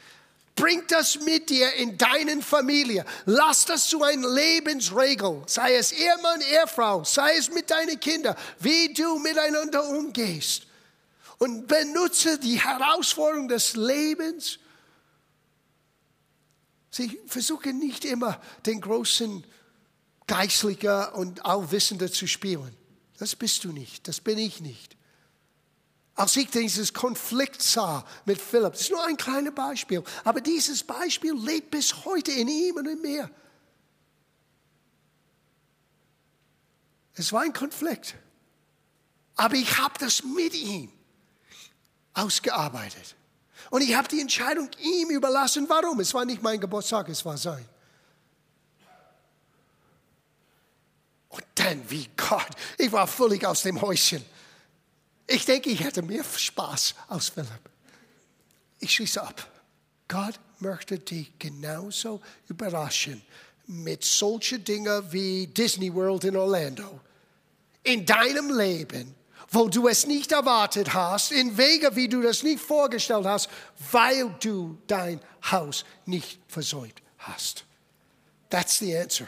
Bring 0.54 0.84
das 0.90 1.18
mit 1.22 1.50
dir 1.50 1.72
in 1.76 1.98
deinen 1.98 2.42
Familie. 2.42 3.06
Lass 3.26 3.64
das 3.64 3.88
zu 3.88 4.04
einer 4.04 4.28
Lebensregel. 4.28 5.44
Sei 5.46 5.76
es 5.76 5.94
Ehemann, 5.94 6.42
Ehefrau, 6.42 7.06
sei 7.06 7.38
es 7.38 7.50
mit 7.50 7.72
deinen 7.72 8.02
Kindern, 8.02 8.36
wie 8.60 8.94
du 8.94 9.18
miteinander 9.20 9.88
umgehst 9.88 10.68
und 11.44 11.68
benutze 11.68 12.40
die 12.40 12.58
Herausforderung 12.58 13.50
des 13.50 13.76
Lebens. 13.76 14.60
Sie 16.90 17.20
versuchen 17.28 17.80
nicht 17.80 18.06
immer 18.06 18.40
den 18.66 18.80
großen 18.80 19.44
Geistlicher 20.26 21.14
und 21.16 21.46
Allwissender 21.46 22.10
zu 22.10 22.28
spielen. 22.28 22.74
Das 23.18 23.36
bist 23.36 23.66
du 23.66 23.74
nicht, 23.74 24.08
das 24.08 24.22
bin 24.22 24.38
ich 24.38 24.62
nicht. 24.62 24.96
Als 26.16 26.38
ich 26.38 26.50
dieses 26.50 26.94
Konflikt 26.94 27.62
sah 27.62 28.06
mit 28.24 28.40
Philipp, 28.40 28.72
das 28.72 28.84
ist 28.84 28.92
nur 28.92 29.06
ein 29.06 29.18
kleines 29.18 29.54
Beispiel, 29.54 30.02
aber 30.24 30.40
dieses 30.40 30.82
Beispiel 30.82 31.34
lebt 31.34 31.72
bis 31.72 32.06
heute 32.06 32.32
in 32.32 32.48
ihm 32.48 32.78
und 32.78 32.88
in 32.88 33.02
mir. 33.02 33.30
Es 37.16 37.34
war 37.34 37.42
ein 37.42 37.52
Konflikt, 37.52 38.16
aber 39.36 39.56
ich 39.56 39.78
habe 39.78 39.96
das 40.00 40.24
mit 40.24 40.54
ihm 40.54 40.90
ausgearbeitet. 42.14 43.16
Und 43.70 43.82
ich 43.82 43.96
habe 43.96 44.08
die 44.08 44.22
Entscheidung 44.22 44.70
ihm 44.80 45.10
überlassen. 45.10 45.68
Warum? 45.68 46.00
Es 46.00 46.14
war 46.14 46.26
nicht 46.26 46.42
mein 46.42 46.60
Geburtstag, 46.60 47.10
es 47.10 47.24
war 47.26 47.38
sein. 47.38 47.66
Und 51.30 51.44
dann, 51.56 51.90
wie 51.90 52.08
Gott, 52.16 52.50
ich 52.78 52.92
war 52.92 53.08
völlig 53.08 53.46
aus 53.46 53.64
dem 53.64 53.82
Häuschen. 53.82 54.24
Ich 55.26 55.46
denke, 55.46 55.70
ich 55.70 55.84
hätte 55.84 56.02
mehr 56.02 56.24
Spaß 56.24 56.94
als 57.08 57.30
Philipp. 57.30 57.70
ich 58.80 58.94
schließe 58.94 59.22
ab. 59.22 59.48
Gott 60.08 60.40
möchte 60.60 61.00
dich 61.00 61.32
genauso 61.40 62.22
überraschen 62.48 63.22
mit 63.68 64.04
solchen 64.04 64.64
Dingen 64.64 65.12
wie 65.12 65.48
Disney 65.48 65.94
World 65.94 66.26
in 66.26 66.36
Orlando. 66.36 67.00
In 67.84 68.06
deinem 68.06 68.56
Leben, 68.56 69.16
wo 69.54 69.70
du 69.70 69.88
es 69.88 70.08
nicht 70.08 70.32
erwartet 70.32 70.94
hast, 70.96 71.32
in 71.32 71.58
Wege, 71.58 71.96
wie 71.96 72.10
du 72.10 72.22
das 72.22 72.42
nicht 72.42 72.62
vorgestellt 72.62 73.26
hast, 73.26 73.50
weil 73.92 74.36
du 74.40 74.80
dein 74.88 75.22
Haus 75.52 75.86
nicht 76.06 76.40
versäumt 76.48 77.02
hast. 77.20 77.64
That's 78.50 78.80
the 78.80 78.98
answer. 78.98 79.28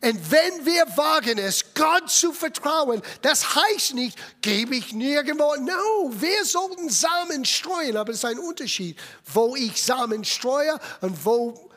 Und 0.00 0.30
wenn 0.30 0.64
wir 0.64 0.86
wagen 0.96 1.38
es, 1.38 1.74
Gott 1.74 2.08
zu 2.08 2.32
vertrauen, 2.32 3.02
das 3.22 3.56
heißt 3.56 3.94
nicht, 3.94 4.16
gebe 4.40 4.76
ich 4.76 4.92
nirgendwo. 4.92 5.56
No, 5.56 6.12
wir 6.12 6.44
sollten 6.44 6.88
Samen 6.88 7.44
streuen, 7.44 7.96
aber 7.96 8.12
es 8.12 8.18
ist 8.18 8.24
ein 8.24 8.38
Unterschied, 8.38 8.96
wo 9.34 9.56
ich 9.56 9.82
Samen 9.82 10.24
streue 10.24 10.78
und 11.00 11.24
wo 11.24 11.68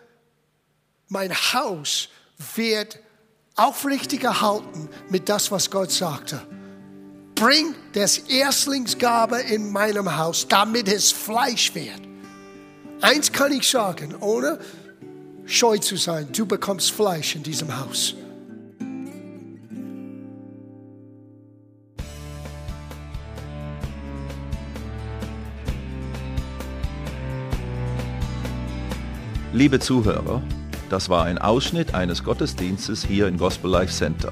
mein 1.08 1.34
Haus 1.34 2.10
wird 2.56 3.00
aufrichtig 3.56 4.24
erhalten 4.24 4.90
mit 5.10 5.28
das, 5.28 5.50
was 5.50 5.72
Gott 5.72 5.92
sagte. 5.92 6.46
Bring 7.42 7.74
das 7.94 8.20
Erstlingsgabe 8.20 9.40
in 9.42 9.72
meinem 9.72 10.16
Haus, 10.16 10.48
damit 10.48 10.88
es 10.88 11.12
Fleisch 11.12 11.74
wird. 11.74 12.00
Eins 13.02 13.32
kann 13.32 13.52
ich 13.52 13.68
sagen, 13.68 14.14
ohne 14.20 14.60
scheu 15.48 15.80
zu 15.80 15.96
sein, 15.96 16.28
du 16.32 16.46
bekommst 16.46 16.92
Fleisch 16.92 17.36
in 17.36 17.42
diesem 17.42 17.76
Haus. 17.76 18.14
Liebe 29.52 29.80
Zuhörer, 29.80 30.44
das 30.92 31.10
war 31.10 31.26
ein 31.26 31.40
Ausschnitt 31.40 31.96
eines 31.96 32.24
Gottesdienstes 32.24 33.04
hier 33.04 33.28
im 33.28 33.40
Gospel 33.40 33.72
Life 33.72 33.92
Center. 33.92 34.32